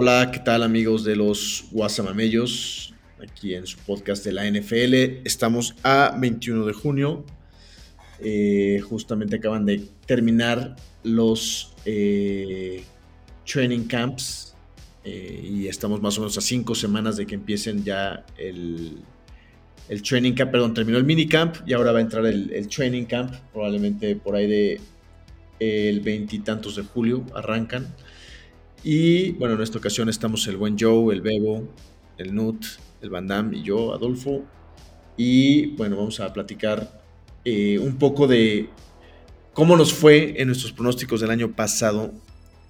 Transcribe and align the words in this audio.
Hola, 0.00 0.30
¿qué 0.30 0.38
tal 0.38 0.62
amigos 0.62 1.02
de 1.02 1.16
los 1.16 1.64
Guasamamellos? 1.72 2.94
Aquí 3.20 3.56
en 3.56 3.66
su 3.66 3.78
podcast 3.78 4.24
de 4.24 4.30
la 4.30 4.48
NFL. 4.48 5.26
Estamos 5.26 5.74
a 5.82 6.16
21 6.16 6.66
de 6.66 6.72
junio. 6.72 7.24
Eh, 8.20 8.80
justamente 8.88 9.34
acaban 9.34 9.66
de 9.66 9.88
terminar 10.06 10.76
los 11.02 11.74
eh, 11.84 12.84
training 13.44 13.88
camps 13.88 14.54
eh, 15.02 15.40
y 15.42 15.66
estamos 15.66 16.00
más 16.00 16.16
o 16.18 16.20
menos 16.20 16.38
a 16.38 16.42
cinco 16.42 16.76
semanas 16.76 17.16
de 17.16 17.26
que 17.26 17.34
empiecen 17.34 17.82
ya 17.82 18.24
el, 18.36 18.98
el 19.88 20.02
training 20.02 20.34
camp, 20.34 20.52
perdón, 20.52 20.74
terminó 20.74 20.98
el 20.98 21.04
minicamp 21.04 21.56
y 21.66 21.72
ahora 21.72 21.90
va 21.90 21.98
a 21.98 22.02
entrar 22.02 22.24
el, 22.24 22.52
el 22.52 22.68
training 22.68 23.06
camp, 23.06 23.34
probablemente 23.52 24.14
por 24.14 24.36
ahí 24.36 24.46
de 24.46 24.80
el 25.58 25.98
veintitantos 26.02 26.76
de 26.76 26.84
julio 26.84 27.26
arrancan. 27.34 27.92
Y 28.82 29.32
bueno, 29.32 29.54
en 29.54 29.62
esta 29.62 29.78
ocasión 29.78 30.08
estamos 30.08 30.46
el 30.46 30.56
buen 30.56 30.76
Joe, 30.78 31.14
el 31.14 31.20
Bebo, 31.20 31.68
el 32.16 32.34
Nut, 32.34 32.64
el 33.00 33.10
Van 33.10 33.26
Damme 33.26 33.56
y 33.56 33.62
yo, 33.62 33.92
Adolfo. 33.92 34.44
Y 35.16 35.66
bueno, 35.76 35.96
vamos 35.96 36.20
a 36.20 36.32
platicar 36.32 37.02
eh, 37.44 37.78
un 37.78 37.98
poco 37.98 38.26
de 38.26 38.68
cómo 39.52 39.76
nos 39.76 39.92
fue 39.92 40.40
en 40.40 40.48
nuestros 40.48 40.72
pronósticos 40.72 41.20
del 41.20 41.30
año 41.30 41.52
pasado 41.52 42.12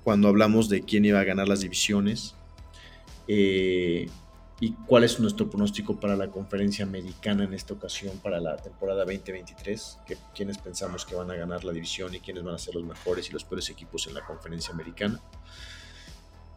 cuando 0.02 0.28
hablamos 0.28 0.68
de 0.68 0.82
quién 0.82 1.04
iba 1.04 1.20
a 1.20 1.24
ganar 1.24 1.48
las 1.48 1.60
divisiones. 1.60 2.34
Eh, 3.26 4.08
y 4.60 4.72
cuál 4.86 5.04
es 5.04 5.20
nuestro 5.20 5.48
pronóstico 5.48 6.00
para 6.00 6.16
la 6.16 6.30
conferencia 6.30 6.84
americana 6.84 7.44
en 7.44 7.54
esta 7.54 7.74
ocasión 7.74 8.18
para 8.18 8.40
la 8.40 8.56
temporada 8.56 9.04
2023, 9.04 9.98
que 10.06 10.16
quiénes 10.34 10.58
pensamos 10.58 11.04
que 11.04 11.14
van 11.14 11.30
a 11.30 11.34
ganar 11.34 11.64
la 11.64 11.72
división 11.72 12.12
y 12.14 12.20
quiénes 12.20 12.42
van 12.42 12.56
a 12.56 12.58
ser 12.58 12.74
los 12.74 12.84
mejores 12.84 13.28
y 13.28 13.32
los 13.32 13.44
peores 13.44 13.70
equipos 13.70 14.06
en 14.08 14.14
la 14.14 14.24
conferencia 14.24 14.74
americana. 14.74 15.20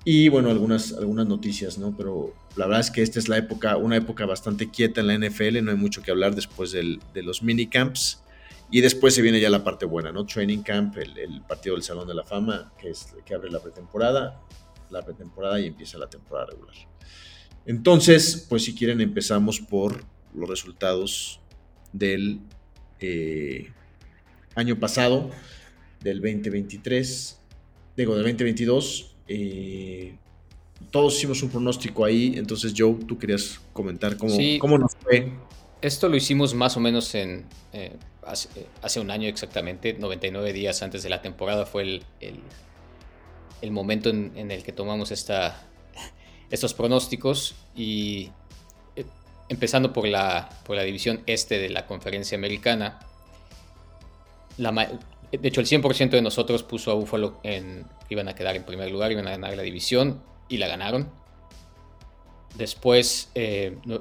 Y 0.04 0.30
bueno, 0.30 0.50
algunas, 0.50 0.94
algunas 0.94 1.28
noticias, 1.28 1.78
¿no? 1.78 1.96
Pero 1.96 2.34
la 2.56 2.66
verdad 2.66 2.82
es 2.82 2.90
que 2.90 3.04
esta 3.04 3.20
es 3.20 3.30
la 3.30 3.38
época, 3.38 3.78
una 3.78 3.98
época 3.98 4.26
bastante 4.26 4.70
quieta 4.70 5.02
en 5.02 5.08
la 5.08 5.18
NFL, 5.28 5.64
no 5.64 5.72
hay 5.72 5.78
mucho 5.78 6.02
que 6.02 6.10
hablar 6.10 6.34
después 6.34 6.72
del, 6.72 7.00
de 7.14 7.22
los 7.22 7.44
minicamps. 7.44 8.24
Y 8.72 8.80
después 8.80 9.14
se 9.14 9.22
viene 9.22 9.40
ya 9.42 9.50
la 9.50 9.66
parte 9.66 9.86
buena, 9.86 10.14
¿no? 10.14 10.26
Training 10.26 10.64
Camp, 10.64 10.98
el, 10.98 11.42
partido 11.42 11.76
del 11.76 11.84
Salón 11.84 12.08
de 12.08 12.14
la 12.14 12.24
Fama, 12.24 12.72
que 12.80 12.90
es 12.90 13.14
que 13.26 13.34
abre 13.36 13.52
la 13.52 13.60
pretemporada, 13.60 14.42
la 14.90 15.04
pretemporada 15.04 15.60
y 15.60 15.68
empieza 15.68 15.98
la 15.98 16.10
temporada 16.10 16.48
regular. 16.48 16.74
Entonces, 17.66 18.46
pues 18.50 18.64
si 18.64 18.74
quieren 18.74 19.02
empezamos 19.02 19.60
por 19.60 20.06
los 20.34 20.50
resultados 20.50 21.42
del 21.92 22.40
eh, 23.02 23.74
año 24.56 24.80
pasado, 24.80 25.30
del 26.00 26.22
2023, 26.22 27.42
digo, 27.98 28.16
del 28.16 28.24
2022. 28.24 29.11
Eh, 29.34 30.16
todos 30.90 31.16
hicimos 31.16 31.42
un 31.42 31.50
pronóstico 31.50 32.04
ahí, 32.04 32.34
entonces 32.36 32.74
Joe, 32.76 32.96
tú 33.08 33.18
querías 33.18 33.62
comentar 33.72 34.18
cómo, 34.18 34.36
Sí. 34.36 34.58
cómo 34.60 34.78
nos 34.78 34.94
fue. 34.98 35.32
Esto 35.82 36.10
lo 36.10 36.16
hicimos 36.18 36.54
más 36.54 36.76
o 36.76 36.80
menos 36.80 37.16
en 37.16 37.46
eh, 37.72 37.96
hace, 38.26 38.50
hace 38.82 39.00
un 39.00 39.10
año 39.10 39.28
exactamente, 39.30 39.94
99 39.94 40.52
días 40.54 40.82
antes 40.84 41.02
de 41.04 41.10
la 41.10 41.22
temporada 41.22 41.66
fue 41.66 41.84
el, 41.84 42.04
el, 42.20 42.40
el 43.62 43.72
momento 43.72 44.10
en, 44.10 44.34
en 44.36 44.52
el 44.52 44.64
que 44.64 44.74
tomamos 44.74 45.12
esta, 45.12 45.64
estos 46.50 46.74
pronósticos 46.74 47.56
y 47.76 48.32
eh, 48.98 49.06
empezando 49.50 49.94
por 49.94 50.08
la, 50.08 50.50
por 50.66 50.76
la 50.76 50.84
división 50.84 51.22
este 51.26 51.58
de 51.58 51.70
la 51.70 51.86
conferencia 51.88 52.38
americana, 52.38 53.00
la 54.58 54.72
de 55.32 55.48
hecho 55.48 55.62
el 55.62 55.68
100% 55.68 56.10
de 56.12 56.22
nosotros 56.22 56.64
puso 56.64 56.92
a 56.92 56.96
Buffalo 56.96 57.40
en 57.44 57.86
iban 58.10 58.28
a 58.28 58.36
quedar 58.36 58.56
en 58.56 58.64
primer 58.66 58.92
lugar, 58.92 59.12
iban 59.12 59.28
a 59.28 59.32
ganar 59.32 59.56
la 59.56 59.64
división 59.64 60.22
y 60.50 60.58
la 60.58 60.68
ganaron. 60.68 61.10
Después, 62.58 63.30
eh, 63.36 63.78
no- 63.86 64.00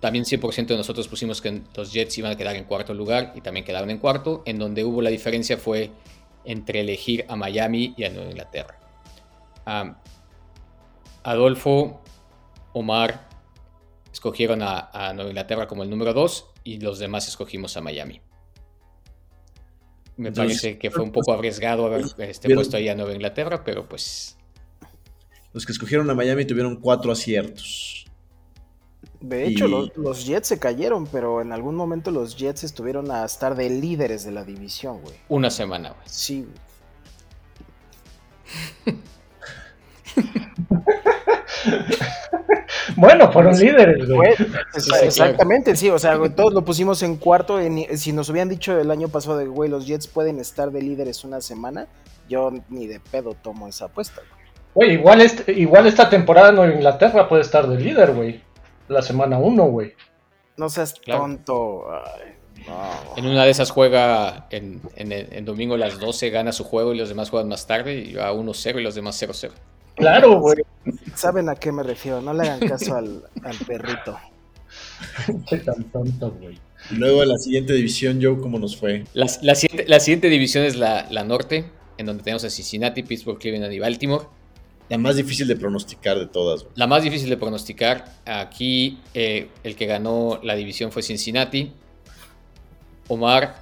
también 0.00 0.24
100% 0.24 0.66
de 0.74 0.76
nosotros 0.76 1.08
pusimos 1.08 1.40
que 1.40 1.62
los 1.74 1.92
Jets 1.92 2.18
iban 2.18 2.32
a 2.32 2.36
quedar 2.36 2.54
en 2.56 2.64
cuarto 2.64 2.94
lugar 2.94 3.32
y 3.34 3.40
también 3.40 3.64
quedaron 3.64 3.90
en 3.90 3.98
cuarto. 3.98 4.42
En 4.44 4.58
donde 4.58 4.84
hubo 4.84 5.00
la 5.02 5.10
diferencia 5.10 5.56
fue 5.56 5.90
entre 6.44 6.80
elegir 6.80 7.24
a 7.28 7.36
Miami 7.36 7.94
y 7.96 8.04
a 8.04 8.10
Nueva 8.10 8.30
Inglaterra. 8.30 8.78
Adolfo, 11.24 12.02
Omar 12.72 13.28
escogieron 14.12 14.62
a, 14.62 14.90
a 14.92 15.12
Nueva 15.12 15.30
Inglaterra 15.30 15.66
como 15.66 15.82
el 15.82 15.90
número 15.90 16.12
2 16.12 16.46
y 16.62 16.78
los 16.80 16.98
demás 16.98 17.26
escogimos 17.28 17.76
a 17.76 17.80
Miami. 17.80 18.20
Me 20.16 20.28
Entonces, 20.28 20.60
parece 20.60 20.78
que 20.78 20.90
fue 20.90 21.02
un 21.02 21.12
poco 21.12 21.32
arriesgado 21.32 21.86
haber 21.86 22.04
este, 22.18 22.54
puesto 22.54 22.76
ahí 22.78 22.88
a 22.88 22.94
Nueva 22.94 23.12
Inglaterra, 23.12 23.62
pero 23.64 23.86
pues 23.88 24.38
Los 25.52 25.66
que 25.66 25.72
escogieron 25.72 26.08
a 26.10 26.14
Miami 26.14 26.44
tuvieron 26.46 26.76
cuatro 26.76 27.12
aciertos. 27.12 28.06
De 29.20 29.46
hecho, 29.46 29.66
Y- 29.66 29.70
los, 29.70 29.96
los 29.96 30.26
Jets 30.26 30.48
se 30.48 30.58
cayeron, 30.58 31.06
pero 31.06 31.40
en 31.42 31.52
algún 31.52 31.74
momento 31.74 32.10
los 32.10 32.36
Jets 32.36 32.64
estuvieron 32.64 33.10
a 33.10 33.24
estar 33.24 33.54
de 33.56 33.68
líderes 33.70 34.24
de 34.24 34.30
la 34.32 34.44
división, 34.44 35.00
güey. 35.02 35.16
una 35.28 35.50
semana. 35.50 35.90
güey. 35.90 36.02
Sí, 36.06 36.46
güey. 38.86 38.96
Bueno, 42.96 43.30
fueron 43.32 43.58
líderes, 43.58 44.08
güey. 44.08 44.30
Exactamente, 45.02 45.76
sí. 45.76 45.90
O 45.90 45.98
sea, 45.98 46.14
güey, 46.16 46.30
todos 46.30 46.52
lo 46.54 46.64
pusimos 46.64 47.02
en 47.02 47.16
cuarto. 47.16 47.60
en- 47.60 47.96
si 47.98 48.12
nos 48.12 48.28
hubieran 48.30 48.48
dicho 48.48 48.78
el 48.78 48.90
año 48.90 49.08
pasado 49.08 49.36
de, 49.38 49.46
güey, 49.46 49.68
los 49.68 49.86
Jets 49.86 50.06
pueden 50.06 50.38
estar 50.40 50.70
de 50.70 50.80
líderes 50.82 51.24
una 51.24 51.40
semana, 51.40 51.86
yo 52.28 52.50
ni 52.68 52.86
de 52.86 53.00
pedo 53.00 53.34
tomo 53.34 53.68
esa 53.68 53.86
apuesta. 53.86 54.20
güey. 54.74 54.86
Güey, 54.88 54.92
igual, 55.00 55.20
este- 55.20 55.52
igual 55.52 55.86
esta 55.86 56.08
temporada 56.08 56.52
Nueva 56.52 56.72
Inglaterra 56.74 57.28
puede 57.28 57.42
estar 57.42 57.66
de 57.66 57.76
líder, 57.78 58.12
güey. 58.12 58.40
La 58.88 59.02
semana 59.02 59.38
1, 59.38 59.64
güey. 59.64 59.92
No 60.56 60.68
seas 60.70 60.94
Claro. 60.94 61.22
tonto. 61.22 61.84
Ay, 61.92 62.34
no. 62.66 63.16
En 63.16 63.26
una 63.26 63.44
de 63.44 63.50
esas 63.50 63.70
juega 63.70 64.46
en, 64.50 64.80
en- 64.96 65.12
en 65.12 65.44
domingo 65.44 65.74
a 65.74 65.78
las 65.78 65.98
12, 65.98 66.30
gana 66.30 66.52
su 66.52 66.64
juego 66.64 66.94
y 66.94 66.98
los 66.98 67.08
demás 67.08 67.30
juegan 67.30 67.48
más 67.48 67.66
tarde 67.66 67.94
y 67.94 68.14
va 68.14 68.32
1-0 68.32 68.78
y 68.78 68.82
los 68.82 68.94
demás 68.94 69.16
0-0. 69.20 69.52
Claro, 69.96 70.40
güey. 70.40 70.58
¿Saben 71.14 71.48
a 71.48 71.54
qué 71.56 71.72
me 71.72 71.82
refiero? 71.82 72.20
No 72.20 72.32
le 72.34 72.42
hagan 72.42 72.60
caso 72.68 72.94
al, 72.96 73.24
al 73.42 73.56
perrito. 73.66 74.18
Qué 75.48 75.56
tan 75.58 75.84
tonto, 75.90 76.30
güey. 76.40 76.58
Y 76.90 76.94
luego 76.96 77.22
en 77.22 77.30
la 77.30 77.38
siguiente 77.38 77.72
división, 77.72 78.20
Joe, 78.22 78.38
¿cómo 78.40 78.58
nos 78.58 78.76
fue? 78.76 79.04
La, 79.14 79.26
la 79.42 79.54
siguiente, 79.54 79.88
la 79.88 79.98
siguiente 80.00 80.28
división 80.28 80.64
es 80.64 80.76
la, 80.76 81.06
la 81.10 81.24
norte, 81.24 81.64
en 81.98 82.06
donde 82.06 82.22
tenemos 82.22 82.44
a 82.44 82.50
Cincinnati, 82.50 83.02
Pittsburgh, 83.02 83.38
Cleveland 83.38 83.72
y 83.72 83.78
Baltimore. 83.78 84.26
La 84.88 84.98
más 84.98 85.16
difícil 85.16 85.48
de 85.48 85.56
pronosticar 85.56 86.18
de 86.18 86.26
todas. 86.26 86.62
güey. 86.62 86.72
La 86.76 86.86
más 86.86 87.02
difícil 87.02 87.28
de 87.28 87.36
pronosticar, 87.36 88.04
aquí 88.24 89.00
eh, 89.14 89.48
el 89.64 89.74
que 89.74 89.86
ganó 89.86 90.38
la 90.44 90.54
división 90.54 90.92
fue 90.92 91.02
Cincinnati. 91.02 91.72
Omar, 93.08 93.56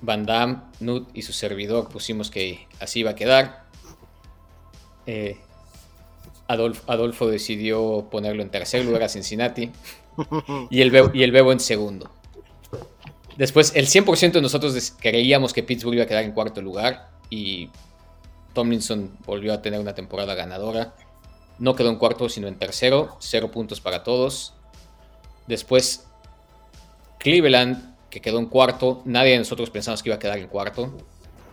Van 0.00 0.26
Damme, 0.26 0.58
Nut 0.80 1.08
y 1.14 1.22
su 1.22 1.32
servidor 1.32 1.88
pusimos 1.88 2.30
que 2.30 2.66
así 2.78 3.00
iba 3.00 3.12
a 3.12 3.14
quedar. 3.16 3.64
Eh, 5.06 5.38
Adolfo, 6.48 6.82
Adolfo 6.90 7.28
decidió 7.28 8.08
ponerlo 8.10 8.42
en 8.42 8.50
tercer 8.50 8.84
lugar 8.84 9.02
a 9.02 9.08
Cincinnati 9.08 9.70
y 10.70 10.80
el, 10.80 10.90
Bebo, 10.90 11.10
y 11.14 11.22
el 11.22 11.32
Bebo 11.32 11.52
en 11.52 11.60
segundo. 11.60 12.10
Después, 13.36 13.72
el 13.74 13.86
100% 13.86 14.32
de 14.32 14.42
nosotros 14.42 14.94
creíamos 15.00 15.52
que 15.52 15.62
Pittsburgh 15.62 15.94
iba 15.94 16.04
a 16.04 16.06
quedar 16.06 16.24
en 16.24 16.32
cuarto 16.32 16.62
lugar 16.62 17.10
y 17.30 17.70
Tomlinson 18.52 19.16
volvió 19.26 19.52
a 19.52 19.60
tener 19.60 19.80
una 19.80 19.94
temporada 19.94 20.34
ganadora. 20.34 20.94
No 21.58 21.74
quedó 21.74 21.90
en 21.90 21.96
cuarto, 21.96 22.28
sino 22.28 22.48
en 22.48 22.58
tercero. 22.58 23.16
Cero 23.20 23.50
puntos 23.50 23.80
para 23.80 24.04
todos. 24.04 24.54
Después, 25.46 26.06
Cleveland, 27.18 27.96
que 28.10 28.20
quedó 28.20 28.38
en 28.38 28.46
cuarto. 28.46 29.02
Nadie 29.04 29.32
de 29.32 29.38
nosotros 29.38 29.70
pensamos 29.70 30.02
que 30.02 30.08
iba 30.08 30.16
a 30.16 30.20
quedar 30.20 30.38
en 30.38 30.48
cuarto. 30.48 30.96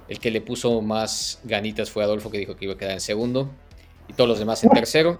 El 0.08 0.20
que 0.20 0.30
le 0.30 0.42
puso 0.42 0.82
más 0.82 1.40
ganitas 1.44 1.90
fue 1.90 2.04
Adolfo, 2.04 2.30
que 2.30 2.38
dijo 2.38 2.56
que 2.56 2.66
iba 2.66 2.76
a 2.76 2.78
quedar 2.78 2.94
en 2.94 3.02
segundo. 3.02 3.50
Y 4.12 4.13
todos 4.13 4.28
los 4.28 4.40
demás 4.40 4.62
en 4.66 4.72
tercero. 4.72 5.18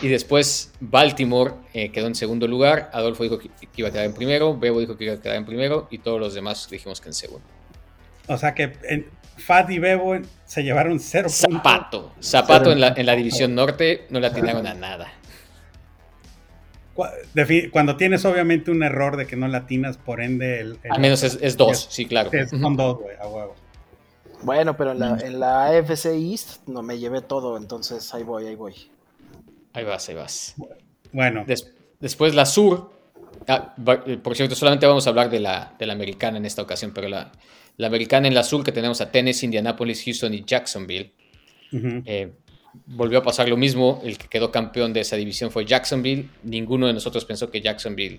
Y 0.00 0.06
después 0.06 0.72
Baltimore 0.78 1.54
eh, 1.72 1.90
quedó 1.90 2.06
en 2.06 2.14
segundo 2.14 2.46
lugar. 2.46 2.90
Adolfo 2.92 3.24
dijo 3.24 3.38
que, 3.40 3.48
que 3.48 3.66
iba 3.74 3.88
a 3.88 3.92
quedar 3.92 4.04
en 4.04 4.14
primero. 4.14 4.56
Bebo 4.56 4.78
dijo 4.78 4.96
que 4.96 5.02
iba 5.04 5.14
a 5.14 5.20
quedar 5.20 5.34
en 5.36 5.44
primero. 5.44 5.88
Y 5.90 5.98
todos 5.98 6.20
los 6.20 6.32
demás 6.32 6.68
dijimos 6.70 7.00
que 7.00 7.08
en 7.08 7.14
segundo. 7.14 7.44
O 8.28 8.38
sea 8.38 8.54
que 8.54 8.72
en, 8.88 9.06
Fat 9.36 9.68
y 9.70 9.80
Bebo 9.80 10.16
se 10.44 10.62
llevaron 10.62 11.00
cero 11.00 11.28
puntos. 11.28 11.56
Zapato. 11.56 12.12
Zapato 12.22 12.70
en 12.70 12.80
la, 12.80 12.94
en 12.96 13.04
la 13.04 13.16
división 13.16 13.52
norte 13.56 14.06
no 14.10 14.20
le 14.20 14.28
atinaron 14.28 14.64
a 14.64 14.74
nada. 14.74 15.12
Cuando 17.72 17.96
tienes 17.96 18.24
obviamente 18.24 18.70
un 18.70 18.84
error 18.84 19.16
de 19.16 19.26
que 19.26 19.34
no 19.34 19.48
latinas, 19.48 19.96
por 19.98 20.20
ende 20.20 20.60
el, 20.60 20.78
el- 20.84 20.92
Al 20.92 21.00
menos 21.00 21.24
es, 21.24 21.36
es 21.42 21.56
dos, 21.56 21.88
sí, 21.90 22.06
claro. 22.06 22.30
es- 22.32 22.50
son 22.50 22.76
dos, 22.76 23.00
güey, 23.00 23.16
a 23.20 23.26
huevo. 23.26 23.56
Bueno, 24.44 24.76
pero 24.76 24.92
en 24.92 24.98
la, 24.98 25.18
en 25.20 25.40
la 25.40 25.66
AFC 25.66 26.06
East 26.06 26.68
no 26.68 26.82
me 26.82 26.98
llevé 26.98 27.20
todo, 27.22 27.56
entonces 27.56 28.12
ahí 28.14 28.22
voy, 28.22 28.46
ahí 28.46 28.54
voy. 28.54 28.74
Ahí 29.72 29.84
vas, 29.84 30.08
ahí 30.08 30.14
vas. 30.14 30.54
Bueno, 31.12 31.44
Des- 31.46 31.72
después 32.00 32.34
la 32.34 32.46
sur. 32.46 32.92
Ah, 33.48 33.74
eh, 34.06 34.16
por 34.18 34.36
cierto, 34.36 34.54
solamente 34.54 34.86
vamos 34.86 35.06
a 35.06 35.10
hablar 35.10 35.30
de 35.30 35.40
la, 35.40 35.74
de 35.78 35.86
la 35.86 35.92
americana 35.94 36.38
en 36.38 36.46
esta 36.46 36.62
ocasión, 36.62 36.92
pero 36.94 37.08
la, 37.08 37.32
la 37.76 37.86
americana 37.86 38.28
en 38.28 38.34
la 38.34 38.44
sur 38.44 38.62
que 38.62 38.72
tenemos 38.72 39.00
a 39.00 39.10
Tennessee, 39.10 39.46
Indianapolis, 39.46 40.02
Houston 40.04 40.32
y 40.34 40.44
Jacksonville. 40.44 41.12
Eh, 41.72 42.32
volvió 42.86 43.18
a 43.18 43.22
pasar 43.22 43.48
lo 43.48 43.56
mismo. 43.56 44.00
El 44.04 44.16
que 44.18 44.28
quedó 44.28 44.52
campeón 44.52 44.92
de 44.92 45.00
esa 45.00 45.16
división 45.16 45.50
fue 45.50 45.64
Jacksonville. 45.64 46.28
Ninguno 46.44 46.86
de 46.86 46.92
nosotros 46.92 47.24
pensó 47.24 47.50
que 47.50 47.60
Jacksonville 47.60 48.18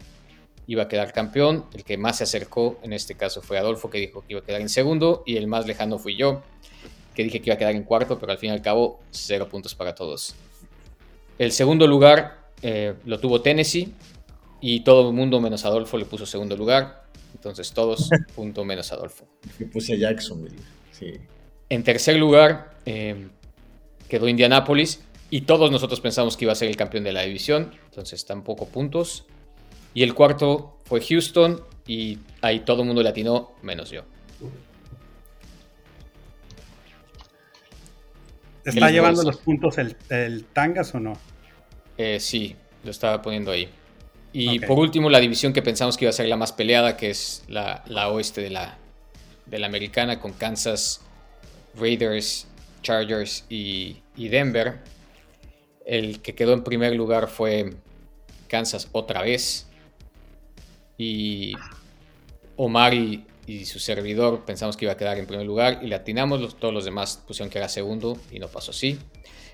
iba 0.68 0.84
a 0.84 0.88
quedar 0.88 1.14
campeón. 1.14 1.66
El 1.74 1.84
que 1.84 1.98
más 1.98 2.18
se 2.18 2.24
acercó 2.24 2.80
en 2.84 2.94
este 2.94 3.16
caso 3.16 3.42
fue 3.42 3.58
Adolfo, 3.58 3.90
que 3.90 4.00
dijo 4.00 4.22
que 4.22 4.34
iba 4.34 4.42
a 4.42 4.44
quedar 4.44 4.62
en 4.62 4.70
segundo. 4.70 5.24
Y 5.26 5.38
el 5.38 5.48
más 5.48 5.68
lejano 5.68 5.98
fui 5.98 6.16
yo, 6.16 6.42
que 7.14 7.24
dije 7.24 7.42
que 7.42 7.50
iba 7.50 7.56
a 7.56 7.58
quedar 7.58 7.76
en 7.76 7.84
cuarto, 7.84 8.20
pero 8.20 8.32
al 8.32 8.38
fin 8.38 8.50
y 8.50 8.54
al 8.54 8.62
cabo, 8.62 9.00
cero 9.12 9.48
puntos 9.50 9.76
para 9.76 9.96
todos. 9.96 10.36
El 11.38 11.52
segundo 11.52 11.88
lugar 11.88 12.50
eh, 12.62 12.96
lo 13.06 13.20
tuvo 13.20 13.42
Tennessee. 13.42 13.94
Y 14.62 14.80
todo 14.80 15.10
el 15.10 15.16
mundo 15.16 15.40
menos 15.40 15.66
Adolfo 15.66 15.98
le 15.98 16.06
puso 16.06 16.26
segundo 16.26 16.56
lugar. 16.56 17.06
Entonces 17.34 17.72
todos, 17.72 18.10
punto 18.36 18.66
menos 18.66 18.92
Adolfo. 18.92 19.28
Yo 19.60 19.70
puse 19.70 19.94
a 19.94 19.98
Jacksonville. 19.98 20.56
Sí. 20.92 21.14
En 21.70 21.84
tercer 21.84 22.16
lugar 22.16 22.76
eh, 22.86 23.28
quedó 24.08 24.28
Indianapolis 24.28 25.02
y 25.30 25.42
todos 25.42 25.72
nosotros 25.72 26.00
pensamos 26.00 26.38
que 26.38 26.46
iba 26.46 26.54
a 26.54 26.56
ser 26.56 26.70
el 26.70 26.76
campeón 26.76 27.04
de 27.04 27.12
la 27.12 27.24
división, 27.24 27.72
entonces 27.86 28.26
tampoco 28.26 28.68
puntos. 28.68 29.26
Y 29.96 30.04
el 30.04 30.14
cuarto 30.14 30.78
fue 30.84 31.02
Houston 31.02 31.62
y 31.88 32.20
ahí 32.42 32.60
todo 32.60 32.82
el 32.82 32.88
mundo 32.88 33.02
le 33.02 33.10
atinó 33.10 33.54
menos 33.64 33.90
yo. 33.90 34.04
¿Está 38.66 38.92
llevando 38.92 39.24
los 39.24 39.38
puntos 39.38 39.78
el, 39.78 39.96
el 40.10 40.44
Tangas 40.46 40.94
o 40.96 41.00
no? 41.00 41.18
Eh, 41.98 42.20
sí, 42.20 42.56
lo 42.84 42.92
estaba 42.92 43.22
poniendo 43.22 43.52
ahí. 43.52 43.70
Y 44.34 44.60
por 44.60 44.78
último, 44.78 45.10
la 45.10 45.20
división 45.20 45.54
que 45.54 45.62
pensamos 45.62 45.96
que 45.96 46.04
iba 46.04 46.10
a 46.10 46.14
ser 46.14 46.28
la 46.28 46.36
más 46.36 46.52
peleada, 46.52 46.98
que 46.98 47.10
es 47.10 47.46
la, 47.48 47.84
la 47.88 48.10
oeste 48.10 48.42
de 48.42 48.50
la, 48.50 48.78
de 49.46 49.60
la 49.60 49.68
americana, 49.68 50.20
con 50.20 50.34
Kansas, 50.34 51.00
Raiders, 51.80 52.48
Chargers 52.82 53.46
y, 53.50 54.02
y 54.18 54.28
Denver. 54.28 54.80
El 55.86 56.22
que 56.22 56.36
quedó 56.36 56.52
en 56.52 56.66
primer 56.66 56.94
lugar 56.96 57.30
fue 57.30 57.76
Kansas 58.50 58.90
otra 58.92 59.22
vez. 59.22 59.68
Y 60.98 61.54
Omar 62.56 62.94
y, 62.94 63.26
su 63.66 63.78
servidor 63.80 64.44
pensamos 64.46 64.76
que 64.76 64.86
iba 64.86 64.94
a 64.94 64.98
quedar 64.98 65.18
en 65.20 65.28
primer 65.28 65.46
lugar 65.46 65.80
y 65.84 65.88
le 65.88 65.96
atinamos. 65.96 66.42
Los- 66.42 66.56
todos 66.56 66.74
los 66.74 66.86
demás 66.86 67.22
pusieron 67.28 67.50
que 67.52 67.58
era 67.60 67.70
segundo 67.70 68.18
y 68.32 68.40
no 68.40 68.48
pasó 68.48 68.72
así. 68.72 68.98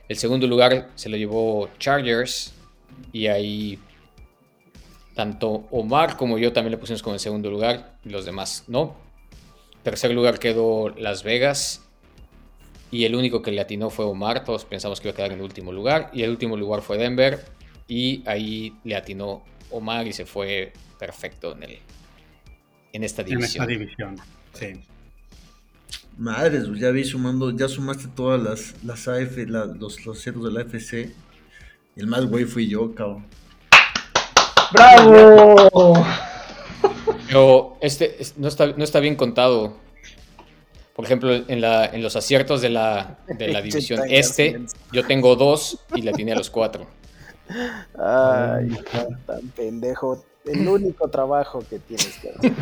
El 0.07 0.17
segundo 0.17 0.47
lugar 0.47 0.89
se 0.95 1.09
lo 1.09 1.17
llevó 1.17 1.69
Chargers 1.79 2.53
y 3.11 3.27
ahí 3.27 3.79
tanto 5.15 5.67
Omar 5.71 6.15
como 6.17 6.37
yo 6.37 6.53
también 6.53 6.71
le 6.71 6.77
pusimos 6.77 7.01
como 7.03 7.15
en 7.15 7.19
segundo 7.19 7.49
lugar 7.49 7.97
y 8.05 8.09
los 8.09 8.25
demás 8.25 8.63
no. 8.67 8.95
Tercer 9.83 10.11
lugar 10.11 10.39
quedó 10.39 10.89
Las 10.89 11.23
Vegas 11.23 11.81
y 12.91 13.05
el 13.05 13.15
único 13.15 13.41
que 13.41 13.51
le 13.51 13.61
atinó 13.61 13.89
fue 13.89 14.05
Omar. 14.05 14.43
Todos 14.45 14.65
pensamos 14.65 15.01
que 15.01 15.07
iba 15.09 15.13
a 15.13 15.15
quedar 15.17 15.31
en 15.33 15.41
último 15.41 15.71
lugar 15.71 16.09
y 16.13 16.23
el 16.23 16.29
último 16.29 16.55
lugar 16.55 16.81
fue 16.81 16.97
Denver 16.97 17.43
y 17.87 18.23
ahí 18.25 18.75
le 18.83 18.95
atinó 18.95 19.43
Omar 19.69 20.07
y 20.07 20.13
se 20.13 20.25
fue 20.25 20.71
perfecto 21.05 21.53
en, 21.57 21.63
el, 21.63 21.79
en 22.93 23.03
esta 23.03 23.23
En 23.23 23.27
división. 23.29 23.63
esta 23.63 23.65
división. 23.65 24.15
Sí. 24.53 24.79
Madres, 26.17 26.67
ya 26.79 26.91
vi 26.91 27.03
sumando, 27.03 27.49
ya 27.49 27.67
sumaste 27.67 28.07
todas 28.15 28.39
las, 28.41 28.75
las 28.83 29.07
AF, 29.07 29.35
la- 29.47 29.65
los, 29.65 30.05
los 30.05 30.21
ceros 30.21 30.43
de 30.43 30.51
la 30.51 30.61
AFC. 30.61 31.11
El 31.95 32.05
más 32.07 32.25
güey 32.27 32.45
fui 32.45 32.67
yo, 32.67 32.93
cabrón. 32.93 33.25
¡Bravo! 34.71 36.05
Pero 37.27 37.77
este 37.81 38.21
es- 38.21 38.37
no 38.37 38.47
está, 38.47 38.67
no 38.67 38.83
está 38.83 38.99
bien 38.99 39.15
contado. 39.15 39.77
Por 40.95 41.05
ejemplo, 41.05 41.33
en, 41.33 41.61
la, 41.61 41.85
en 41.85 42.03
los 42.03 42.15
aciertos 42.15 42.61
de 42.61 42.69
la, 42.69 43.17
de 43.39 43.47
la 43.47 43.61
división 43.63 44.01
este, 44.07 44.61
yo 44.91 45.07
tengo 45.07 45.35
dos 45.35 45.79
y 45.95 46.03
le 46.03 46.11
atiné 46.11 46.33
a 46.33 46.35
los 46.35 46.51
cuatro. 46.51 46.85
Ay, 47.97 48.77
tan 49.25 49.47
pendejo. 49.55 50.23
El 50.45 50.67
único 50.67 51.07
trabajo 51.09 51.63
que 51.69 51.79
tienes 51.79 52.17
que 52.19 52.29
hacer. 52.29 52.53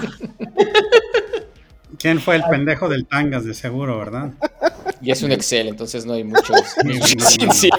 ¿Quién 1.98 2.20
fue 2.20 2.36
el 2.36 2.44
pendejo 2.50 2.88
del 2.90 3.06
Tangas 3.06 3.46
de 3.46 3.54
seguro, 3.54 3.98
verdad? 3.98 4.31
Y 5.02 5.12
es 5.12 5.22
un 5.24 5.31
Excel, 5.31 5.68
entonces 5.70 6.06
no 6.06 6.14
hay 6.14 6.24
mucho. 6.24 6.54
Sí. 7.54 7.70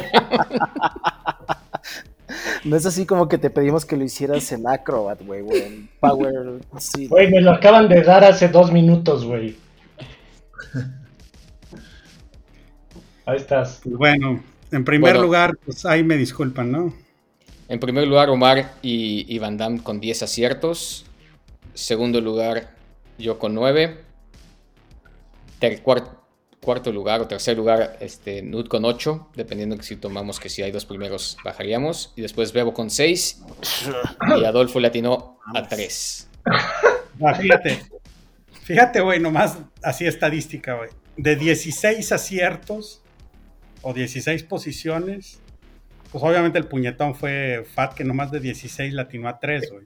No 2.64 2.76
es 2.76 2.86
así 2.86 3.06
como 3.06 3.28
que 3.28 3.38
te 3.38 3.50
pedimos 3.50 3.84
que 3.84 3.96
lo 3.96 4.04
hicieras 4.04 4.52
en 4.52 4.66
Acrobat, 4.68 5.20
güey, 5.22 5.42
o 5.42 5.52
en 5.52 5.88
Power. 5.98 6.60
Sí. 6.78 7.08
Güey, 7.08 7.30
me 7.30 7.40
lo 7.40 7.50
acaban 7.52 7.88
de 7.88 8.02
dar 8.02 8.22
hace 8.24 8.48
dos 8.48 8.70
minutos, 8.72 9.24
güey. 9.24 9.56
Ahí 13.26 13.36
estás. 13.36 13.80
Bueno, 13.84 14.42
en 14.70 14.84
primer 14.84 15.12
Bueno. 15.14 15.22
lugar, 15.26 15.56
pues 15.64 15.84
ahí 15.86 16.02
me 16.04 16.16
disculpan, 16.16 16.70
¿no? 16.70 16.94
En 17.70 17.78
primer 17.80 18.06
lugar, 18.06 18.28
Omar 18.30 18.74
y, 18.82 19.24
y 19.32 19.38
Van 19.38 19.56
Damme 19.56 19.82
con 19.82 20.00
10 20.00 20.24
aciertos. 20.24 21.06
Segundo 21.72 22.20
lugar, 22.20 22.74
yo 23.16 23.38
con 23.38 23.54
9. 23.54 23.96
Ter- 25.60 25.82
cuar- 25.82 26.18
cuarto 26.60 26.92
lugar 26.92 27.20
o 27.20 27.26
tercer 27.28 27.56
lugar, 27.56 27.96
este, 28.00 28.42
Nud 28.42 28.66
con 28.66 28.84
8. 28.84 29.28
Dependiendo 29.36 29.76
que 29.76 29.84
si 29.84 29.96
tomamos 29.96 30.40
que 30.40 30.48
si 30.48 30.62
hay 30.62 30.72
dos 30.72 30.84
primeros, 30.84 31.36
bajaríamos. 31.44 32.12
Y 32.16 32.22
después 32.22 32.52
Bebo 32.52 32.74
con 32.74 32.90
6. 32.90 33.42
Y 34.40 34.44
Adolfo 34.44 34.80
le 34.80 34.88
atinó 34.88 35.38
a 35.54 35.66
3. 35.66 36.28
Ah, 37.22 37.34
fíjate. 37.34 37.82
Fíjate, 38.62 39.00
güey, 39.02 39.20
nomás 39.20 39.58
así 39.82 40.06
estadística, 40.06 40.74
güey. 40.74 40.88
De 41.18 41.36
16 41.36 42.12
aciertos 42.12 43.02
o 43.82 43.92
16 43.92 44.42
posiciones, 44.44 45.38
pues 46.10 46.24
obviamente 46.24 46.58
el 46.58 46.66
puñetón 46.66 47.14
fue 47.14 47.64
Fat, 47.74 47.94
que 47.94 48.04
nomás 48.04 48.30
de 48.30 48.40
16 48.40 48.92
latinó 48.94 49.28
a 49.28 49.38
3, 49.38 49.70
güey. 49.70 49.84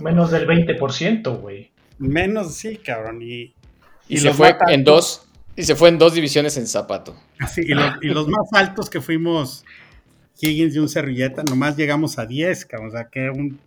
Menos 0.00 0.30
del 0.30 0.46
20%, 0.46 1.40
güey. 1.40 1.72
Menos, 1.98 2.54
sí, 2.54 2.78
cabrón. 2.78 3.20
Y, 3.20 3.54
Y, 4.08 4.14
y 4.14 4.16
se 4.18 4.32
fue 4.32 4.56
en 4.68 4.84
dos. 4.84 5.26
Y 5.56 5.64
se 5.64 5.74
fue 5.74 5.88
en 5.88 5.98
dos 5.98 6.14
divisiones 6.14 6.56
en 6.56 6.66
zapato. 6.66 7.16
así, 7.40 7.62
y, 7.62 7.74
los, 7.74 7.94
y 8.00 8.06
los 8.08 8.28
más 8.28 8.48
altos 8.52 8.88
que 8.88 9.00
fuimos 9.00 9.64
Higgins 10.40 10.76
y 10.76 10.78
un 10.78 10.88
servilleta, 10.88 11.42
nomás 11.42 11.76
llegamos 11.76 12.18
a 12.18 12.24
10, 12.24 12.64
cabrón. 12.64 12.88
O 12.88 12.92
sea, 12.92 13.08
que 13.08 13.28
un 13.28 13.58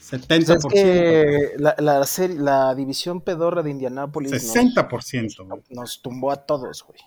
70%. 0.00 0.46
Pues 0.46 0.64
es 0.64 0.72
que 0.72 1.52
la, 1.56 1.74
la, 1.78 2.04
serie, 2.04 2.36
la 2.38 2.74
división 2.74 3.20
pedorra 3.22 3.62
de 3.62 3.70
Indianápolis 3.70 4.30
nos, 4.30 4.54
60%, 4.54 5.46
güey. 5.46 5.62
nos 5.70 6.02
tumbó 6.02 6.30
a 6.30 6.36
todos, 6.36 6.84
güey. 6.86 7.00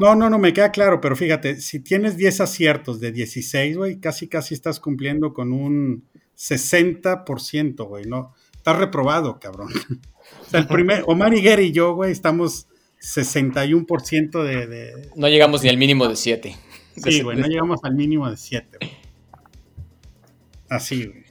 No, 0.00 0.14
no, 0.14 0.30
no, 0.30 0.38
me 0.38 0.54
queda 0.54 0.72
claro, 0.72 0.98
pero 0.98 1.14
fíjate, 1.14 1.60
si 1.60 1.80
tienes 1.80 2.16
10 2.16 2.40
aciertos 2.40 3.00
de 3.00 3.12
16, 3.12 3.76
güey, 3.76 4.00
casi 4.00 4.28
casi 4.28 4.54
estás 4.54 4.80
cumpliendo 4.80 5.34
con 5.34 5.52
un 5.52 6.04
60%, 6.38 7.86
güey, 7.86 8.06
¿no? 8.06 8.34
Estás 8.56 8.78
reprobado, 8.78 9.38
cabrón. 9.38 9.68
O 10.42 10.50
sea, 10.50 10.60
el 10.60 10.68
primer, 10.68 11.02
Omar 11.08 11.34
Higuera 11.34 11.60
y 11.60 11.72
yo, 11.72 11.94
güey, 11.94 12.12
estamos 12.12 12.68
61% 13.00 14.44
de, 14.44 14.66
de... 14.68 15.10
No 15.16 15.28
llegamos 15.28 15.64
ni 15.64 15.68
al 15.68 15.76
mínimo 15.76 16.06
de 16.06 16.14
7. 16.14 16.56
Sí, 16.96 17.22
güey, 17.22 17.36
no 17.36 17.48
llegamos 17.48 17.80
al 17.82 17.96
mínimo 17.96 18.30
de 18.30 18.36
7, 18.36 18.78
güey. 18.80 18.92
Así, 20.68 21.06
güey. 21.06 21.24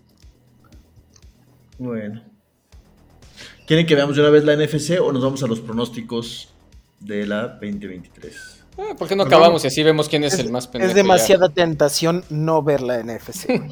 Bueno. 1.77 2.23
¿Quieren 3.65 3.85
que 3.85 3.95
veamos 3.95 4.17
de 4.17 4.21
una 4.21 4.31
vez 4.31 4.43
la 4.43 4.57
NFC 4.57 4.99
o 5.01 5.13
nos 5.13 5.23
vamos 5.23 5.41
a 5.43 5.47
los 5.47 5.61
pronósticos 5.61 6.53
de 6.99 7.25
la 7.25 7.47
2023? 7.47 8.58
Ah, 8.79 8.95
¿Por 8.97 9.07
qué 9.09 9.15
no 9.15 9.23
acabamos 9.23 9.63
y 9.65 9.67
así 9.67 9.83
vemos 9.83 10.07
quién 10.07 10.23
es, 10.23 10.39
el 10.39 10.49
más 10.51 10.67
pendejo? 10.67 10.89
Es 10.89 10.95
ya? 10.95 11.01
demasiada 11.03 11.49
tentación 11.49 12.23
no 12.29 12.61
ver 12.63 12.81
la 12.81 13.03
NFC. 13.03 13.47
Dale, 13.47 13.67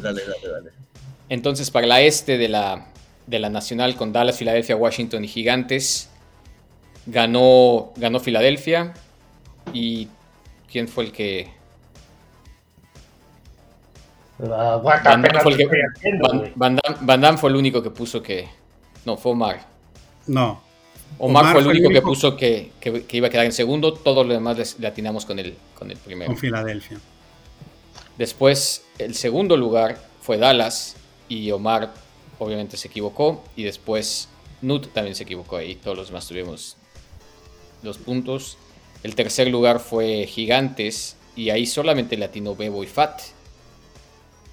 dale, 0.02 0.48
dale. 0.52 0.70
Entonces, 1.30 1.70
para 1.70 1.86
la 1.86 2.02
este 2.02 2.36
de 2.36 2.48
la, 2.48 2.86
de 3.26 3.38
la 3.38 3.48
Nacional 3.48 3.96
con 3.96 4.12
Dallas, 4.12 4.36
Filadelfia, 4.36 4.76
Washington 4.76 5.24
y 5.24 5.28
Gigantes, 5.28 6.10
ganó, 7.06 7.92
ganó 7.96 8.20
Filadelfia. 8.20 8.92
¿Y 9.72 10.08
quién 10.70 10.88
fue 10.88 11.04
el 11.04 11.12
que...? 11.12 11.50
La 14.38 14.74
guaca 14.76 15.10
Van 15.10 15.22
Damme 15.22 15.28
apenas 15.28 15.42
fue, 15.44 15.52
el 15.52 15.58
que- 15.58 15.64
haciendo, 15.96 16.28
Van- 16.28 16.38
güey. 16.38 16.52
Van 16.56 16.76
Damme- 16.76 16.98
Van 17.00 17.20
Damme 17.20 17.38
fue 17.38 17.50
el 17.50 17.56
único 17.56 17.82
que 17.82 17.90
puso 17.90 18.22
que... 18.22 18.48
No, 19.04 19.16
fue 19.16 19.32
Omar. 19.32 19.60
No. 20.26 20.60
Omar, 21.18 21.42
Omar 21.42 21.52
fue 21.52 21.60
el 21.60 21.64
fue 21.66 21.72
el 21.72 21.78
único 21.78 21.88
que 21.90 22.02
puso 22.02 22.36
que, 22.36 22.72
que- 22.80 23.04
que 23.04 23.16
iba 23.16 23.28
a 23.28 23.30
quedar 23.30 23.46
en 23.46 23.52
segundo. 23.52 23.92
Todo 23.94 24.24
lo 24.24 24.32
demás 24.32 24.76
le 24.78 24.86
atinamos 24.86 25.24
con 25.24 25.38
el, 25.38 25.56
con 25.78 25.90
el 25.90 25.96
primero. 25.98 26.28
Con 26.28 26.38
Filadelfia. 26.38 26.98
Después, 28.18 28.82
el 28.98 29.14
segundo 29.14 29.56
lugar 29.56 30.00
fue 30.20 30.36
Dallas 30.38 30.96
y 31.28 31.50
Omar 31.50 31.92
obviamente 32.38 32.76
se 32.76 32.88
equivocó. 32.88 33.42
Y 33.56 33.62
después 33.64 34.28
Nut 34.60 34.92
también 34.92 35.14
se 35.14 35.22
equivocó 35.24 35.56
ahí. 35.56 35.74
Todos 35.76 35.96
los 35.96 36.06
demás 36.08 36.26
tuvimos 36.26 36.76
los 37.82 37.98
puntos. 37.98 38.58
El 39.02 39.14
tercer 39.14 39.48
lugar 39.48 39.80
fue 39.80 40.26
Gigantes 40.26 41.16
y 41.34 41.50
ahí 41.50 41.66
solamente 41.66 42.16
le 42.16 42.24
atinó 42.26 42.54
Bebo 42.54 42.84
y 42.84 42.86
Fat. 42.86 43.20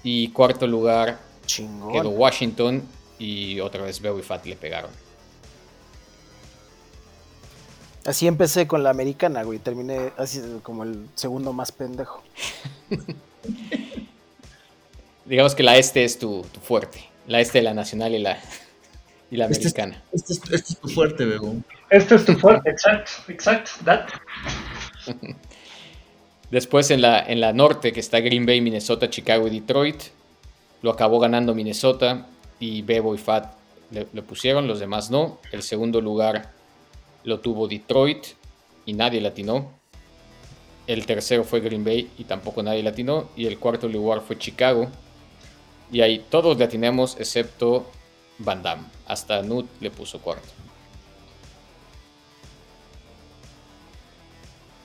Y 0.02 0.28
cuarto 0.28 0.66
lugar 0.66 1.20
Chingón. 1.46 1.92
quedó 1.92 2.08
Washington 2.10 2.82
y 3.18 3.60
otra 3.60 3.82
vez 3.84 4.00
Bebo 4.00 4.18
y 4.18 4.22
Fat 4.22 4.46
le 4.46 4.56
pegaron. 4.56 4.90
Así 8.10 8.26
empecé 8.26 8.66
con 8.66 8.82
la 8.82 8.90
americana, 8.90 9.44
güey. 9.44 9.60
Terminé 9.60 10.10
así 10.16 10.42
como 10.64 10.82
el 10.82 11.06
segundo 11.14 11.52
más 11.52 11.70
pendejo. 11.70 12.24
Digamos 15.24 15.54
que 15.54 15.62
la 15.62 15.76
este 15.76 16.02
es 16.02 16.18
tu, 16.18 16.44
tu 16.52 16.58
fuerte. 16.58 17.04
La 17.28 17.40
este, 17.40 17.62
la 17.62 17.72
nacional 17.72 18.12
y 18.12 18.18
la, 18.18 18.36
y 19.30 19.36
la 19.36 19.44
Este 19.46 19.68
es- 19.68 19.74
americana. 19.78 20.02
Este 20.12 20.32
es, 20.32 20.40
este 20.42 20.56
es 20.56 20.80
tu 20.80 20.88
fuerte, 20.88 21.24
Bebo. 21.24 21.54
Este 21.88 22.16
es 22.16 22.24
tu 22.24 22.32
fuerte, 22.34 22.68
exacto, 22.68 23.12
exacto. 23.28 23.70
that. 23.84 24.08
Después 26.50 26.90
en 26.90 27.02
la, 27.02 27.20
en 27.20 27.40
la 27.40 27.52
norte, 27.52 27.92
que 27.92 28.00
está 28.00 28.18
Green 28.18 28.44
Bay, 28.44 28.60
Minnesota, 28.60 29.08
Chicago 29.08 29.46
y 29.46 29.60
Detroit, 29.60 30.02
lo 30.82 30.90
acabó 30.90 31.20
ganando 31.20 31.54
Minnesota 31.54 32.26
y 32.58 32.82
Bebo 32.82 33.14
y 33.14 33.18
Fat 33.18 33.52
le, 33.92 34.08
le 34.12 34.22
pusieron, 34.22 34.66
los 34.66 34.80
demás 34.80 35.12
no. 35.12 35.38
El 35.52 35.62
segundo 35.62 36.00
lugar 36.00 36.58
lo 37.24 37.40
tuvo 37.40 37.68
Detroit 37.68 38.26
y 38.86 38.92
nadie 38.92 39.20
latinó. 39.20 39.70
El 40.86 41.06
tercero 41.06 41.44
fue 41.44 41.60
Green 41.60 41.84
Bay 41.84 42.10
y 42.18 42.24
tampoco 42.24 42.62
nadie 42.62 42.82
latinó. 42.82 43.28
Y 43.36 43.46
el 43.46 43.58
cuarto 43.58 43.88
lugar 43.88 44.22
fue 44.22 44.38
Chicago. 44.38 44.88
Y 45.92 46.00
ahí 46.00 46.24
todos 46.30 46.58
latinamos 46.58 47.16
excepto 47.18 47.86
Van 48.38 48.62
Damme. 48.62 48.84
Hasta 49.06 49.42
Nut 49.42 49.66
le 49.80 49.90
puso 49.90 50.20
cuarto. 50.20 50.48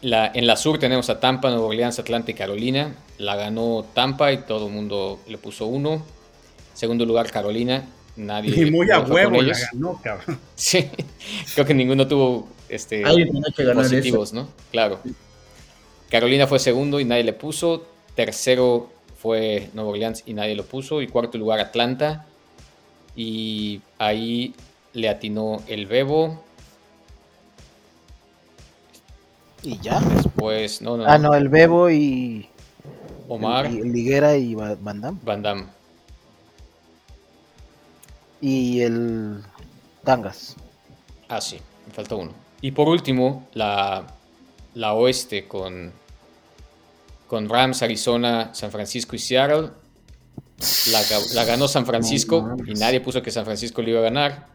En 0.02 0.46
la 0.46 0.56
sur 0.56 0.78
tenemos 0.78 1.10
a 1.10 1.20
Tampa, 1.20 1.50
Nueva 1.50 1.66
Orleans, 1.66 1.98
Atlanta 1.98 2.30
y 2.30 2.36
Carolina. 2.36 2.96
La 3.18 3.36
ganó 3.36 3.86
Tampa 3.96 4.32
y 4.32 4.38
todo 4.38 4.68
el 4.68 4.74
mundo 4.74 5.20
le 5.28 5.40
puso 5.40 5.66
uno. 5.66 6.04
Segundo 6.76 7.06
lugar, 7.06 7.32
Carolina. 7.32 7.88
Nadie 8.16 8.68
Y 8.68 8.72
muy 8.72 8.90
a 8.92 9.00
huevo 9.02 9.42
la 9.42 9.58
ganó, 9.58 10.00
cabrón. 10.02 10.40
Sí, 10.56 10.90
creo 11.54 11.66
que 11.66 11.74
ninguno 11.74 12.08
tuvo 12.08 12.48
este, 12.70 13.04
que 13.56 13.64
positivos, 13.74 14.34
¿no? 14.34 14.48
Claro. 14.72 15.00
Carolina 16.10 16.48
fue 16.48 16.60
segundo 16.60 17.00
y 17.00 17.06
nadie 17.06 17.24
le 17.24 17.34
puso. 17.34 17.86
Tercero 18.16 18.90
fue 19.18 19.70
Nueva 19.74 19.90
Orleans 19.90 20.24
y 20.26 20.34
nadie 20.34 20.56
lo 20.56 20.66
puso. 20.66 21.02
Y 21.02 21.08
cuarto 21.08 21.38
lugar, 21.38 21.60
Atlanta. 21.60 22.26
Y 23.16 23.82
ahí 23.98 24.54
le 24.94 25.10
atinó 25.10 25.62
el 25.68 25.86
Bebo. 25.88 26.44
Y 29.62 29.80
ya. 29.80 30.00
Después, 30.00 30.82
no, 30.82 30.98
no, 30.98 31.06
Ah, 31.06 31.18
no, 31.18 31.34
el 31.34 31.50
Bebo 31.50 31.90
y. 31.90 32.48
Omar, 33.28 33.66
El, 33.66 33.78
el 33.80 33.92
Liguera 33.92 34.38
y 34.38 34.54
Van 34.54 35.02
Damme. 35.02 35.20
Van 35.24 35.42
Damme. 35.42 35.75
Y 38.42 38.82
el. 38.82 39.42
Tangas. 40.04 40.56
Ah, 41.30 41.42
sí, 41.42 41.58
me 41.88 41.94
falta 41.94 42.16
uno. 42.16 42.32
Y 42.62 42.72
por 42.72 42.88
último, 42.88 43.48
la, 43.54 44.06
la 44.76 44.94
oeste 44.94 45.48
con, 45.48 45.92
con 47.28 47.50
Rams, 47.50 47.82
Arizona, 47.82 48.54
San 48.54 48.72
Francisco 48.72 49.16
y 49.16 49.20
Seattle. 49.20 49.70
La, 50.92 51.02
ga- 51.02 51.34
la 51.34 51.44
ganó 51.44 51.68
San 51.68 51.86
Francisco 51.86 52.42
No 52.42 52.56
y 52.72 52.76
nadie 52.76 53.02
puso 53.02 53.22
que 53.22 53.30
San 53.30 53.44
Francisco 53.46 53.82
le 53.82 53.92
iba 53.92 54.00
a 54.00 54.04
ganar. 54.04 54.48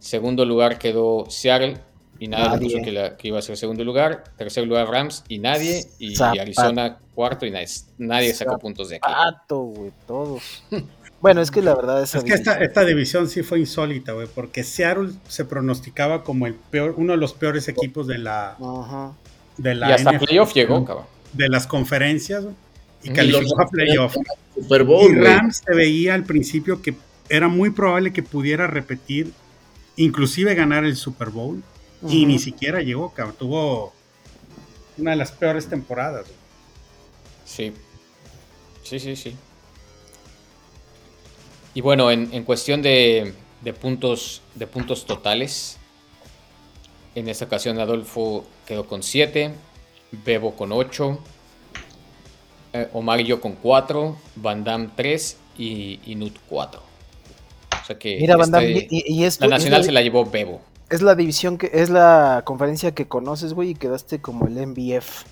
Segundo 0.00 0.44
lugar 0.44 0.78
quedó 0.78 1.26
Seattle 1.30 1.78
y 2.18 2.26
nadie, 2.28 2.58
puso 2.58 2.78
que, 2.82 2.90
la- 2.92 3.16
que 3.16 3.28
iba 3.28 3.38
a 3.38 3.42
ser 3.42 3.56
segundo 3.56 3.84
lugar. 3.84 4.24
Tercer 4.36 4.66
lugar 4.66 4.88
Rams 4.88 5.22
y 5.28 5.38
nadie. 5.38 5.86
Y 5.98 6.16
Zapato. 6.16 6.40
Arizona 6.40 6.98
cuarto 7.14 7.46
y 7.46 7.50
nadie, 7.50 7.68
nadie 7.98 8.32
sacó 8.34 8.58
puntos 8.58 8.88
de 8.88 8.96
aquí. 8.96 9.08
Pato, 9.12 9.60
güey, 9.60 9.92
todos. 10.06 10.42
bueno, 11.22 11.40
es 11.40 11.50
que 11.50 11.62
la 11.62 11.74
verdad 11.74 12.02
esa 12.02 12.18
Es 12.18 12.24
que 12.24 12.34
esta, 12.34 12.52
división- 12.56 12.68
esta 12.68 12.84
división 12.84 13.28
sí 13.28 13.42
fue 13.42 13.58
insólita, 13.60 14.12
güey, 14.12 14.26
porque 14.34 14.62
Seattle 14.64 15.12
se 15.28 15.44
pronosticaba 15.46 16.22
como 16.24 16.46
el 16.46 16.54
peor, 16.54 16.94
uno 16.98 17.12
de 17.12 17.18
los 17.18 17.32
peores 17.32 17.68
equipos 17.68 18.06
de 18.06 18.18
la, 18.18 18.56
Ajá. 18.60 19.12
de 19.56 19.74
la 19.74 19.88
Y 19.88 19.92
hasta 19.92 20.10
NFL, 20.12 20.24
playoff 20.26 20.52
llegó, 20.52 20.84
cabrón. 20.84 21.06
de 21.32 21.48
las 21.48 21.66
conferencias, 21.66 22.42
güey, 22.44 22.54
y 23.04 23.10
calificó 23.10 23.62
a 23.62 23.66
playoff. 23.68 24.14
Super 24.54 24.84
Bowl, 24.84 25.10
Y. 25.10 25.20
Rams 25.20 25.62
se 25.66 25.74
veía 25.74 26.12
al 26.14 26.24
principio 26.24 26.82
que 26.82 26.94
era 27.30 27.48
muy 27.48 27.70
probable 27.70 28.12
que 28.12 28.22
pudiera 28.22 28.66
repetir, 28.66 29.32
inclusive 29.96 30.54
ganar 30.54 30.84
el 30.84 30.96
Super 30.96 31.30
Bowl, 31.30 31.62
y 32.08 32.26
ni 32.26 32.38
siquiera 32.40 32.82
llegó, 32.82 33.12
cabrón. 33.14 33.36
Tuvo 33.38 33.92
una 34.98 35.12
de 35.12 35.16
las 35.16 35.30
peores 35.32 35.68
temporadas. 35.68 36.24
güey. 36.26 36.36
Sí. 37.44 37.72
Sí, 38.82 38.98
sí, 38.98 39.14
sí. 39.16 39.36
Y 41.74 41.80
bueno, 41.80 42.10
en, 42.10 42.28
en 42.32 42.44
cuestión 42.44 42.82
de, 42.82 43.34
de 43.62 43.72
puntos, 43.72 44.42
de 44.54 44.66
puntos 44.66 45.06
totales, 45.06 45.78
en 47.14 47.28
esta 47.28 47.44
ocasión 47.46 47.78
Adolfo 47.80 48.44
quedó 48.66 48.86
con 48.86 49.02
7, 49.02 49.52
Bebo 50.24 50.54
con 50.54 50.72
8, 50.72 51.18
Omar 52.92 53.20
y 53.20 53.24
yo 53.24 53.40
con 53.40 53.52
4, 53.52 54.16
Van 54.36 54.64
Damme 54.64 54.88
3 54.96 55.36
y, 55.58 56.00
y 56.04 56.14
Nut 56.14 56.36
4. 56.48 56.80
O 56.80 57.84
sea 57.84 57.98
que 57.98 58.16
Mira, 58.20 58.36
Van 58.36 58.46
este- 58.46 58.56
Damme, 58.56 58.86
y, 58.90 59.14
y 59.20 59.24
esto 59.24 59.46
la 59.46 59.56
es 59.56 59.60
nacional 59.62 59.80
la- 59.80 59.84
se 59.86 59.92
la 59.92 60.02
llevó 60.02 60.24
Bebo. 60.24 60.60
Es 60.90 61.00
la 61.00 61.14
división 61.14 61.56
que 61.56 61.70
es 61.72 61.88
la 61.88 62.42
conferencia 62.44 62.92
que 62.94 63.08
conoces, 63.08 63.54
güey, 63.54 63.70
y 63.70 63.74
quedaste 63.74 64.20
como 64.20 64.46
el 64.46 64.54
MBF. 64.66 65.24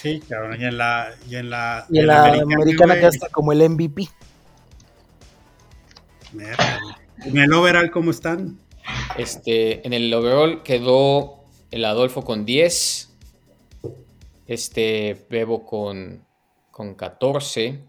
Sí, 0.00 0.20
cabrón. 0.26 0.58
Y 0.60 0.64
en 0.64 0.78
la, 0.78 1.08
y 1.28 1.36
en 1.36 1.50
la, 1.50 1.86
Y 1.90 1.98
en 1.98 2.06
la 2.06 2.24
americana, 2.24 2.54
americana 2.54 2.94
quedaste 2.94 3.28
como 3.30 3.52
el 3.52 3.68
MVP. 3.68 4.08
En 7.24 7.38
el 7.38 7.52
overall, 7.52 7.90
¿cómo 7.90 8.10
están? 8.10 8.58
Este, 9.16 9.86
en 9.86 9.92
el 9.92 10.12
overall 10.12 10.62
quedó 10.62 11.44
el 11.70 11.84
Adolfo 11.84 12.22
con 12.22 12.44
10. 12.44 13.10
Este, 14.46 15.26
Bebo 15.30 15.64
con, 15.64 16.24
con 16.70 16.94
14. 16.94 17.80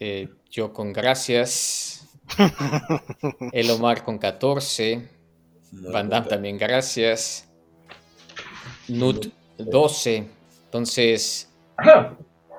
Eh, 0.00 0.28
yo 0.50 0.72
con 0.72 0.92
gracias. 0.92 2.08
El 3.52 3.70
Omar 3.70 4.04
con 4.04 4.18
14. 4.18 5.08
Van 5.72 6.08
Damme 6.08 6.28
también 6.28 6.58
gracias. 6.58 7.48
Nut 8.88 9.32
12. 9.58 10.26
Entonces 10.66 11.48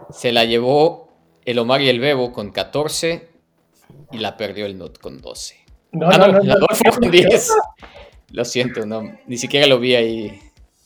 se 0.09 0.31
la 0.31 0.45
llevó 0.45 1.04
el 1.45 1.59
Omar 1.59 1.81
y 1.81 1.89
el 1.89 1.99
Bebo 1.99 2.33
con 2.33 2.51
14 2.51 3.29
y 4.11 4.17
la 4.17 4.37
perdió 4.37 4.65
el 4.65 4.77
Nut 4.77 4.97
con 4.99 5.21
12. 5.21 5.55
No, 5.91 6.07
ah, 6.07 6.17
no, 6.17 6.27
no, 6.27 6.33
no, 6.33 6.39
el 6.41 6.47
no, 6.47 6.53
Adolfo 6.53 6.83
no, 6.85 6.91
con 6.91 7.01
no, 7.03 7.11
10. 7.11 7.49
Lo 8.31 8.45
siento, 8.45 8.85
no, 8.85 9.17
ni 9.27 9.37
siquiera 9.37 9.67
lo 9.67 9.79
vi 9.79 9.95
ahí. 9.95 10.41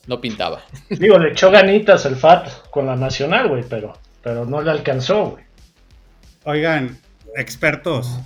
No 0.07 0.19
pintaba. 0.21 0.63
Digo, 0.89 1.19
le 1.19 1.31
echó 1.31 1.51
ganitas 1.51 2.05
el 2.05 2.15
FAT 2.15 2.69
con 2.69 2.87
la 2.87 2.95
nacional, 2.95 3.47
güey, 3.47 3.63
pero, 3.67 3.93
pero 4.23 4.45
no 4.45 4.61
le 4.61 4.71
alcanzó, 4.71 5.31
güey. 5.31 5.43
Oigan, 6.45 6.97
expertos, 7.35 8.19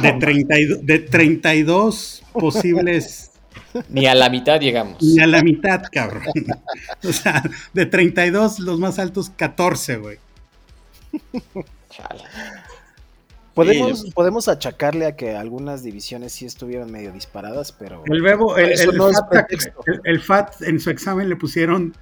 de, 0.00 0.12
32, 0.12 0.86
de 0.86 0.98
32 1.00 2.22
posibles, 2.32 3.32
Ni 3.88 4.06
a 4.06 4.14
la 4.14 4.30
mitad 4.30 4.60
llegamos. 4.60 5.02
ni 5.02 5.20
a 5.20 5.26
la 5.26 5.42
mitad, 5.42 5.82
cabrón. 5.90 6.24
O 7.04 7.12
sea, 7.12 7.42
de 7.72 7.86
32, 7.86 8.60
los 8.60 8.78
más 8.78 8.98
altos, 8.98 9.30
14, 9.30 9.96
güey. 9.96 10.18
Chale. 11.90 12.22
Podemos, 13.54 14.02
Sí. 14.02 14.10
podemos 14.12 14.46
achacarle 14.48 15.06
a 15.06 15.16
que 15.16 15.34
algunas 15.34 15.82
divisiones 15.82 16.32
sí 16.32 16.44
estuvieron 16.46 16.92
medio 16.92 17.10
disparadas, 17.12 17.72
pero 17.72 18.04
El 18.06 18.22
Bebo, 18.22 18.56
el, 18.56 18.70
el 18.78 18.96
no 18.96 19.10
FAT, 19.10 19.50
el- 19.52 20.00
el 20.04 20.20
FAT 20.20 20.62
en 20.62 20.78
su 20.78 20.90
examen 20.90 21.28
le 21.28 21.34
pusieron 21.36 21.96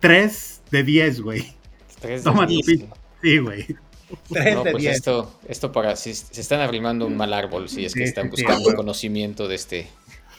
3 0.00 0.60
de 0.70 0.82
10, 0.82 1.20
güey. 1.22 1.54
Tres 2.00 2.22
de 2.22 2.30
Toma 2.30 2.46
diez. 2.46 2.66
tu 2.66 2.72
pin. 2.72 2.90
Sí, 3.22 3.38
güey. 3.38 3.66
3 4.30 4.54
No, 4.56 4.64
de 4.64 4.72
pues 4.72 4.82
10. 4.82 4.96
esto, 4.96 5.32
esto 5.48 5.72
para. 5.72 5.96
Si, 5.96 6.12
se 6.14 6.40
están 6.42 6.60
arrimando 6.60 7.06
un 7.06 7.16
mal 7.16 7.32
árbol, 7.32 7.70
si 7.70 7.86
es 7.86 7.94
que 7.94 8.00
Sí, 8.00 8.04
están 8.10 8.30
sí, 8.30 8.36
sí, 8.36 8.42
buscando 8.42 8.64
bueno. 8.64 8.76
conocimiento 8.76 9.48
de 9.48 9.54
este, 9.54 9.88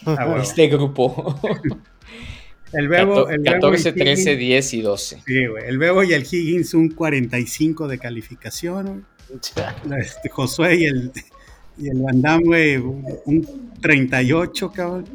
Ah, 0.06 0.12
de 0.26 0.30
huevo. 0.30 0.42
este 0.44 0.68
grupo. 0.68 1.40
El 2.78 2.88
Bebo, 2.88 3.30
el 3.30 3.40
Bebo 3.42 3.54
14, 3.72 3.90
y 3.90 3.92
13, 3.94 4.34
Higgins- 4.34 4.38
10 4.38 4.74
y 4.74 4.82
12. 4.82 5.22
Sí, 5.26 5.46
güey. 5.48 5.64
El 5.68 5.78
Bebo 5.78 6.04
y 6.04 6.14
el 6.14 6.24
Higgins 6.24 6.74
un 6.74 6.90
45 6.90 7.88
de 7.88 7.98
calificación. 8.00 9.06
Este, 9.34 10.30
Josué 10.30 10.76
y 10.76 10.86
el, 10.86 11.12
Y 11.78 11.90
el 11.90 12.00
Van 12.02 12.22
Damme, 12.22 12.44
güey, 12.46 12.78
un 12.78 13.06
un 13.26 13.72
38, 13.82 14.72
cabrón. 14.72 15.06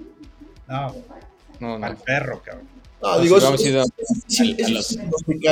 No, 0.68 0.94
No, 1.58 1.78
no. 1.78 1.86
al 1.86 1.96
perro, 1.96 2.42
cabrón. 2.44 2.66
No, 3.02 3.12
Pues 3.12 3.22
digo, 3.22 3.36
es, 3.38 3.42
vamos 3.44 3.64
a 3.64 3.68
ir 3.68 3.76
a- 3.78 3.82
es 3.84 4.26
difícil, 4.28 4.56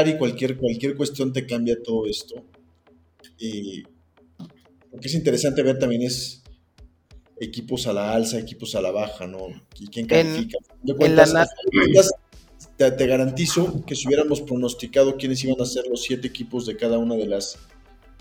y 0.09 0.19
cualquier, 0.19 0.57
cualquier 0.59 0.97
cuestión 0.97 1.33
te 1.33 1.47
cambia 1.47 1.83
todo 1.83 2.07
esto. 2.07 2.45
Y 3.39 3.83
lo 4.93 4.99
que 5.01 5.09
es 5.09 5.15
interesante 5.15 5.63
ver 5.63 5.79
también 5.79 6.03
es 6.03 6.43
equipos 7.41 7.87
a 7.87 7.93
la 7.93 8.13
alza, 8.13 8.39
equipos 8.39 8.75
a 8.75 8.81
la 8.81 8.91
baja, 8.91 9.27
¿no? 9.27 9.49
Y 9.79 9.89
quién 9.89 10.07
califica. 10.07 10.59
En 10.87 10.97
cuentas, 10.97 11.35
te, 12.77 12.91
te 12.91 13.07
garantizo 13.07 13.85
que 13.87 13.95
si 13.95 14.07
hubiéramos 14.09 14.41
pronosticado 14.41 15.17
quiénes 15.17 15.43
iban 15.45 15.61
a 15.61 15.65
ser 15.65 15.85
los 15.89 16.03
siete 16.03 16.29
equipos 16.29 16.67
de 16.67 16.77
cada 16.77 16.99
una 16.99 17.15
de 17.17 17.27
las 17.27 17.59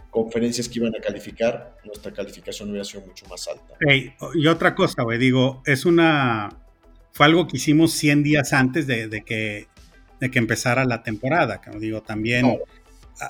conferencias 0.10 0.68
que 0.70 0.80
iban 0.80 0.96
a 0.96 1.00
calificar, 1.00 1.78
nuestra 1.86 2.12
calificación 2.12 2.70
hubiera 2.70 2.86
sido 2.86 3.06
mucho 3.06 3.26
más 3.28 3.48
alta. 3.48 3.76
Y 4.36 4.48
otra 4.48 4.74
cosa, 4.76 5.04
güey, 5.04 5.18
digo, 5.20 5.62
es 5.66 5.86
una. 5.86 6.50
Fue 7.12 7.26
algo 7.26 7.48
que 7.48 7.58
hicimos 7.58 7.94
100 7.94 8.24
días 8.24 8.54
antes 8.54 8.86
de, 8.88 9.08
de 9.08 9.24
que, 9.24 9.68
de 10.20 10.32
que 10.32 10.40
empezara 10.40 10.86
la 10.86 11.02
temporada. 11.04 11.62
Como 11.62 11.80
digo, 11.80 12.02
también 12.02 12.44
No. 12.44 12.58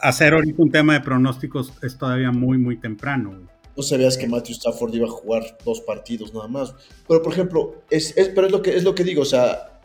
hacer 0.01 0.33
ahorita 0.33 0.61
un 0.61 0.71
tema 0.71 0.93
de 0.93 1.01
pronósticos 1.01 1.71
es 1.81 1.97
todavía 1.97 2.31
muy, 2.31 2.57
muy 2.57 2.77
temprano. 2.77 3.29
güey. 3.31 3.56
No 3.77 3.83
sabías 3.83 4.17
que 4.17 4.27
Matthew 4.27 4.55
Stafford 4.55 4.93
iba 4.95 5.05
a 5.07 5.09
jugar 5.09 5.57
dos 5.63 5.81
partidos 5.81 6.33
nada 6.33 6.47
más. 6.47 6.73
Pero, 7.07 7.21
por 7.21 7.31
ejemplo, 7.31 7.83
es, 7.89 8.17
es- 8.17 8.29
pero 8.29 8.47
es 8.47 8.51
lo, 8.51 8.61
que, 8.61 8.75
es 8.75 8.83
lo 8.83 8.95
que 8.95 9.03
digo, 9.03 9.21
o 9.21 9.25
sea, 9.25 9.79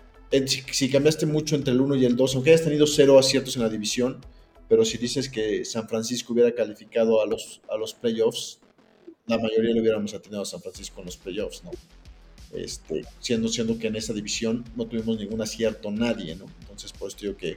si, 0.47 0.91
cambiaste 0.91 1.27
mucho 1.27 1.55
entre 1.57 1.73
el 1.75 1.81
1 1.81 1.95
y 1.97 2.05
el 2.07 2.17
2, 2.17 2.35
aunque 2.35 2.51
hayas 2.51 2.65
tenido 2.65 2.87
cero 2.87 3.19
aciertos 3.19 3.57
en 3.57 3.63
la 3.63 3.69
división, 3.69 4.21
pero 4.69 4.85
si 4.85 4.97
dices 4.99 5.29
que 5.29 5.65
San 5.67 5.89
Francisco 5.89 6.33
hubiera 6.33 6.55
calificado 6.55 7.21
a 7.21 7.27
los, 7.27 7.61
a 7.69 7.77
los 7.77 7.93
playoffs, 7.95 8.59
la 9.27 9.39
mayoría 9.39 9.73
le 9.75 9.81
hubiéramos 9.81 10.15
atendido 10.15 10.43
a 10.43 10.47
San 10.47 10.61
Francisco 10.63 11.01
en 11.01 11.07
los 11.07 11.17
playoffs, 11.19 11.63
¿no? 11.65 11.71
Este, 12.53 13.03
siendo, 13.19 13.49
siendo 13.49 13.79
que 13.79 13.87
en 13.89 13.97
esa 13.97 14.13
división 14.13 14.65
no 14.77 14.87
tuvimos 14.87 15.19
ningún 15.19 15.41
acierto 15.41 15.91
nadie, 15.91 16.37
¿no? 16.37 16.47
Entonces, 16.61 16.93
por 16.93 17.09
eso 17.09 17.17
digo 17.21 17.37
que 17.37 17.57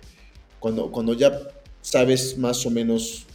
cuando, 0.60 0.90
cuando 0.92 1.14
ya 1.14 1.38
sabes 1.82 2.38
más 2.38 2.66
o 2.66 2.70
menos 2.70 3.26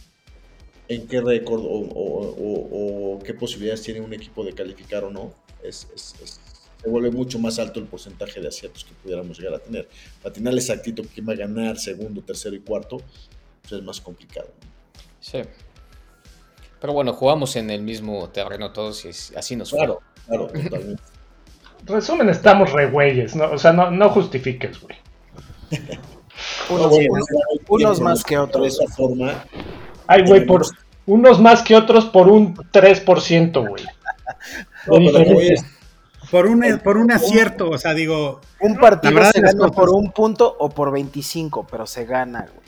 en 0.95 1.07
qué 1.07 1.21
récord 1.21 1.61
o, 1.61 1.65
o- 1.65 2.35
o- 2.37 3.15
o 3.15 3.19
qué 3.19 3.33
posibilidades 3.33 3.81
tiene 3.83 4.01
un 4.01 4.13
equipo 4.13 4.43
de 4.43 4.53
calificar 4.53 5.03
o 5.03 5.09
no, 5.11 5.33
es, 5.63 5.87
es- 5.95 6.15
es- 6.23 6.39
se 6.81 6.89
vuelve 6.89 7.11
mucho 7.11 7.37
más 7.37 7.59
alto 7.59 7.79
el 7.79 7.85
porcentaje 7.85 8.41
de 8.41 8.47
aciertos 8.47 8.83
que 8.83 8.93
pudiéramos 9.03 9.37
llegar 9.37 9.53
a 9.55 9.59
tener. 9.59 9.87
Para 10.23 10.33
tener 10.33 10.53
exactito 10.55 11.03
quién 11.13 11.27
va 11.29 11.33
a 11.33 11.35
ganar 11.35 11.77
segundo, 11.77 12.21
tercero 12.21 12.55
y 12.55 12.59
cuarto, 12.59 12.97
pues 13.61 13.73
es 13.73 13.83
más 13.83 14.01
complicado. 14.01 14.49
Sí. 15.19 15.41
Pero 16.79 16.93
bueno, 16.93 17.13
jugamos 17.13 17.55
en 17.55 17.69
el 17.69 17.83
mismo 17.83 18.27
terreno 18.29 18.71
todos 18.73 19.05
y 19.05 19.09
así 19.37 19.55
nos 19.55 19.69
fue. 19.69 19.77
Claro, 19.79 19.99
claro, 20.25 20.47
totalmente. 20.47 21.03
Resumen, 21.85 22.29
estamos 22.29 22.71
re 22.71 22.89
güeyes, 22.89 23.35
¿no? 23.35 23.51
O 23.51 23.57
sea, 23.59 23.71
no, 23.73 23.91
no 23.91 24.09
justifiques, 24.09 24.79
güey. 24.81 24.95
Unos, 26.69 26.81
No, 26.83 26.89
bueno, 26.89 27.25
unos- 27.69 27.99
más 28.01 28.23
que 28.23 28.35
De 28.35 28.41
otros. 28.41 28.67
esa 28.67 28.87
forma, 28.91 29.45
Ay, 30.11 30.23
güey, 30.27 30.45
por 30.45 30.63
unos 31.05 31.39
más 31.41 31.61
que 31.63 31.75
otros 31.75 32.05
por 32.05 32.27
un 32.27 32.55
3%, 32.55 33.67
güey. 33.67 33.85
no, 34.87 34.93
Por 36.29 36.47
un, 36.47 36.79
por 36.83 36.97
un 36.97 37.11
acierto, 37.11 37.69
o 37.69 37.77
sea, 37.77 37.93
digo, 37.93 38.39
Un 38.61 38.77
partido 38.77 39.19
La 39.19 39.31
se 39.31 39.41
gana 39.41 39.57
cosas- 39.57 39.75
por 39.75 39.89
un 39.89 40.11
punto 40.11 40.55
o 40.59 40.69
por 40.69 40.91
25, 40.91 41.67
pero 41.69 41.85
se 41.85 42.05
gana, 42.05 42.47
güey. 42.53 42.67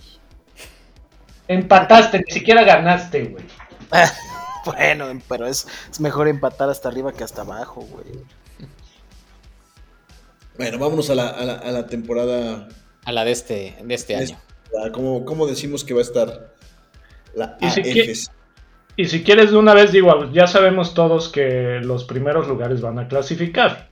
Empataste, 1.47 2.19
ni 2.25 2.31
siquiera 2.33 2.63
ganaste, 2.63 3.23
güey. 3.25 3.45
Bueno, 4.65 5.07
pero 5.27 5.45
es, 5.45 5.67
es 5.91 5.99
mejor 5.99 6.29
empatar 6.29 6.69
hasta 6.69 6.87
arriba 6.87 7.11
que 7.11 7.25
hasta 7.25 7.41
abajo, 7.41 7.81
güey. 7.81 8.05
Bueno, 10.57 10.77
vámonos 10.79 11.09
a 11.09 11.15
la, 11.15 11.27
a 11.27 11.43
la- 11.43 11.57
a 11.57 11.71
la 11.71 11.87
temporada. 11.87 12.69
A 13.05 13.11
la 13.11 13.25
de 13.25 13.31
este, 13.31 13.75
de 13.83 13.93
este 13.93 14.15
año. 14.15 14.39
¿Cómo, 14.93 15.25
cómo 15.25 15.47
decimos 15.47 15.83
que 15.83 15.93
va 15.93 15.99
a 15.99 16.03
estar 16.03 16.52
la 17.33 17.57
Y 17.59 17.69
si 17.69 17.81
AFC? 17.81 18.31
Y 18.95 19.05
si 19.05 19.23
quieres 19.23 19.51
de 19.51 19.57
una 19.57 19.73
vez, 19.73 19.91
digo, 19.91 20.31
ya 20.31 20.45
sabemos 20.45 20.93
todos 20.93 21.29
que 21.29 21.79
los 21.81 22.03
primeros 22.03 22.47
lugares 22.47 22.81
van 22.81 22.99
a 22.99 23.07
clasificar. 23.07 23.89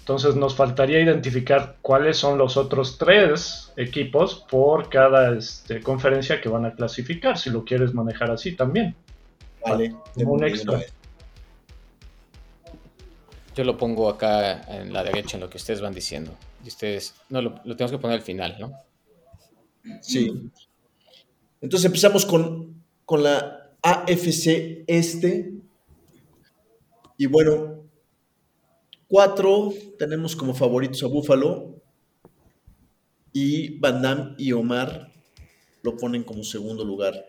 Entonces 0.00 0.36
nos 0.36 0.54
faltaría 0.54 1.00
identificar 1.00 1.78
cuáles 1.80 2.18
son 2.18 2.36
los 2.36 2.58
otros 2.58 2.98
tres 2.98 3.72
equipos 3.78 4.44
por 4.50 4.90
cada 4.90 5.34
este, 5.34 5.80
conferencia 5.80 6.42
que 6.42 6.50
van 6.50 6.66
a 6.66 6.74
clasificar, 6.74 7.38
si 7.38 7.48
lo 7.48 7.64
quieres 7.64 7.94
manejar 7.94 8.30
así 8.30 8.54
también. 8.54 8.94
Vale, 9.66 9.94
un 10.16 10.44
extra. 10.44 10.82
Yo 13.56 13.64
lo 13.64 13.78
pongo 13.78 14.10
acá 14.10 14.60
en 14.68 14.92
la 14.92 15.02
derecha 15.02 15.38
en 15.38 15.40
lo 15.40 15.48
que 15.48 15.56
ustedes 15.56 15.80
van 15.80 15.94
diciendo. 15.94 16.36
Y 16.62 16.68
ustedes, 16.68 17.14
no, 17.30 17.40
lo, 17.40 17.60
lo 17.64 17.74
tenemos 17.74 17.92
que 17.92 17.98
poner 17.98 18.18
al 18.18 18.22
final, 18.22 18.56
¿no? 18.60 18.72
Sí. 20.02 20.50
Entonces 21.62 21.86
empezamos 21.86 22.26
con, 22.26 22.73
con 23.04 23.22
la 23.22 23.76
AFC 23.82 24.84
Este. 24.86 25.52
Y 27.16 27.26
bueno, 27.26 27.84
cuatro 29.06 29.72
tenemos 29.98 30.34
como 30.34 30.54
favoritos 30.54 31.02
a 31.02 31.06
Buffalo. 31.06 31.82
Y 33.32 33.78
Van 33.78 34.00
Damme 34.00 34.34
y 34.38 34.52
Omar 34.52 35.12
lo 35.82 35.96
ponen 35.96 36.22
como 36.22 36.44
segundo 36.44 36.84
lugar. 36.84 37.26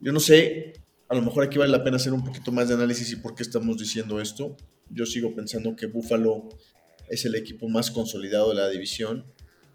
Yo 0.00 0.12
no 0.12 0.18
sé, 0.18 0.72
a 1.08 1.14
lo 1.14 1.22
mejor 1.22 1.44
aquí 1.44 1.58
vale 1.58 1.70
la 1.70 1.84
pena 1.84 1.96
hacer 1.96 2.12
un 2.12 2.24
poquito 2.24 2.50
más 2.52 2.68
de 2.68 2.74
análisis 2.74 3.12
y 3.12 3.16
por 3.16 3.34
qué 3.34 3.42
estamos 3.42 3.76
diciendo 3.76 4.20
esto. 4.20 4.56
Yo 4.90 5.04
sigo 5.04 5.34
pensando 5.34 5.76
que 5.76 5.86
Buffalo 5.86 6.48
es 7.08 7.24
el 7.24 7.34
equipo 7.34 7.68
más 7.68 7.90
consolidado 7.90 8.48
de 8.48 8.56
la 8.56 8.68
división. 8.68 9.24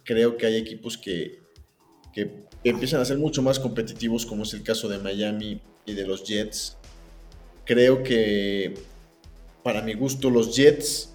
Creo 0.04 0.36
que 0.36 0.48
hay 0.48 0.56
equipos 0.58 0.98
que, 0.98 1.40
que 2.14 2.46
empiezan 2.70 3.02
a 3.02 3.06
ser 3.06 3.18
mucho 3.18 3.42
más 3.42 3.60
competitivos, 3.60 4.26
como 4.26 4.44
es 4.44 4.54
el 4.54 4.64
caso 4.64 4.88
de 4.88 5.00
Miami 5.00 5.62
y 5.86 5.94
de 5.94 6.06
los 6.06 6.24
Jets. 6.24 6.78
Creo 7.66 8.04
que, 8.04 8.76
para 9.64 9.82
mi 9.82 9.94
gusto, 9.94 10.30
los 10.30 10.56
Jets 10.56 11.10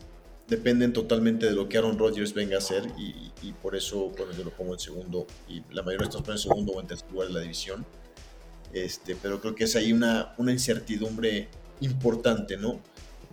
dependen 0.49 0.93
totalmente 0.93 1.47
de 1.47 1.53
lo 1.53 1.69
que 1.69 1.79
Aaron 1.79 1.99
Rodgers 1.99 2.33
venga 2.33 2.57
a 2.57 2.59
hacer 2.59 2.85
y, 2.97 3.33
y 3.43 3.53
por 3.53 3.75
eso 3.75 4.11
bueno, 4.17 4.33
yo 4.33 4.45
lo 4.45 4.51
pongo 4.51 4.75
en 4.75 4.79
segundo 4.79 5.27
y 5.49 5.61
la 5.73 5.83
mayoría 5.83 6.07
de 6.07 6.17
estos 6.17 6.29
en 6.29 6.39
segundo 6.39 6.73
o 6.73 6.81
en 6.81 6.87
tercer 6.87 7.11
lugar 7.11 7.29
de 7.29 7.35
la 7.35 7.41
división. 7.41 7.85
Este, 8.73 9.17
pero 9.17 9.41
creo 9.41 9.55
que 9.55 9.65
es 9.65 9.75
ahí 9.77 9.93
una, 9.93 10.35
una 10.39 10.53
incertidumbre 10.53 11.49
importante, 11.81 12.57
¿no? 12.57 12.81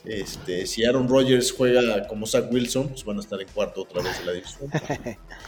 Este, 0.06 0.66
si 0.66 0.84
Aaron 0.84 1.08
Rodgers 1.08 1.52
juega 1.52 2.08
como 2.08 2.26
Zach 2.26 2.52
Wilson, 2.52 2.90
pues 2.90 3.06
van 3.06 3.18
a 3.18 3.20
estar 3.22 3.42
en 3.42 3.48
cuarto 3.48 3.82
otra 3.84 4.02
vez 4.02 4.20
de 4.20 4.26
la 4.26 4.32
división. 4.34 4.70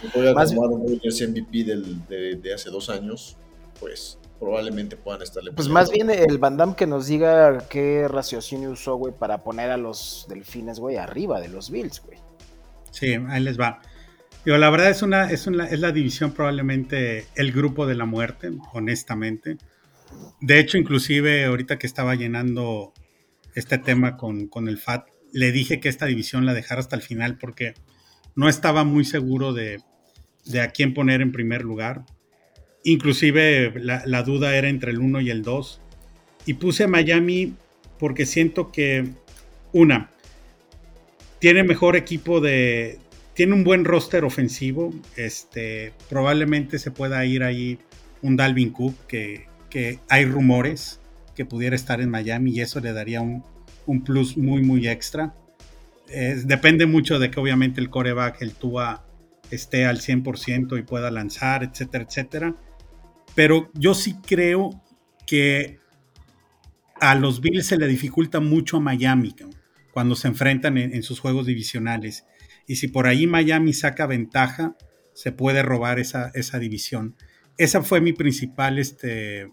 Si 0.01 0.07
juega 0.13 0.33
Más 0.33 0.49
como 0.49 0.63
Aaron 0.65 0.81
Rodgers 0.87 1.21
MVP 1.27 1.63
del- 1.65 2.07
de, 2.07 2.35
de 2.35 2.53
hace 2.53 2.69
dos 2.69 2.89
años, 2.89 3.37
pues 3.79 4.17
probablemente 4.39 4.95
puedan 4.97 5.21
estarle 5.21 5.51
Pues 5.51 5.67
más 5.67 5.89
bien 5.91 6.09
el 6.09 6.37
Van 6.37 6.55
Damme 6.57 6.75
que 6.75 6.87
nos 6.87 7.07
diga 7.07 7.67
qué 7.69 8.07
raciocinio 8.07 8.71
usó, 8.71 8.95
güey, 8.95 9.13
para 9.17 9.43
poner 9.43 9.71
a 9.71 9.77
los 9.77 10.25
delfines, 10.29 10.79
güey, 10.79 10.97
arriba 10.97 11.41
de 11.41 11.49
los 11.49 11.69
Bills, 11.69 12.01
güey. 12.05 12.17
Sí, 12.91 13.15
ahí 13.27 13.41
les 13.43 13.59
va. 13.59 13.81
Digo, 14.45 14.57
la 14.57 14.69
verdad 14.69 14.89
es 14.89 15.01
una, 15.01 15.31
es 15.31 15.47
una, 15.47 15.67
es 15.67 15.79
la 15.79 15.91
división 15.91 16.31
probablemente 16.31 17.25
el 17.35 17.51
grupo 17.51 17.87
de 17.87 17.95
la 17.95 18.05
muerte, 18.05 18.51
honestamente. 18.73 19.57
De 20.39 20.59
hecho, 20.59 20.77
inclusive 20.77 21.45
ahorita 21.45 21.77
que 21.79 21.87
estaba 21.87 22.15
llenando 22.15 22.93
este 23.55 23.77
tema 23.77 24.17
con, 24.17 24.47
con 24.47 24.67
el 24.67 24.77
FAT, 24.77 25.07
le 25.31 25.51
dije 25.51 25.79
que 25.79 25.89
esta 25.89 26.05
división 26.05 26.45
la 26.45 26.53
dejara 26.53 26.79
hasta 26.81 26.95
el 26.95 27.01
final 27.01 27.37
porque 27.37 27.73
no 28.35 28.49
estaba 28.49 28.83
muy 28.83 29.05
seguro 29.05 29.53
de, 29.53 29.81
de 30.45 30.61
a 30.61 30.69
quién 30.69 30.93
poner 30.93 31.21
en 31.21 31.31
primer 31.31 31.63
lugar. 31.63 32.05
Inclusive 32.83 33.73
la, 33.79 34.23
duda 34.23 34.55
era 34.55 34.69
entre 34.69 34.91
el 34.91 34.99
1 34.99 35.21
y 35.21 35.29
el 35.29 35.41
2. 35.41 35.81
Y 36.45 36.53
puse 36.53 36.83
a 36.83 36.87
Miami 36.87 37.53
porque 37.97 38.25
siento 38.25 38.71
que, 38.71 39.09
una, 39.73 40.11
tiene 41.39 41.63
mejor 41.63 41.95
equipo 41.95 42.41
de. 42.41 42.99
Tiene 43.33 43.53
un 43.53 43.63
buen 43.63 43.83
roster 43.83 44.23
ofensivo. 44.23 44.93
Este, 45.15 45.93
probablemente 46.09 46.79
se 46.79 46.91
pueda 46.91 47.25
ir 47.25 47.43
ahí 47.43 47.79
un 48.21 48.37
Dalvin 48.37 48.69
Cook, 48.69 48.95
que, 49.07 49.47
que 49.69 49.99
hay 50.07 50.25
rumores 50.25 51.01
que 51.35 51.45
pudiera 51.45 51.75
estar 51.75 52.01
en 52.01 52.09
Miami 52.09 52.51
y 52.51 52.61
eso 52.61 52.79
le 52.79 52.93
daría 52.93 53.21
un, 53.21 53.43
un 53.85 54.03
plus 54.03 54.37
muy, 54.37 54.63
muy 54.63 54.87
extra. 54.87 55.35
Es- 56.09 56.47
depende 56.47 56.85
mucho 56.85 57.19
de 57.19 57.31
que 57.31 57.39
obviamente 57.39 57.81
el 57.81 57.89
coreback, 57.89 58.41
el 58.41 58.53
Tua, 58.53 59.05
esté 59.51 59.85
al 59.85 59.99
100% 60.01 60.77
y 60.77 60.83
pueda 60.83 61.11
lanzar, 61.11 61.63
etcétera, 61.63 62.05
etcétera. 62.07 62.55
Pero 63.35 63.71
yo 63.75 63.93
sí 63.93 64.15
creo 64.25 64.83
que 65.27 65.79
a 66.99 67.15
los 67.15 67.41
Bills 67.41 67.67
se 67.67 67.77
le 67.77 67.87
dificulta 67.87 68.39
mucho 68.39 68.77
a 68.77 68.79
Miami 68.79 69.35
cuando 69.91 70.15
se 70.15 70.27
enfrentan 70.27 70.77
en, 70.77 70.93
en 70.93 71.03
sus 71.03 71.19
juegos 71.19 71.45
divisionales. 71.45 72.25
Y 72.67 72.77
si 72.77 72.87
por 72.87 73.07
ahí 73.07 73.27
Miami 73.27 73.73
saca 73.73 74.07
ventaja, 74.07 74.75
se 75.13 75.31
puede 75.31 75.61
robar 75.63 75.99
esa, 75.99 76.31
esa 76.33 76.59
división. 76.59 77.15
Esa 77.57 77.83
fue 77.83 78.01
mi 78.01 78.13
principal 78.13 78.79
este, 78.79 79.51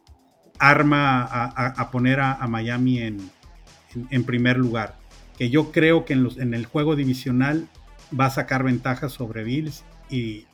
arma 0.59 1.23
a, 1.23 1.45
a- 1.45 1.75
a 1.77 1.91
poner 1.91 2.21
a, 2.21 2.35
a 2.35 2.47
Miami 2.47 2.99
en, 2.99 3.31
en, 3.95 4.09
en 4.11 4.25
primer 4.25 4.57
lugar. 4.59 4.97
Que 5.37 5.51
yo 5.51 5.73
creo 5.73 6.05
que 6.05 6.13
en, 6.13 6.23
los, 6.23 6.39
en 6.39 6.55
el 6.55 6.67
juego 6.67 6.95
divisional 6.97 7.69
va 8.19 8.27
a 8.27 8.31
sacar 8.31 8.63
ventajas 8.63 9.13
sobre 9.13 9.45
Bills 9.45 9.85
y, 10.11 10.47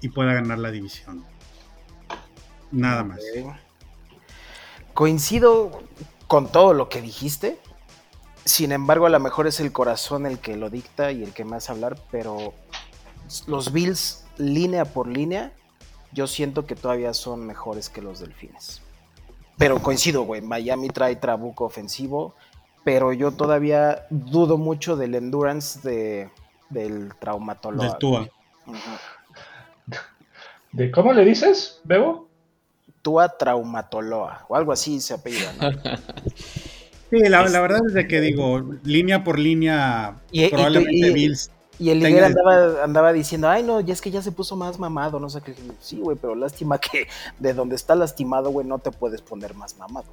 y 0.00 0.08
pueda 0.08 0.32
ganar 0.34 0.58
la 0.58 0.70
división. 0.70 1.24
Nada 2.70 3.04
más. 3.04 3.20
Coincido 4.94 5.82
con 6.26 6.50
todo 6.50 6.74
lo 6.74 6.88
que 6.88 7.00
dijiste. 7.00 7.58
Sin 8.44 8.72
embargo, 8.72 9.06
a 9.06 9.10
lo 9.10 9.20
mejor 9.20 9.46
es 9.46 9.60
el 9.60 9.72
corazón 9.72 10.26
el 10.26 10.38
que 10.38 10.56
lo 10.56 10.70
dicta 10.70 11.12
y 11.12 11.22
el 11.22 11.32
que 11.32 11.44
me 11.44 11.56
hace 11.56 11.70
hablar, 11.72 11.96
pero 12.10 12.54
los 13.46 13.72
Bills, 13.72 14.24
línea 14.38 14.86
por 14.86 15.06
línea, 15.06 15.52
yo 16.12 16.26
siento 16.26 16.66
que 16.66 16.74
todavía 16.74 17.12
son 17.14 17.46
mejores 17.46 17.90
que 17.90 18.00
los 18.00 18.20
Delfines. 18.20 18.80
Pero 19.58 19.80
coincido, 19.82 20.22
güey. 20.22 20.40
Miami 20.40 20.88
trae 20.88 21.16
trabuco 21.16 21.64
ofensivo, 21.64 22.34
pero 22.84 23.12
yo 23.12 23.32
todavía 23.32 24.06
dudo 24.10 24.56
mucho 24.56 24.96
del 24.96 25.14
endurance 25.16 25.80
de, 25.86 26.30
del 26.70 27.12
traumatólogo. 27.18 27.82
Del 27.82 27.98
Tua. 27.98 28.28
¿De 30.72 30.90
cómo 30.90 31.12
le 31.12 31.24
dices, 31.24 31.80
Bebo? 31.84 32.28
Tua 33.02 33.36
Traumatoloa, 33.38 34.44
o 34.48 34.56
algo 34.56 34.72
así 34.72 35.00
se 35.00 35.14
apellida, 35.14 35.52
¿no? 35.60 35.70
Sí, 37.10 37.20
la, 37.20 37.48
la 37.48 37.60
verdad 37.62 37.80
es 37.86 37.94
de 37.94 38.06
que 38.06 38.20
digo, 38.20 38.60
línea 38.82 39.24
por 39.24 39.38
línea, 39.38 40.16
Y- 40.30 40.44
y- 40.44 40.48
probablemente 40.50 41.08
y- 41.08 41.12
Bills. 41.14 41.50
Y 41.78 41.90
el 41.90 42.00
líder 42.00 42.24
andaba, 42.24 42.82
andaba 42.84 43.12
diciendo, 43.12 43.48
ay 43.48 43.62
no, 43.62 43.80
ya 43.80 43.92
es 43.92 44.00
que 44.00 44.10
ya 44.10 44.20
se 44.20 44.32
puso 44.32 44.56
más 44.56 44.78
mamado, 44.80 45.20
no 45.20 45.30
sé 45.30 45.40
qué. 45.42 45.54
Sí, 45.80 45.98
güey, 46.00 46.16
pero 46.20 46.34
lástima 46.34 46.78
que 46.78 47.06
de 47.38 47.54
donde 47.54 47.76
está 47.76 47.94
lastimado, 47.94 48.50
güey, 48.50 48.66
no 48.66 48.78
te 48.80 48.90
puedes 48.90 49.22
poner 49.22 49.54
más 49.54 49.76
mamado. 49.78 50.06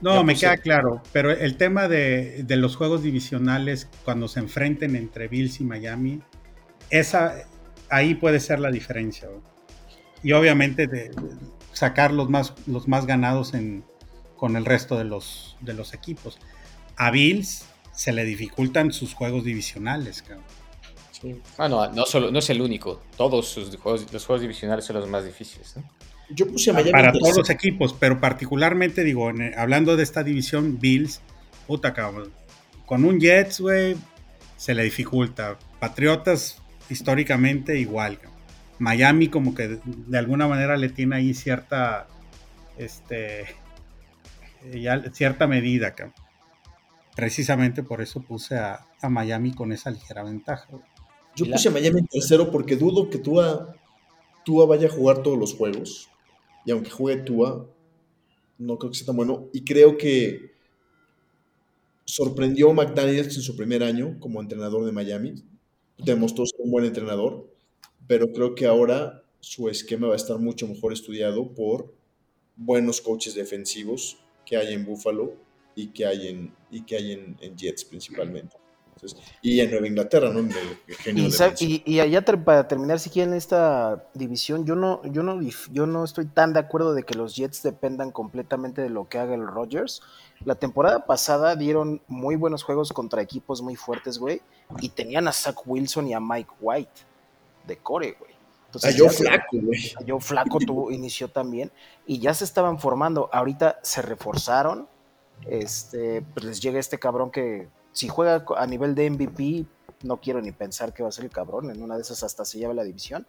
No, 0.00 0.14
Ya 0.14 0.22
me 0.22 0.34
puse- 0.34 0.40
queda 0.40 0.56
claro, 0.58 1.02
pero 1.12 1.30
el 1.30 1.56
tema 1.56 1.88
de, 1.88 2.44
de 2.44 2.56
los 2.56 2.76
juegos 2.76 3.02
divisionales 3.02 3.88
cuando 4.04 4.28
se 4.28 4.40
enfrenten 4.40 4.96
entre 4.96 5.28
Bills 5.28 5.60
y 5.60 5.64
Miami, 5.64 6.20
esa 6.90 7.34
ahí 7.90 8.14
puede 8.14 8.38
ser 8.40 8.60
la 8.60 8.70
diferencia. 8.70 9.28
güey. 9.28 9.40
Y 10.22 10.32
obviamente 10.32 10.86
de, 10.86 11.08
de 11.10 11.30
sacar 11.72 12.12
los 12.12 12.30
más, 12.30 12.54
los 12.66 12.86
más 12.88 13.06
ganados 13.06 13.54
en, 13.54 13.84
con 14.36 14.56
el 14.56 14.64
resto 14.64 14.96
de 14.98 15.04
los, 15.04 15.56
de 15.60 15.74
los 15.74 15.94
equipos. 15.94 16.38
A 16.96 17.10
Bills 17.10 17.64
se 17.94 18.12
le 18.12 18.24
dificultan 18.24 18.92
sus 18.92 19.14
juegos 19.14 19.44
divisionales. 19.44 20.22
cabrón. 20.22 20.44
Ah, 21.56 21.68
no, 21.68 21.90
no, 21.92 22.04
solo, 22.04 22.30
no 22.30 22.38
es 22.38 22.50
el 22.50 22.60
único. 22.60 23.02
Todos 23.16 23.48
sus 23.48 23.74
juegos, 23.76 24.12
los 24.12 24.26
juegos 24.26 24.42
divisionales 24.42 24.84
son 24.84 24.96
los 24.96 25.08
más 25.08 25.24
difíciles. 25.24 25.74
¿no? 25.76 25.82
Yo 26.30 26.46
puse 26.46 26.70
a 26.70 26.74
Miami 26.74 26.92
Para 26.92 27.12
todos 27.12 27.36
los 27.38 27.50
equipos, 27.50 27.94
pero 27.98 28.20
particularmente, 28.20 29.04
digo, 29.04 29.30
en- 29.30 29.58
hablando 29.58 29.96
de 29.96 30.02
esta 30.02 30.22
división, 30.22 30.78
Bills, 30.80 31.20
puta 31.66 31.94
cabrón, 31.94 32.30
con 32.84 33.04
un 33.04 33.20
Jets, 33.20 33.60
güey, 33.60 33.96
se 34.56 34.74
le 34.74 34.82
dificulta. 34.84 35.58
Patriotas, 35.80 36.58
históricamente, 36.90 37.78
igual. 37.78 38.16
cabrón. 38.18 38.34
Miami, 38.78 39.28
como 39.28 39.54
que 39.54 39.68
de, 39.68 39.80
de 39.84 40.18
alguna 40.18 40.46
manera 40.48 40.76
le 40.76 40.88
tiene 40.90 41.16
ahí 41.16 41.32
cierta, 41.32 42.06
este, 42.76 43.42
eh, 43.42 43.50
ya 44.82 45.02
cierta 45.12 45.46
medida, 45.46 45.94
cabrón. 45.94 46.14
Precisamente 47.14 47.82
por 47.82 48.00
eso 48.00 48.20
puse 48.22 48.56
a, 48.56 48.86
a 49.00 49.08
Miami 49.08 49.52
con 49.52 49.72
esa 49.72 49.90
ligera 49.90 50.24
ventaja. 50.24 50.66
güey. 50.70 50.82
Yo 51.36 51.46
puse 51.46 51.68
a 51.68 51.72
Miami 51.72 52.00
en 52.00 52.06
tercero 52.06 52.50
porque 52.50 52.76
dudo 52.76 53.10
que 53.10 53.18
Tua, 53.18 53.74
Tua 54.44 54.66
vaya 54.66 54.86
a 54.86 54.90
jugar 54.90 55.22
todos 55.22 55.38
los 55.38 55.54
juegos. 55.54 56.08
Y 56.64 56.70
aunque 56.70 56.90
juegue 56.90 57.22
Tua, 57.22 57.68
no 58.58 58.78
creo 58.78 58.90
que 58.90 58.98
sea 58.98 59.06
tan 59.06 59.16
bueno. 59.16 59.48
Y 59.52 59.64
creo 59.64 59.98
que 59.98 60.52
sorprendió 62.04 62.70
a 62.70 62.74
McDaniels 62.74 63.36
en 63.36 63.42
su 63.42 63.56
primer 63.56 63.82
año 63.82 64.18
como 64.20 64.40
entrenador 64.40 64.84
de 64.84 64.92
Miami. 64.92 65.34
Demostró 65.98 66.46
ser 66.46 66.60
un 66.60 66.70
buen 66.70 66.84
entrenador. 66.84 67.50
Pero 68.06 68.32
creo 68.32 68.54
que 68.54 68.66
ahora 68.66 69.22
su 69.40 69.68
esquema 69.68 70.08
va 70.08 70.14
a 70.14 70.16
estar 70.16 70.38
mucho 70.38 70.68
mejor 70.68 70.92
estudiado 70.92 71.52
por 71.52 71.92
buenos 72.56 73.00
coaches 73.00 73.34
defensivos 73.34 74.18
que 74.46 74.56
hay 74.56 74.74
en 74.74 74.84
Buffalo 74.84 75.34
y 75.74 75.88
que 75.88 76.06
hay 76.06 76.28
en, 76.28 76.54
y 76.74 76.82
que 76.82 76.96
hay 76.96 77.12
en, 77.12 77.36
en 77.40 77.56
Jets 77.56 77.84
principalmente. 77.84 78.56
Entonces, 78.96 79.18
y 79.42 79.58
en 79.60 79.70
Nueva 79.70 79.86
Inglaterra, 79.88 80.30
¿no? 80.30 80.48
Genio 81.00 81.24
Y, 81.24 81.26
de 81.26 81.32
sa- 81.32 81.48
Benson. 81.48 81.68
y- 81.68 81.82
y 81.84 82.00
allá 82.00 82.22
ter- 82.22 82.42
para 82.44 82.68
terminar, 82.68 83.00
si 83.00 83.10
quieren 83.10 83.34
esta 83.34 84.04
división, 84.14 84.64
yo 84.64 84.76
no, 84.76 85.02
yo 85.10 85.22
no, 85.24 85.40
yo 85.72 85.86
no 85.86 86.04
estoy 86.04 86.26
tan 86.26 86.52
de 86.52 86.60
acuerdo 86.60 86.94
de 86.94 87.02
que 87.02 87.14
los 87.14 87.34
Jets 87.36 87.62
dependan 87.64 88.12
completamente 88.12 88.82
de 88.82 88.90
lo 88.90 89.08
que 89.08 89.18
haga 89.18 89.34
el 89.34 89.46
Rodgers. 89.46 90.00
La 90.44 90.54
temporada 90.54 91.06
pasada 91.06 91.56
dieron 91.56 92.02
muy 92.06 92.36
buenos 92.36 92.62
juegos 92.62 92.92
contra 92.92 93.20
equipos 93.20 93.62
muy 93.62 93.74
fuertes, 93.76 94.18
güey, 94.18 94.40
y 94.80 94.88
tenían 94.90 95.26
a 95.28 95.32
Zach 95.32 95.56
Wilson 95.66 96.06
y 96.06 96.14
a 96.14 96.20
Mike 96.20 96.50
White 96.60 97.00
de 97.66 97.76
core, 97.78 98.16
güey. 98.18 98.32
Entonces, 98.66 98.96
yo 98.96 99.08
flaco, 99.08 99.58
güey. 99.60 99.92
Yo 100.06 100.18
Flaco 100.20 100.58
tuvo, 100.58 100.90
inició 100.90 101.28
también 101.28 101.70
y 102.06 102.18
ya 102.20 102.32
se 102.34 102.44
estaban 102.44 102.78
formando. 102.80 103.28
Ahorita 103.32 103.78
se 103.82 104.02
reforzaron. 104.02 104.88
Este, 105.46 106.22
pues 106.22 106.44
les 106.44 106.60
llega 106.60 106.78
este 106.78 106.98
cabrón 106.98 107.30
que 107.30 107.68
si 107.92 108.08
juega 108.08 108.44
a 108.56 108.66
nivel 108.66 108.94
de 108.94 109.10
MVP, 109.10 109.66
no 110.02 110.18
quiero 110.18 110.40
ni 110.40 110.52
pensar 110.52 110.92
que 110.92 111.02
va 111.02 111.08
a 111.08 111.12
ser 111.12 111.24
el 111.24 111.30
cabrón. 111.30 111.70
En 111.70 111.82
una 111.82 111.96
de 111.96 112.02
esas 112.02 112.22
hasta 112.22 112.44
se 112.44 112.58
lleva 112.58 112.74
la 112.74 112.84
división. 112.84 113.26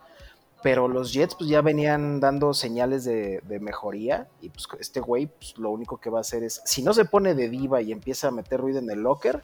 Pero 0.64 0.88
los 0.88 1.14
Jets 1.14 1.36
pues 1.36 1.50
ya 1.50 1.62
venían 1.62 2.20
dando 2.20 2.54
señales 2.54 3.04
de, 3.04 3.42
de 3.42 3.60
mejoría 3.60 4.28
y 4.42 4.50
pues 4.50 4.68
este 4.80 5.00
güey 5.00 5.28
pues, 5.28 5.56
lo 5.58 5.70
único 5.70 5.98
que 5.98 6.10
va 6.10 6.18
a 6.18 6.22
hacer 6.22 6.44
es, 6.44 6.62
si 6.66 6.82
no 6.82 6.94
se 6.94 7.06
pone 7.06 7.36
de 7.36 7.50
diva 7.50 7.84
y 7.84 7.92
empieza 7.92 8.30
a 8.30 8.32
meter 8.32 8.62
ruido 8.62 8.80
en 8.80 8.90
el 8.90 9.00
locker, 9.02 9.44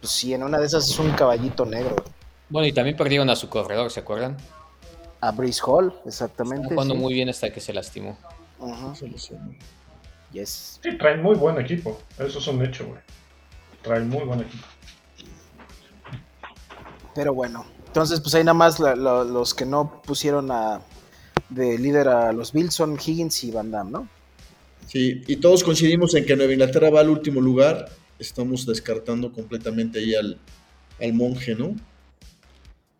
pues 0.00 0.12
sí, 0.12 0.32
en 0.32 0.44
una 0.44 0.58
de 0.58 0.66
esas 0.66 0.88
es 0.88 0.98
un 1.00 1.10
caballito 1.12 1.66
negro. 1.66 1.96
Bueno, 2.48 2.68
y 2.68 2.72
también 2.72 2.96
perdieron 2.96 3.28
a 3.30 3.36
su 3.36 3.48
corredor, 3.48 3.90
¿se 3.90 4.00
acuerdan? 4.00 4.36
A 5.20 5.32
Brice 5.32 5.60
Hall, 5.66 5.92
exactamente. 6.04 6.62
Están 6.62 6.76
jugando 6.76 6.94
sí. 6.94 7.00
muy 7.00 7.14
bien 7.14 7.28
hasta 7.28 7.52
que 7.52 7.60
se 7.60 7.72
lastimó. 7.72 8.16
Se 8.94 9.08
lesionó. 9.08 9.52
Yes. 10.32 10.80
Sí, 10.82 10.96
traen 10.98 11.22
muy 11.22 11.34
buen 11.36 11.58
equipo. 11.60 12.00
Eso 12.18 12.38
es 12.38 12.46
un 12.46 12.64
hecho, 12.64 12.86
güey. 12.86 13.00
Traen 13.82 14.08
muy 14.08 14.24
buen 14.24 14.40
equipo. 14.40 14.64
Pero 17.14 17.32
bueno, 17.34 17.64
entonces 17.86 18.20
pues 18.20 18.34
ahí 18.34 18.44
nada 18.44 18.54
más 18.54 18.78
la- 18.78 18.94
la- 18.94 19.24
los 19.24 19.54
que 19.54 19.64
no 19.64 20.02
pusieron 20.02 20.50
a, 20.50 20.82
de 21.48 21.78
líder 21.78 22.08
a 22.08 22.32
los 22.32 22.52
Bills 22.52 22.74
son 22.74 22.94
Higgins 22.94 23.42
y 23.44 23.50
Van 23.50 23.70
Damme, 23.70 23.90
¿no? 23.90 24.08
Sí, 24.86 25.22
y 25.26 25.36
todos 25.36 25.64
coincidimos 25.64 26.14
en 26.14 26.24
que 26.26 26.36
Nueva 26.36 26.52
Inglaterra 26.52 26.90
va 26.90 27.00
al 27.00 27.08
último 27.10 27.40
lugar. 27.40 27.88
Estamos 28.18 28.66
descartando 28.66 29.32
completamente 29.32 29.98
ahí 29.98 30.14
al, 30.14 30.38
al 31.00 31.12
monje, 31.12 31.54
¿no? 31.54 31.74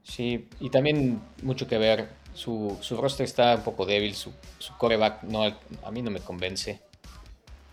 Sí, 0.03 0.49
y 0.61 0.71
también 0.71 1.21
mucho 1.43 1.67
que 1.67 1.79
ver. 1.79 2.09
Su, 2.35 2.77
su 2.83 2.99
roster 2.99 3.25
está 3.25 3.55
un 3.55 3.63
poco 3.63 3.87
débil, 3.87 4.15
su, 4.15 4.31
su 4.59 4.77
coreback 4.77 5.23
no, 5.23 5.43
a 5.45 5.91
mí 5.91 6.03
no 6.03 6.11
me 6.11 6.21
convence. 6.21 6.81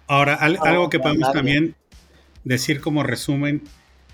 Ahora, 0.08 0.36
al- 0.36 0.60
algo 0.64 0.90
que 0.90 1.00
podemos 1.00 1.22
nadie. 1.30 1.34
también 1.34 1.76
decir 2.44 2.82
como 2.82 3.04
resumen, 3.04 3.64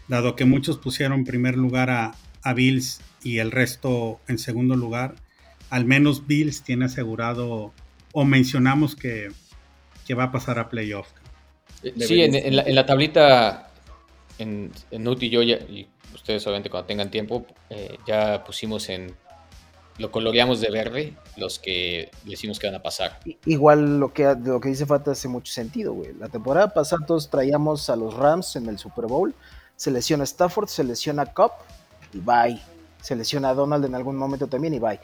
dado 0.08 0.36
que 0.36 0.46
muchos 0.46 0.78
pusieron 0.78 1.20
en 1.20 1.26
primer 1.26 1.58
lugar 1.58 1.90
a, 1.90 2.14
a 2.44 2.54
Bills 2.54 3.02
y 3.24 3.40
el 3.40 3.52
resto 3.52 4.20
en 4.28 4.38
segundo 4.38 4.76
lugar, 4.76 5.16
al 5.70 5.86
menos 5.86 6.26
Bills 6.28 6.64
tiene 6.64 6.86
asegurado 6.86 7.74
o 8.12 8.26
mencionamos 8.26 8.96
que, 8.96 9.30
que 10.08 10.14
va 10.14 10.26
a 10.26 10.32
pasar 10.32 10.58
a 10.60 10.70
playoff. 10.70 11.08
Eh, 11.84 11.94
Sí, 11.98 12.22
en, 12.22 12.36
en 12.36 12.56
la, 12.56 12.64
en 12.64 12.76
la 12.76 12.86
tablita, 12.86 13.72
en, 14.38 14.72
en 14.92 15.04
Nut 15.04 15.22
y 15.24 15.30
yo, 15.30 15.44
ya- 15.44 15.58
y 15.58 15.88
ustedes 16.14 16.46
obviamente 16.48 16.70
cuando 16.70 16.88
tengan 16.88 17.12
tiempo, 17.12 17.46
eh, 17.70 17.98
ya 18.08 18.44
pusimos 18.44 18.90
en, 18.90 19.14
lo 20.00 20.12
coloreamos 20.12 20.62
de 20.62 20.72
verde, 20.72 21.14
los 21.38 21.60
que 21.60 22.10
decimos 22.24 22.58
que 22.58 22.68
van 22.68 22.76
a 22.78 22.82
pasar. 22.82 23.20
Igual 23.46 24.00
lo 24.00 24.12
que, 24.14 24.36
lo 24.44 24.60
que 24.60 24.70
dice 24.70 24.86
Fata 24.86 25.12
hace 25.12 25.28
mucho 25.28 25.52
sentido, 25.54 25.94
güey. 25.94 26.14
La 26.14 26.30
temporada 26.30 26.74
pasada 26.74 27.06
todos 27.06 27.30
traíamos 27.30 27.90
a 27.90 27.96
los 27.96 28.14
Rams 28.16 28.56
en 28.56 28.68
el 28.68 28.80
Super 28.80 29.06
Bowl. 29.06 29.36
Se 29.76 29.92
lesiona 29.92 30.24
Stafford, 30.24 30.68
se 30.68 30.84
lesiona 30.84 31.26
Cup 31.28 31.52
y 32.14 32.20
bye. 32.20 32.60
Se 33.02 33.16
lesiona 33.16 33.54
Donald 33.54 33.86
en 33.86 33.94
algún 33.96 34.16
momento 34.18 34.48
también 34.48 34.74
y 34.74 34.80
bye. 34.80 35.00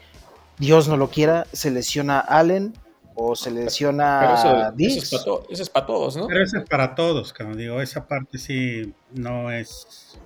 Dios 0.58 0.88
no 0.88 0.96
lo 0.96 1.08
quiera, 1.10 1.46
se 1.52 1.70
lesiona 1.70 2.18
Allen 2.20 2.72
o 3.14 3.34
se 3.36 3.50
lesiona 3.50 4.18
Pero 4.20 4.34
eso, 4.34 4.56
eso 4.60 4.72
Diggs. 4.74 5.02
es 5.04 5.10
para 5.10 5.24
to- 5.24 5.46
eso 5.50 5.62
es 5.62 5.70
para 5.70 5.86
todos, 5.86 6.16
¿no? 6.16 6.26
Pero 6.26 6.42
eso 6.42 6.58
es 6.58 6.64
para 6.68 6.94
todos, 6.94 7.32
cabrón. 7.32 7.56
Digo, 7.58 7.80
esa 7.80 8.06
parte 8.06 8.38
sí 8.38 8.92
no 9.12 9.50
es. 9.50 10.18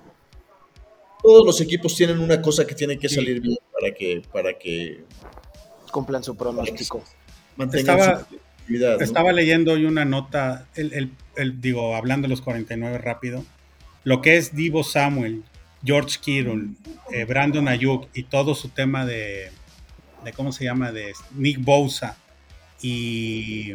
Todos 1.23 1.45
los 1.45 1.61
equipos 1.61 1.95
tienen 1.95 2.19
una 2.19 2.41
cosa 2.41 2.65
que 2.65 2.75
tiene 2.75 2.97
que 2.97 3.09
Sí. 3.09 3.15
salir 3.15 3.41
bien 3.41 3.57
para 3.71 3.93
que, 3.93 4.21
para 4.31 4.57
que 4.57 5.03
Cumplan 5.91 6.23
su 6.23 6.35
pronóstico. 6.35 7.03
mantengan 7.57 7.99
Estaba- 7.99 8.19
su 8.29 8.35
actividad. 8.61 8.97
¿no? 8.97 9.03
Estaba 9.03 9.31
leyendo 9.33 9.73
hoy 9.73 9.85
una 9.85 10.05
nota, 10.05 10.67
el, 10.75 10.93
el- 10.93 11.11
el- 11.35 11.61
digo, 11.61 11.95
hablando 11.95 12.25
de 12.27 12.29
los 12.29 12.41
49 12.41 12.97
rápido, 12.97 13.43
lo 14.03 14.21
que 14.21 14.37
es 14.37 14.55
Divo 14.55 14.83
Samuel, 14.83 15.43
George 15.83 16.17
Kittle, 16.21 16.69
eh, 17.11 17.25
Brandon 17.25 17.67
Ayuk 17.67 18.07
y 18.13 18.23
todo 18.23 18.55
su 18.55 18.69
tema 18.69 19.05
de, 19.05 19.51
de, 20.23 20.33
¿cómo 20.33 20.51
se 20.51 20.63
llama? 20.63 20.91
De 20.91 21.13
Nick 21.35 21.59
Bosa 21.63 22.17
y, 22.81 23.73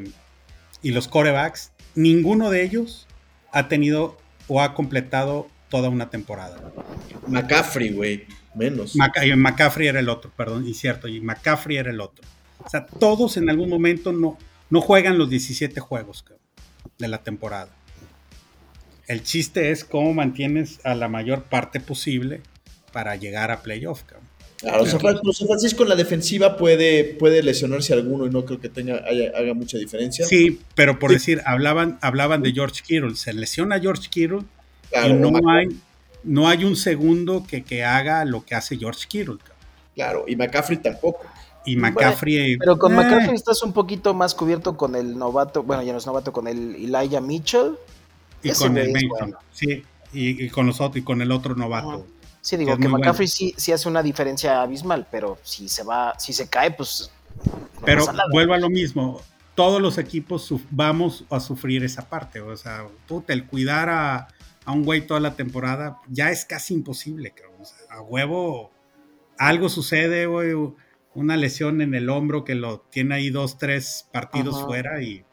y 0.83 0.91
los 0.91 1.09
corebacks, 1.09 1.73
ninguno 1.95 2.51
de 2.51 2.63
ellos 2.65 3.07
ha 3.53 3.69
tenido 3.69 4.17
o 4.49 4.61
ha 4.61 4.75
completado 4.75 5.49
toda 5.77 5.89
una 5.91 6.09
temporada. 6.11 6.57
McCaffrey, 7.27 7.91
güey, 7.93 8.25
menos. 8.55 8.95
Y 8.97 8.99
McCaffrey 9.37 9.89
era 9.89 10.01
el 10.01 10.09
otro, 10.09 10.31
perdón, 10.35 10.67
y 10.67 10.75
cierto, 10.75 11.07
y 11.09 11.21
McCaffrey 11.21 11.77
era 11.77 11.91
el 11.91 12.01
otro. 12.01 12.25
O 12.65 12.69
sea, 12.71 12.87
todos 12.87 13.37
en 13.37 13.51
algún 13.51 13.69
momento 13.69 14.13
no, 14.13 14.39
no 14.71 14.81
juegan 14.81 15.19
los 15.19 15.29
17 15.29 15.79
juegos 15.81 16.23
cabrón, 16.23 16.41
de 16.99 17.09
la 17.09 17.19
temporada. 17.19 17.69
El 19.07 19.23
chiste 19.23 19.71
es 19.71 19.85
cómo 19.85 20.15
mantienes 20.15 20.81
a 20.85 20.95
la 20.95 21.09
mayor 21.09 21.43
parte 21.45 21.79
posible 21.81 22.41
para 22.93 23.15
llegar 23.17 23.51
a 23.51 23.63
playoff. 23.63 24.03
cabrón. 24.05 24.27
Claro, 24.59 24.85
pero 25.23 25.33
San 25.35 25.47
Francisco 25.49 25.83
en 25.83 25.91
la 25.91 25.97
defensiva 25.97 26.57
puede, 26.57 27.05
puede 27.05 27.43
lesionarse 27.43 27.93
alguno 27.93 28.27
y 28.27 28.31
no 28.31 28.47
creo 28.47 28.59
que 28.59 28.71
tenga, 28.71 29.03
haya- 29.07 29.31
haga 29.37 29.53
mucha 29.53 29.77
diferencia. 29.77 30.25
Sí, 30.25 30.61
pero 30.75 30.99
por 30.99 31.11
Sí. 31.11 31.17
decir, 31.17 31.43
hablaban, 31.45 31.99
hablaban 32.01 32.43
de 32.43 32.53
George 32.53 32.81
Kittle. 32.85 33.17
Se 33.17 33.35
lesiona 33.35 33.79
George 33.79 34.09
Kittle 34.11 34.41
Claro, 34.91 35.09
y 35.09 35.13
no 35.15 35.51
hay, 35.51 35.81
no 36.25 36.49
hay 36.49 36.65
un 36.65 36.77
segundo 36.77 37.45
que, 37.47 37.63
que 37.63 37.85
haga 37.85 38.25
lo 38.25 38.45
que 38.45 38.55
hace 38.55 38.77
George 38.77 39.07
Kittle. 39.09 39.39
claro, 39.95 40.25
y 40.27 40.37
McCaffrey 40.37 40.79
tampoco. 40.79 41.25
Y 41.65 41.77
McCaffrey. 41.77 42.57
Pero 42.59 42.79
con 42.79 42.93
eh, 42.93 42.97
McCaffrey 42.97 43.35
estás 43.35 43.63
un 43.63 43.73
poquito 43.73 44.15
más 44.15 44.35
cubierto 44.35 44.77
con 44.77 44.95
el 44.95 45.19
novato, 45.19 45.63
bueno, 45.63 45.83
ya 45.83 45.93
no 45.93 45.99
es 45.99 46.07
novato, 46.07 46.33
con 46.33 46.47
el 46.47 46.77
Elijah 46.77 47.21
Mitchell. 47.21 47.77
y 48.43 48.51
ese 48.51 48.65
con 48.65 48.79
el 48.79 48.93
Mason. 48.93 49.09
bueno. 49.09 49.39
Sí, 49.53 49.85
y, 50.13 50.45
y 50.45 50.49
con 50.51 50.67
los 50.67 50.81
otros, 50.81 50.99
y 50.99 51.03
con 51.03 51.21
el 51.23 51.33
otro 51.33 51.55
novato. 51.57 52.07
Sí, 52.41 52.57
digo 52.57 52.77
que 52.77 52.89
muy 52.89 53.01
McCaffrey 53.01 53.27
sí, 53.27 53.55
sí 53.57 53.73
hace 53.73 53.89
una 53.89 54.05
diferencia 54.05 54.63
abismal, 54.63 55.09
pero 55.11 55.37
si 55.43 55.69
se 55.69 55.83
va, 55.83 56.17
si 56.17 56.33
se 56.33 56.49
cae, 56.49 56.71
pues 56.71 57.11
no 57.45 57.85
Pero 57.85 58.07
vuelvo 58.31 58.55
a 58.55 58.59
lo 58.59 58.71
mismo. 58.71 59.21
Todos 59.57 59.83
los 59.83 59.99
equipos 59.99 60.53
vamos 60.71 61.25
a 61.31 61.41
sufrir 61.41 61.83
esa 61.83 62.09
parte. 62.09 62.41
O 62.41 62.57
sea, 62.57 62.87
puta, 63.09 63.33
el 63.33 63.47
cuidar 63.47 63.89
a, 63.89 64.29
a 64.67 64.73
un 64.73 64.85
güey 64.85 65.07
toda 65.07 65.21
la 65.21 65.35
temporada 65.35 65.99
ya 66.09 66.31
es 66.31 66.45
casi 66.45 66.75
imposible, 66.75 67.31
cabrón. 67.31 67.63
O 67.63 67.65
sea, 67.65 67.79
a 67.91 68.03
huevo, 68.03 68.71
algo 69.39 69.69
sucede, 69.69 70.27
güey. 70.27 70.53
Una 71.15 71.37
lesión 71.37 71.81
en 71.81 71.95
el 71.95 72.11
hombro 72.11 72.45
que 72.45 72.55
lo 72.55 72.81
tiene 72.81 73.15
ahí 73.15 73.31
dos, 73.31 73.57
tres 73.57 74.07
partidos 74.13 74.57
Ajá. 74.57 74.67
fuera 74.67 75.03
y 75.03 75.25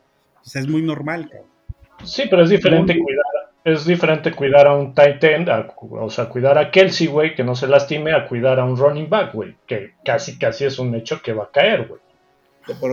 pues, 0.41 0.55
es 0.55 0.67
muy 0.67 0.81
normal, 0.81 1.29
cabrón. 1.29 1.49
Sí, 2.05 2.23
pero 2.29 2.43
es 2.43 2.49
diferente 2.49 2.97
cuidar. 2.97 3.25
Es 3.65 3.85
diferente 3.85 4.31
cuidar 4.33 4.67
a 4.67 4.75
un 4.75 4.93
tight 4.93 5.23
end, 5.23 5.49
a- 5.49 5.73
o 5.77 6.09
sea, 6.09 6.27
cuidar 6.27 6.57
a 6.57 6.69
Kelsey, 6.69 7.07
güey, 7.07 7.33
que 7.33 7.45
no 7.45 7.55
se 7.55 7.65
lastime, 7.67 8.11
a 8.13 8.27
cuidar 8.27 8.59
a 8.59 8.65
un 8.65 8.75
running 8.77 9.09
back, 9.09 9.33
güey, 9.33 9.55
que 9.65 9.93
casi, 10.03 10.37
casi 10.37 10.65
es 10.65 10.79
un 10.79 10.93
hecho 10.95 11.21
que 11.21 11.31
va 11.31 11.45
a 11.45 11.51
caer, 11.51 11.87
güey. 11.87 12.01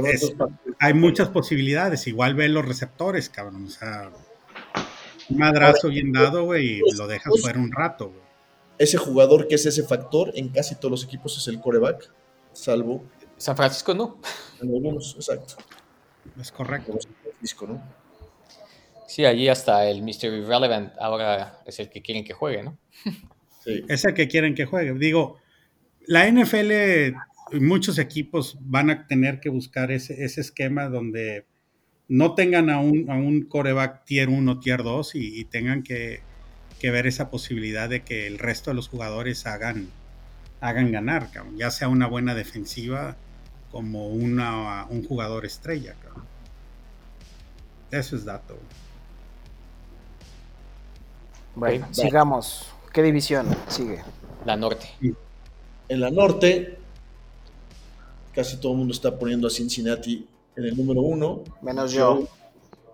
Es-. 0.04 0.34
Hay 0.78 0.94
muchas 0.94 1.28
posibilidades. 1.28 2.06
Igual 2.06 2.34
ve 2.34 2.48
los 2.48 2.66
receptores, 2.66 3.28
cabrón. 3.28 3.64
O 3.64 3.68
sea, 3.68 4.10
madrazo 5.30 5.88
bien 5.88 6.12
dado, 6.12 6.44
güey, 6.44 6.80
y 6.80 6.96
lo 6.96 7.06
dejas 7.06 7.32
fuera 7.40 7.58
un 7.58 7.72
rato, 7.72 8.08
güey. 8.08 8.20
Ese 8.78 8.96
jugador 8.96 9.46
que 9.46 9.56
es 9.56 9.66
ese 9.66 9.82
factor 9.82 10.32
en 10.34 10.48
casi 10.48 10.74
todos 10.74 10.90
los 10.90 11.04
equipos 11.04 11.36
es 11.36 11.46
el 11.48 11.60
coreback, 11.60 12.10
salvo 12.52 13.04
San 13.40 13.56
Francisco 13.56 13.94
no. 13.94 14.18
en 14.60 14.68
algunos, 14.68 15.14
exacto. 15.16 15.54
Es 16.38 16.52
correcto. 16.52 16.88
Como 16.88 17.00
San 17.00 17.14
Francisco, 17.22 17.66
¿no? 17.66 17.82
Sí, 19.06 19.24
allí 19.24 19.48
hasta 19.48 19.88
el 19.88 20.02
Mr. 20.02 20.26
Irrelevant 20.26 20.92
ahora 21.00 21.58
es 21.64 21.80
el 21.80 21.88
que 21.88 22.02
quieren 22.02 22.22
que 22.22 22.34
juegue, 22.34 22.62
¿no? 22.62 22.78
Sí. 23.64 23.84
es 23.88 24.04
el 24.04 24.14
que 24.14 24.28
quieren 24.28 24.54
que 24.54 24.66
juegue. 24.66 24.94
Digo, 24.94 25.38
la 26.06 26.30
NFL, 26.30 27.14
muchos 27.60 27.98
equipos 27.98 28.56
van 28.60 28.88
a 28.88 29.06
tener 29.06 29.40
que 29.40 29.48
buscar 29.48 29.90
ese, 29.90 30.24
ese 30.24 30.40
esquema 30.40 30.88
donde 30.88 31.46
no 32.10 32.34
tengan 32.34 32.70
a 32.70 32.80
un, 32.80 33.08
a 33.08 33.14
un 33.14 33.42
coreback 33.42 34.04
tier 34.04 34.28
1, 34.28 34.58
tier 34.58 34.82
2 34.82 35.14
y, 35.14 35.40
y 35.40 35.44
tengan 35.44 35.84
que, 35.84 36.20
que 36.80 36.90
ver 36.90 37.06
esa 37.06 37.30
posibilidad 37.30 37.88
de 37.88 38.02
que 38.02 38.26
el 38.26 38.38
resto 38.38 38.70
de 38.70 38.74
los 38.74 38.88
jugadores 38.88 39.46
hagan, 39.46 39.88
hagan 40.60 40.90
ganar, 40.90 41.30
cabrón. 41.30 41.56
ya 41.56 41.70
sea 41.70 41.86
una 41.86 42.08
buena 42.08 42.34
defensiva 42.34 43.16
como 43.70 44.08
una, 44.08 44.86
un 44.90 45.06
jugador 45.06 45.46
estrella. 45.46 45.94
cabrón. 46.02 46.24
Eso 47.92 48.16
es 48.16 48.24
dato. 48.24 48.58
Bueno, 51.54 51.86
sigamos. 51.92 52.66
¿Qué 52.92 53.04
división 53.04 53.46
sigue? 53.68 54.02
La 54.44 54.56
norte. 54.56 54.88
En 55.88 56.00
la 56.00 56.10
norte, 56.10 56.76
casi 58.34 58.56
todo 58.56 58.72
el 58.72 58.78
mundo 58.78 58.94
está 58.94 59.16
poniendo 59.16 59.46
a 59.46 59.50
Cincinnati 59.50 60.26
en 60.60 60.66
el 60.66 60.76
número 60.76 61.00
uno. 61.02 61.42
Menos 61.62 61.92
yo. 61.92 62.24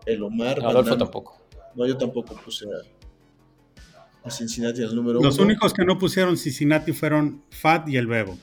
El 0.05 0.23
Omar. 0.23 0.59
Adolfo 0.65 0.97
tampoco. 0.97 1.39
No, 1.75 1.87
yo 1.87 1.97
tampoco 1.97 2.35
puse 2.37 2.65
a, 2.67 4.27
a 4.27 4.31
Cincinnati 4.31 4.83
el 4.83 4.95
número 4.95 5.21
Los 5.21 5.37
uno. 5.37 5.47
únicos 5.47 5.75
que 5.75 5.85
no 5.85 5.99
pusieron 5.99 6.37
Cincinnati 6.37 6.93
fueron 6.93 7.43
Fat 7.51 7.89
y 7.89 7.97
el 7.97 8.07
Bebo. 8.07 8.39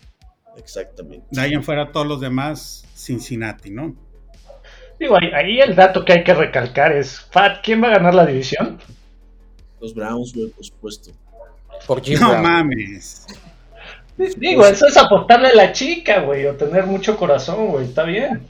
Exactamente. 0.57 1.25
De 1.31 1.41
ahí 1.41 1.53
en 1.53 1.63
fuera 1.63 1.91
todos 1.91 2.05
los 2.05 2.21
demás 2.21 2.85
Cincinnati, 2.95 3.71
¿no? 3.71 3.95
Digo, 4.99 5.17
ahí, 5.19 5.29
ahí 5.33 5.59
el 5.59 5.75
dato 5.75 6.05
que 6.05 6.13
hay 6.13 6.23
que 6.23 6.33
recalcar 6.33 6.91
es, 6.91 7.19
Fat, 7.19 7.63
¿quién 7.63 7.81
va 7.81 7.87
a 7.87 7.91
ganar 7.97 8.13
la 8.13 8.25
división? 8.25 8.77
Los 9.81 9.93
Browns, 9.95 10.33
güey, 10.35 10.49
por 10.49 10.63
supuesto. 10.63 11.11
Por 11.87 12.01
Jim 12.03 12.19
No 12.19 12.29
Brown. 12.29 12.43
mames. 12.43 13.25
Digo, 14.37 14.65
eso 14.67 14.85
es 14.85 14.95
apostarle 14.95 15.47
a 15.49 15.55
la 15.55 15.71
chica, 15.71 16.21
güey, 16.21 16.45
o 16.45 16.55
tener 16.55 16.85
mucho 16.85 17.17
corazón, 17.17 17.67
güey, 17.69 17.85
está 17.85 18.03
bien. 18.03 18.47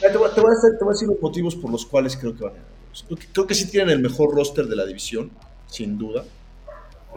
Te 0.00 0.16
voy, 0.16 0.28
te 0.34 0.40
voy 0.40 0.50
a 0.50 0.52
hacer- 0.52 0.78
te 0.78 0.84
voy 0.84 0.92
a 0.92 0.94
decir 0.94 1.08
los 1.08 1.20
motivos 1.20 1.54
por 1.56 1.70
los 1.70 1.86
cuales 1.86 2.16
creo 2.16 2.34
que 2.36 2.44
van 2.44 2.52
a 2.52 2.56
ganar. 2.56 2.70
Creo 3.06 3.18
que, 3.18 3.26
creo 3.32 3.46
que 3.46 3.54
sí 3.54 3.70
tienen 3.70 3.90
el 3.90 3.98
mejor 4.00 4.34
roster 4.34 4.66
de 4.66 4.76
la 4.76 4.84
división, 4.86 5.30
sin 5.66 5.98
duda. 5.98 6.24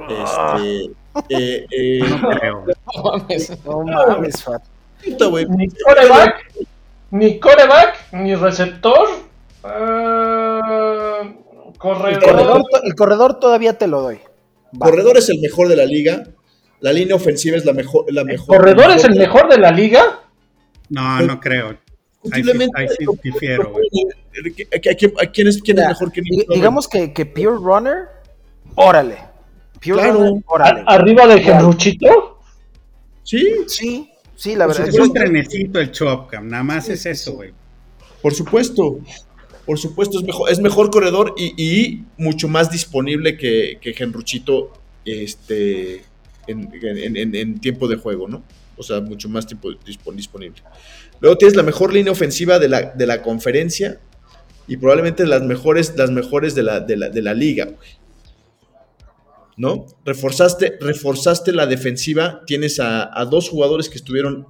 Este, 0.07 0.85
eh, 1.29 1.65
eh, 1.71 1.99
No 2.21 2.29
creo. 2.29 2.65
No 2.95 3.03
mames. 3.03 3.65
No 3.65 3.83
mames, 3.83 4.43
Fat. 4.43 4.61
puta, 5.03 5.25
güey. 5.27 5.45
Ni 5.49 5.67
coreback, 5.69 6.53
ni 7.11 7.39
coreback, 7.39 8.13
ni 8.13 8.35
receptor. 8.35 9.07
eh, 9.63 10.59
El 11.67 11.77
corredor. 11.77 12.63
el 12.83 12.95
corredor 12.95 13.39
todavía 13.39 13.77
te 13.77 13.87
lo 13.87 14.01
doy. 14.01 14.19
Va. 14.81 14.85
Corredor 14.89 15.17
es 15.17 15.29
el 15.29 15.39
mejor 15.41 15.67
de 15.67 15.75
la 15.75 15.85
liga. 15.85 16.23
La 16.81 16.93
línea 16.93 17.15
ofensiva 17.15 17.57
es 17.57 17.65
la 17.65 17.73
mejor. 17.73 18.05
La 18.13 18.21
¿El 18.21 18.27
mejor 18.27 18.57
corredor 18.57 18.91
es 18.91 19.03
el 19.03 19.15
mejor 19.15 19.49
de 19.49 19.57
la 19.57 19.71
liga? 19.71 20.19
No, 20.89 21.19
no 21.21 21.39
creo. 21.39 21.75
Posiblemente. 22.21 22.73
Ahí 22.79 22.88
sí- 22.89 22.95
ahí 22.99 23.05
sí 23.08 23.19
difiero, 23.23 23.71
güey. 23.71 23.86
¿A, 24.71 24.75
a- 24.75 25.23
a 25.23 25.32
quién- 25.32 25.47
es, 25.47 25.62
quién 25.62 25.79
es 25.79 25.88
mejor 25.88 26.12
que 26.12 26.21
Nick 26.21 26.45
Chubb? 26.45 26.53
digamos 26.55 26.88
que, 26.88 27.13
que 27.13 27.25
Pure 27.25 27.55
Runner, 27.58 27.95
órale. 28.75 29.17
Pure 29.82 29.93
Claro. 29.95 30.13
Runner, 30.19 30.43
órale. 30.47 30.84
Arriba 30.86 31.27
de 31.27 31.41
Genruchito. 31.41 32.39
Sí, 33.23 33.47
Sí, 33.67 34.10
sí, 34.36 34.55
la 34.55 34.67
verdad. 34.67 34.88
Es 34.89 34.99
un 34.99 35.13
trenecito 35.13 35.79
el 35.79 35.91
Chopcam, 35.91 36.47
nada 36.49 36.63
más 36.63 36.89
es 36.89 37.05
eso, 37.05 37.34
güey. 37.34 37.51
por 38.21 38.34
supuesto. 38.34 38.99
Por 39.65 39.77
supuesto, 39.77 40.17
es 40.17 40.25
mejor, 40.25 40.49
es 40.51 40.60
mejor 40.60 40.89
corredor 40.89 41.36
y, 41.38 41.53
y 41.55 42.03
mucho 42.17 42.47
más 42.47 42.71
disponible 42.71 43.38
que, 43.38 43.77
que 43.79 43.93
Genruchito 43.93 44.73
este, 45.05 46.01
en, 46.47 46.71
en- 46.82 47.15
en- 47.15 47.36
en 47.36 47.60
tiempo 47.62 47.88
de 47.88 47.95
juego, 47.97 48.27
¿no? 48.27 48.41
O 48.79 48.83
sea, 48.83 49.01
mucho 49.01 49.29
más 49.29 49.45
dispon- 49.47 49.77
disponible. 50.15 50.63
Luego 51.19 51.37
tienes 51.37 51.55
la 51.55 51.63
mejor 51.63 51.93
línea 51.93 52.11
ofensiva 52.11 52.57
de 52.57 52.69
la, 52.69 52.81
de 52.93 53.05
la 53.05 53.21
conferencia 53.21 53.99
y 54.67 54.77
probablemente 54.77 55.25
las 55.27 55.43
mejores, 55.43 55.93
las 55.97 56.09
mejores 56.11 56.55
de 56.55 56.63
la, 56.63 56.79
de 56.79 56.95
la, 56.97 57.09
de 57.09 57.21
la 57.21 57.33
liga. 57.33 57.67
¿No? 59.57 59.85
Reforzaste, 60.05 60.77
reforzaste 60.79 61.51
la 61.51 61.65
defensiva, 61.67 62.43
tienes 62.47 62.79
a, 62.79 63.11
dos 63.29 63.49
jugadores 63.49 63.89
que 63.89 63.97
estuvieron 63.97 64.47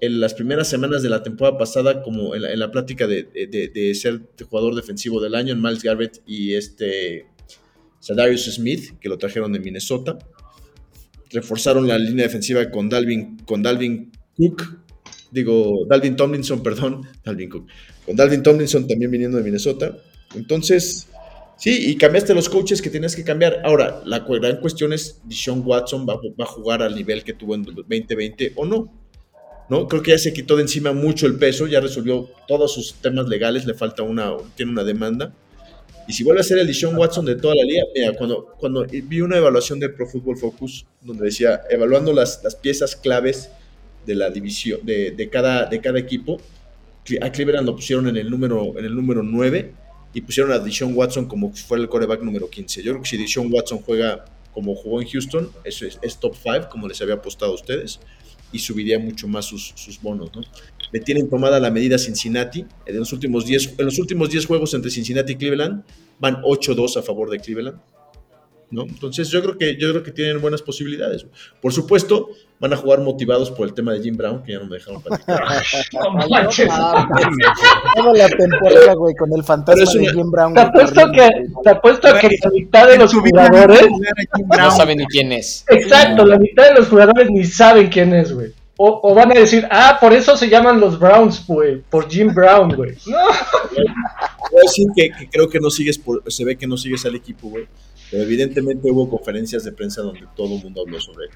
en 0.00 0.20
las 0.20 0.32
primeras 0.32 0.68
semanas 0.68 1.02
de 1.02 1.10
la 1.10 1.22
temporada 1.22 1.58
pasada, 1.58 2.02
como 2.02 2.34
en 2.34 2.58
la, 2.58 2.70
plática 2.70 3.06
de, 3.06 3.24
de- 3.24 3.68
de 3.68 3.94
ser 3.94 4.22
jugador 4.48 4.74
defensivo 4.74 5.20
del 5.20 5.34
año, 5.34 5.52
en 5.52 5.60
Miles 5.60 5.82
Garrett 5.82 6.22
y 6.26 6.54
este 6.54 7.26
Sadarius 8.00 8.46
Smith, 8.54 8.98
que 9.00 9.08
lo 9.10 9.18
trajeron 9.18 9.52
de 9.52 9.58
Minnesota. 9.60 10.16
Reforzaron 11.30 11.86
la 11.86 11.98
línea 11.98 12.26
defensiva 12.26 12.70
con 12.70 12.88
Dalvin, 12.88 13.38
con 13.44 13.62
Dalvin 13.62 14.10
Cook, 14.36 14.78
digo, 15.30 15.86
Dalvin 15.88 16.16
Tomlinson, 16.16 16.62
perdón, 16.62 17.06
Dalvin 17.24 17.50
Cook, 17.50 17.66
con 18.06 18.16
Dalvin 18.16 18.42
Tomlinson 18.42 18.86
también 18.86 19.10
viniendo 19.10 19.38
de 19.38 19.44
Minnesota. 19.44 19.96
Entonces, 20.34 21.08
sí, 21.56 21.90
y 21.90 21.96
cambiaste 21.96 22.34
los 22.34 22.48
coaches 22.48 22.82
que 22.82 22.90
tienes 22.90 23.16
que 23.16 23.24
cambiar. 23.24 23.60
Ahora, 23.64 24.02
la 24.04 24.20
gran 24.20 24.60
cuestión 24.60 24.92
es, 24.92 25.20
Deshaun 25.24 25.62
Watson 25.64 26.06
va, 26.08 26.16
va 26.16 26.44
a 26.44 26.46
jugar 26.46 26.82
al 26.82 26.94
nivel 26.94 27.24
que 27.24 27.32
tuvo 27.32 27.54
en 27.54 27.62
2020 27.62 28.52
o 28.56 28.64
no. 28.66 28.92
¿no? 29.68 29.86
Creo 29.86 30.02
que 30.02 30.12
ya 30.12 30.18
se 30.18 30.32
quitó 30.32 30.56
de 30.56 30.62
encima 30.62 30.92
mucho 30.92 31.26
el 31.26 31.36
peso, 31.36 31.66
ya 31.66 31.80
resolvió 31.80 32.28
todos 32.46 32.72
sus 32.72 32.94
temas 32.94 33.28
legales, 33.28 33.66
le 33.66 33.74
falta 33.74 34.02
una, 34.02 34.32
tiene 34.56 34.72
una 34.72 34.84
demanda. 34.84 35.34
Y 36.08 36.14
si 36.14 36.24
vuelve 36.24 36.40
a 36.40 36.44
ser 36.44 36.58
el 36.58 36.66
Deshaun 36.66 36.96
Watson 36.96 37.26
de 37.26 37.36
toda 37.36 37.54
la 37.54 37.62
liga, 37.64 37.84
mira, 37.94 38.14
cuando, 38.14 38.54
cuando 38.58 38.86
vi 38.86 39.20
una 39.20 39.36
evaluación 39.36 39.78
de 39.78 39.90
Pro 39.90 40.06
Football 40.06 40.38
Focus, 40.38 40.86
donde 41.02 41.26
decía, 41.26 41.60
evaluando 41.68 42.14
las, 42.14 42.42
las 42.42 42.56
piezas 42.56 42.96
claves 42.96 43.50
de 44.06 44.14
la 44.14 44.30
división, 44.30 44.80
de, 44.84 45.10
de 45.10 45.28
cada, 45.28 45.66
de 45.66 45.80
cada 45.82 45.98
equipo, 45.98 46.40
a 47.20 47.30
Cleveland 47.30 47.66
lo 47.66 47.76
pusieron 47.76 48.08
en 48.08 48.16
el 48.16 48.30
número, 48.30 48.78
en 48.78 48.86
el 48.86 48.94
número 48.94 49.22
9, 49.22 49.72
y 50.14 50.20
pusieron 50.22 50.50
a 50.52 50.58
Deshaun 50.58 50.94
Watson 50.94 51.26
como 51.26 51.54
si 51.54 51.62
fuera 51.62 51.82
el 51.82 51.90
coreback 51.90 52.22
número 52.22 52.48
15. 52.48 52.82
Yo 52.82 52.92
creo 52.92 53.02
que 53.02 53.08
si 53.08 53.18
Deshaun 53.18 53.52
Watson 53.52 53.80
juega 53.80 54.24
como 54.52 54.74
jugó 54.74 55.02
en 55.02 55.08
Houston, 55.08 55.50
eso 55.62 55.86
es, 55.86 55.98
es 56.00 56.18
top 56.18 56.34
5, 56.34 56.68
como 56.70 56.88
les 56.88 57.00
había 57.02 57.14
apostado 57.16 57.52
a 57.52 57.54
ustedes, 57.54 58.00
y 58.50 58.58
subiría 58.58 58.98
mucho 58.98 59.28
más 59.28 59.44
sus, 59.44 59.74
sus 59.76 60.00
bonos. 60.00 60.34
¿no? 60.34 60.42
Le 60.92 61.00
tienen 61.00 61.28
tomada 61.28 61.60
la 61.60 61.70
medida 61.70 61.98
Cincinnati. 61.98 62.64
En 62.86 62.98
los 62.98 63.12
últimos 63.12 63.44
10, 63.46 63.74
en 63.78 63.84
los 63.84 63.98
últimos 63.98 64.30
10 64.30 64.46
juegos 64.46 64.74
entre 64.74 64.90
Cincinnati 64.90 65.32
y 65.32 65.36
Cleveland, 65.36 65.84
van 66.18 66.42
8-2 66.42 66.96
a 66.98 67.02
favor 67.02 67.30
de 67.30 67.38
Cleveland. 67.38 67.78
¿no? 68.70 68.82
Entonces 68.82 69.28
yo 69.30 69.42
creo 69.42 69.56
que 69.56 69.76
yo 69.78 69.90
creo 69.90 70.02
que 70.02 70.12
tienen 70.12 70.40
buenas 70.40 70.62
posibilidades. 70.62 71.26
Por 71.60 71.72
supuesto, 71.72 72.28
van 72.60 72.72
a 72.72 72.76
jugar 72.76 73.00
motivados 73.00 73.50
por 73.50 73.66
el 73.66 73.74
tema 73.74 73.92
de 73.92 74.00
Jim 74.00 74.16
Brown, 74.16 74.42
que 74.42 74.52
ya 74.52 74.58
no 74.58 74.66
me 74.66 74.76
dejaron 74.76 75.02
platicar. 75.02 75.42
No 75.92 76.28
manches. 76.28 76.68
Toda 76.68 78.12
la 78.14 78.28
temporada, 78.28 78.94
güey, 78.94 79.14
con 79.14 79.32
el 79.32 79.42
fantasma 79.42 80.00
de 80.00 80.08
Jim 80.12 80.30
Brown. 80.30 80.58
Apuesto 80.58 81.12
que, 81.12 81.28
te 81.62 81.70
apuesto 81.70 82.08
que 82.20 82.28
la 82.42 82.50
mitad 82.50 82.88
de 82.88 82.98
los 82.98 83.14
jugadores, 83.14 83.86
No 84.58 84.70
saben 84.70 84.98
ni 84.98 85.06
quién 85.06 85.32
es. 85.32 85.64
exacto, 85.68 86.24
la 86.24 86.38
mitad 86.38 86.68
de 86.68 86.74
los 86.74 86.88
jugadores 86.88 87.30
ni 87.30 87.44
saben 87.44 87.88
quién 87.88 88.14
es, 88.14 88.32
güey. 88.32 88.52
O, 88.80 89.00
o 89.02 89.14
van 89.14 89.32
a 89.32 89.34
decir, 89.34 89.66
ah, 89.72 89.98
por 90.00 90.12
eso 90.12 90.36
se 90.36 90.48
llaman 90.48 90.78
los 90.78 90.98
Browns, 91.00 91.44
güey, 91.46 91.80
por 91.82 92.08
Jim 92.08 92.32
Brown, 92.32 92.74
güey. 92.76 92.94
No, 93.06 93.18
Voy 94.50 94.60
a 94.60 94.62
decir 94.62 94.86
que, 94.96 95.10
que 95.10 95.28
creo 95.28 95.48
que 95.48 95.58
no 95.60 95.68
sigues, 95.68 95.98
por- 95.98 96.22
se 96.30 96.44
ve 96.44 96.56
que 96.56 96.66
no 96.66 96.76
sigues 96.76 97.04
al 97.04 97.14
equipo, 97.16 97.48
güey. 97.48 97.66
Pero 98.10 98.22
evidentemente 98.22 98.90
hubo 98.90 99.10
conferencias 99.10 99.64
de 99.64 99.72
prensa 99.72 100.00
donde 100.00 100.24
todo 100.34 100.54
el 100.56 100.62
mundo 100.62 100.80
habló 100.86 100.98
sobre 101.00 101.26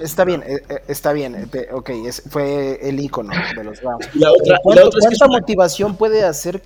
Está 0.00 0.24
bien, 0.24 0.42
eh, 0.46 0.62
eh, 0.68 0.82
está 0.88 1.12
bien. 1.12 1.34
eh, 1.34 1.46
te- 1.50 1.68
ok, 1.72 1.90
es- 2.06 2.22
fue 2.30 2.78
el 2.88 2.98
icono 3.00 3.32
de 3.56 3.64
los 3.64 3.80
Browns. 3.82 4.08
Y 4.14 4.18
la 4.20 4.30
otra, 4.32 4.46
y 4.46 4.48
la 4.50 4.58
¿Cuánto- 4.62 4.86
otra 4.86 4.98
es 5.00 5.06
que 5.08 5.12
es 5.14 5.18
¿Cuánta 5.18 5.26
una- 5.34 5.40
motivación 5.40 5.96
puede 5.96 6.24
hacer, 6.24 6.62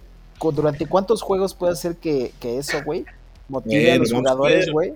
durante 0.54 0.86
cuántos 0.86 1.22
juegos 1.22 1.54
puede 1.54 1.72
hacer 1.72 1.96
que, 1.96 2.32
que 2.38 2.58
eso, 2.58 2.78
güey, 2.84 3.04
motive 3.48 3.92
a 3.92 3.96
los 3.96 4.12
jugadores, 4.12 4.70
güey? 4.70 4.92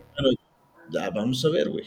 Ya, 0.91 1.11
vamos 1.11 1.45
a 1.45 1.49
ver, 1.49 1.69
güey. 1.71 1.85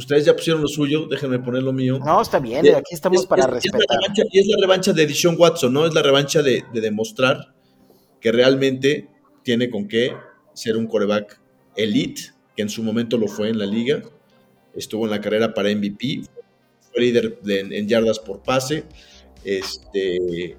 Ustedes 0.00 0.24
ya 0.24 0.34
pusieron 0.34 0.62
lo 0.62 0.68
suyo, 0.68 1.06
déjenme 1.06 1.38
poner 1.38 1.62
lo 1.62 1.72
mío. 1.72 1.98
No, 2.04 2.20
está 2.22 2.38
bien, 2.38 2.64
Y- 2.64 2.70
aquí 2.70 2.94
estamos 2.94 3.20
es- 3.20 3.26
para 3.26 3.42
es- 3.42 3.64
es 3.66 3.72
la 3.72 3.78
respetar. 3.78 3.98
revancha- 4.00 4.24
y 4.32 4.38
es 4.38 4.46
la 4.46 4.56
revancha 4.60 4.92
de 4.92 5.06
Dishon 5.06 5.36
Watson, 5.38 5.72
¿no? 5.72 5.86
Es 5.86 5.94
la 5.94 6.02
revancha 6.02 6.42
de, 6.42 6.64
de 6.72 6.80
demostrar 6.80 7.54
que 8.20 8.32
realmente 8.32 9.08
tiene 9.44 9.68
con 9.70 9.86
qué 9.86 10.12
ser 10.54 10.76
un 10.76 10.86
coreback 10.86 11.40
elite, 11.76 12.22
que 12.56 12.62
en 12.62 12.68
su 12.70 12.82
momento 12.82 13.16
lo 13.18 13.28
fue 13.28 13.48
en 13.50 13.58
la 13.58 13.66
liga. 13.66 14.02
Estuvo 14.74 15.04
en 15.04 15.10
la 15.10 15.20
carrera 15.20 15.52
para 15.54 15.68
MVP, 15.70 16.22
fue 16.92 17.00
líder 17.02 17.40
de- 17.42 17.60
en, 17.60 17.72
en 17.72 17.88
yardas 17.88 18.18
por 18.18 18.42
pase. 18.42 18.84
Este, 19.44 20.56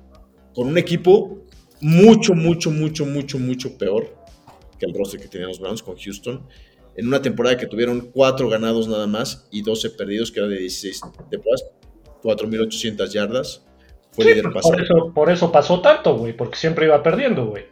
con 0.54 0.68
un 0.68 0.78
equipo 0.78 1.40
mucho, 1.82 2.34
mucho, 2.34 2.70
mucho, 2.72 3.06
mucho, 3.06 3.40
mucho 3.40 3.78
peor 3.78 4.16
que 4.80 4.86
el 4.86 4.94
roster 4.94 5.20
que 5.20 5.28
tenían 5.28 5.50
los 5.50 5.60
Browns 5.60 5.82
con 5.84 5.96
Houston. 5.98 6.46
En 6.96 7.08
una 7.08 7.22
temporada 7.22 7.58
que 7.58 7.68
tuvieron 7.68 8.12
cuatro 8.12 8.50
ganados 8.50 8.88
nada 8.88 9.08
más 9.08 9.48
y 9.52 9.62
12 9.62 9.92
perdidos, 9.92 10.32
que 10.32 10.40
era 10.40 10.50
de 10.50 10.58
16 10.60 11.02
temporadas, 11.30 11.66
4.800 12.22 13.10
yardas. 13.10 13.66
Fue 14.12 14.26
líder 14.26 14.44
por 14.44 14.54
pasado. 14.54 14.82
eso, 14.82 15.14
por 15.14 15.30
eso 15.30 15.52
pasó 15.52 15.82
tanto, 15.82 16.18
güey, 16.18 16.34
porque 16.34 16.58
siempre 16.58 16.86
iba 16.86 17.02
perdiendo, 17.02 17.46
güey. 17.46 17.66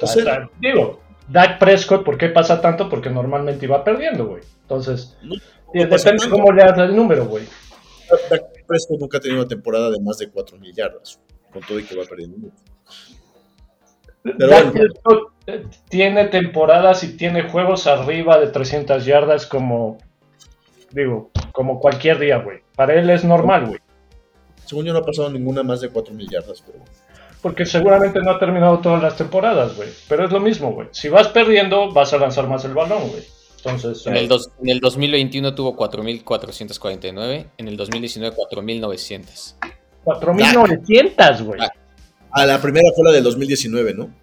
O 0.00 0.06
sea, 0.06 0.50
digo, 0.60 1.00
Dak 1.28 1.58
Prescott, 1.58 2.04
¿por 2.04 2.18
qué 2.18 2.28
pasa 2.28 2.60
tanto? 2.60 2.88
Porque 2.88 3.10
normalmente 3.10 3.66
iba 3.66 3.84
perdiendo, 3.84 4.26
güey. 4.26 4.42
Entonces, 4.62 5.16
No, 5.22 5.36
pasa 5.88 6.10
depende 6.10 6.28
cómo 6.28 6.52
le 6.52 6.62
hagas 6.62 6.78
el 6.90 6.96
número, 6.96 7.26
güey. 7.26 7.44
Dak 8.28 8.66
Prescott 8.66 8.98
nunca 8.98 9.18
ha 9.18 9.20
tenido 9.20 9.40
una 9.40 9.48
temporada 9.48 9.90
de 9.90 10.00
más 10.00 10.18
de 10.18 10.32
4.000 10.32 10.74
yardas, 10.74 11.20
con 11.52 11.62
todo 11.62 11.78
y 11.78 11.84
que 11.84 11.96
va 11.96 12.04
perdiendo 12.04 12.38
mucho. 12.38 12.73
Pero 14.24 14.48
Dak 14.48 14.64
bueno. 14.64 14.72
Prescott 14.72 15.32
eh, 15.46 15.66
tiene 15.88 16.24
temporadas 16.26 17.04
y 17.04 17.16
tiene 17.16 17.42
juegos 17.48 17.86
arriba 17.86 18.38
de 18.38 18.48
300 18.48 19.04
yardas 19.04 19.46
como, 19.46 19.98
digo, 20.90 21.30
como 21.52 21.78
cualquier 21.78 22.18
día, 22.18 22.38
güey. 22.38 22.60
Para 22.74 22.94
él 22.94 23.08
es 23.10 23.24
normal, 23.24 23.66
güey. 23.66 23.80
Según 24.64 24.86
yo 24.86 24.92
no 24.94 25.00
ha 25.00 25.04
pasado 25.04 25.30
ninguna 25.30 25.62
más 25.62 25.82
de 25.82 25.92
4.000 25.92 26.30
yardas, 26.30 26.62
pero 26.66 26.78
Porque 27.42 27.66
seguramente 27.66 28.18
no 28.20 28.30
ha 28.30 28.38
terminado 28.38 28.78
todas 28.78 29.02
las 29.02 29.16
temporadas, 29.16 29.76
güey. 29.76 29.90
Pero 30.08 30.24
es 30.24 30.32
lo 30.32 30.40
mismo, 30.40 30.72
güey. 30.72 30.88
Si 30.92 31.10
vas 31.10 31.28
perdiendo, 31.28 31.92
vas 31.92 32.14
a 32.14 32.18
lanzar 32.18 32.48
más 32.48 32.64
el 32.64 32.72
balón, 32.72 33.08
güey. 33.10 33.22
Entonces, 33.58 34.06
En 34.06 34.16
eh, 34.16 34.20
el, 34.20 34.28
dos- 34.28 34.50
en 34.62 34.70
el 34.70 34.80
2021 34.80 35.54
tuvo 35.54 35.76
4.449, 35.76 37.46
en 37.58 37.68
el 37.68 37.76
2019 37.76 38.34
4.900. 38.36 39.54
4.900, 40.04 41.42
güey. 41.44 41.60
Ah. 42.34 42.42
a 42.42 42.46
la 42.46 42.60
primera 42.60 42.88
fue 42.94 43.04
la 43.04 43.12
del 43.12 43.24
2019, 43.24 43.94
¿no? 43.94 44.14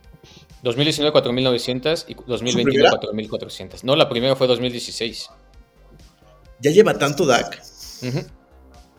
2019 0.63 1.13
4.900 1.13 2.06
y 2.08 2.13
2021 2.13 2.63
primera? 2.63 2.91
4.400. 2.91 3.84
No, 3.84 3.95
la 3.95 4.08
primera 4.08 4.36
fue 4.36 4.47
2016. 4.47 5.30
¿Ya 6.60 6.71
lleva 6.71 6.93
tanto 6.97 7.26
Dak? 7.26 7.62
Ujú. 8.04 8.19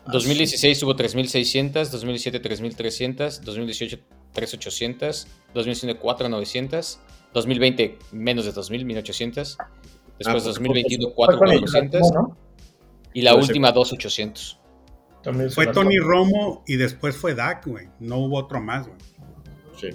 Ah, 0.05 0.11
2016 0.11 0.79
tuvo 0.79 0.95
3.600, 0.95 1.89
2017 1.89 2.41
3.300, 2.41 3.39
2018 3.41 3.97
3.800, 4.35 5.27
2019 5.53 5.99
4.900, 6.01 6.97
2020 7.33 7.99
menos 8.11 8.45
de 8.45 8.53
2.000, 8.53 8.85
1.800, 8.85 9.33
después 9.35 9.57
Ah, 10.25 10.31
pues, 10.31 10.43
2021 10.43 11.13
Fue 11.15 11.37
con 11.37 11.51
el 11.51 11.61
4.400 11.61 12.13
¿no? 12.13 12.37
y 13.13 13.21
la 13.21 13.35
última 13.35 13.73
2.800. 13.73 14.57
También 15.23 15.49
Fue 15.51 15.67
Tony 15.67 15.97
Romo 15.97 16.63
y 16.67 16.75
después 16.75 17.15
fue 17.15 17.33
Dak, 17.33 17.65
güey. 17.65 17.87
No 17.99 18.17
hubo 18.17 18.37
otro 18.37 18.59
más, 18.61 18.87
güey. 18.87 18.99
Sí. 19.79 19.89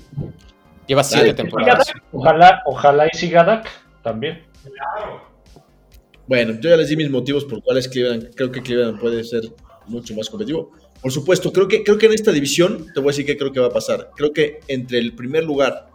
Lleva 0.86 1.02
Dale, 1.02 1.24
7 1.24 1.26
que 1.26 1.34
temporadas. 1.34 1.92
Ojalá, 2.12 2.62
ojalá 2.64 3.06
y 3.06 3.16
siga 3.16 3.44
Dak 3.44 3.68
también. 4.02 4.42
Bueno, 6.26 6.54
yo 6.60 6.70
ya 6.70 6.76
les 6.76 6.88
di 6.88 6.96
mis 6.96 7.10
motivos 7.10 7.44
por 7.44 7.62
cuales 7.62 7.88
Cleveland, 7.88 8.34
creo 8.34 8.50
que 8.50 8.62
Cleveland 8.62 8.98
puede 8.98 9.22
ser 9.22 9.42
mucho 9.86 10.14
más 10.14 10.28
competitivo. 10.28 10.72
Por 11.00 11.12
supuesto, 11.12 11.52
creo 11.52 11.68
que, 11.68 11.84
creo 11.84 11.98
que 11.98 12.06
en 12.06 12.12
esta 12.12 12.32
división, 12.32 12.86
te 12.92 13.00
voy 13.00 13.08
a 13.08 13.12
decir 13.12 13.26
qué 13.26 13.36
creo 13.36 13.52
que 13.52 13.60
va 13.60 13.68
a 13.68 13.72
pasar. 13.72 14.10
Creo 14.16 14.32
que 14.32 14.60
entre 14.66 14.98
el 14.98 15.14
primer 15.14 15.44
lugar 15.44 15.90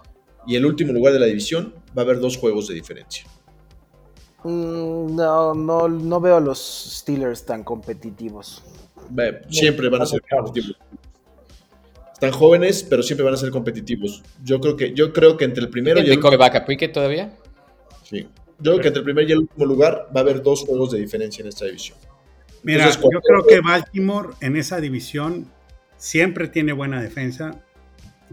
y 0.46 0.56
el 0.56 0.66
último 0.66 0.94
lugar 0.94 1.14
de 1.14 1.20
la 1.20 1.26
división 1.26 1.74
va 1.98 2.04
a 2.04 2.06
haber 2.06 2.20
dos 2.20 2.38
juegos 2.38 2.68
de 2.68 2.76
diferencia. 2.76 3.26
Mm, 4.44 5.16
no, 5.16 5.54
no, 5.54 5.88
no 5.88 6.20
veo 6.20 6.38
a 6.38 6.40
los 6.40 6.60
Steelers 6.60 7.46
tan 7.46 7.64
competitivos. 7.64 8.64
Siempre 9.50 9.90
van 9.90 10.02
a 10.02 10.06
ser 10.06 10.22
competitivos. 10.22 10.78
Están 12.14 12.32
jóvenes, 12.32 12.84
pero 12.90 13.04
siempre 13.04 13.24
van 13.26 13.34
a 13.34 13.38
ser 13.38 13.50
competitivos. 13.52 14.24
Yo 14.44 14.60
creo 14.62 14.76
que, 14.78 14.94
yo 14.94 15.12
creo 15.12 15.36
que 15.36 15.46
entre 15.46 15.64
el 15.64 15.70
primero 15.70 15.98
y 15.98 16.02
el 16.02 16.06
¿De 16.06 16.12
último, 16.14 16.24
coreback 16.30 16.56
a 16.56 16.66
Pickett 16.66 16.94
todavía? 16.94 17.34
sí. 18.04 18.28
Yo 18.60 18.74
creo 18.74 18.82
que 18.82 18.88
entre 18.90 19.00
el 19.00 19.04
primer 19.04 19.28
y 19.28 19.32
el 19.34 19.40
último 19.40 19.66
lugar 19.66 20.08
va 20.16 20.22
a 20.22 20.24
haber 20.24 20.42
dos 20.42 20.62
juegos 20.62 20.92
de 20.92 21.00
diferencia 21.00 21.42
en 21.42 21.50
esta 21.50 21.66
división. 21.66 21.98
Mira, 22.62 22.86
Entonces, 22.86 23.02
yo 23.12 23.20
creo 23.20 23.46
que 23.46 23.60
Baltimore 23.60 24.30
en 24.40 24.56
esa 24.56 24.80
división 24.80 25.52
siempre 25.98 26.48
tiene 26.48 26.72
buena 26.72 27.02
defensa. 27.02 27.60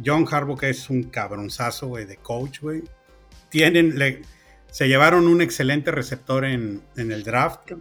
John 0.04 0.26
Harbaugh, 0.30 0.56
que 0.58 0.70
es 0.70 0.88
un 0.88 1.04
cabronzazo, 1.04 1.88
güey, 1.88 2.04
de 2.04 2.16
coach, 2.18 2.60
güey. 2.60 2.82
Tienen, 3.48 3.98
le- 3.98 4.22
se 4.70 4.86
llevaron 4.86 5.26
un 5.26 5.40
excelente 5.42 5.90
receptor 5.90 6.44
en, 6.44 6.80
en 6.96 7.10
el 7.10 7.24
draft, 7.24 7.72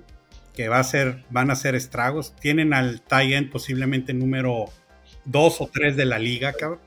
que 0.60 0.68
va 0.68 0.80
a 0.80 0.84
ser, 0.84 1.24
van 1.30 1.52
a 1.52 1.56
ser 1.56 1.74
estragos. 1.76 2.36
Tienen 2.36 2.74
al 2.74 3.02
end 3.10 3.50
posiblemente 3.50 4.14
número 4.14 4.66
2 5.24 5.62
o 5.62 5.70
3 5.72 5.96
de 5.96 6.04
la 6.04 6.20
liga, 6.20 6.52
cabrón. 6.52 6.82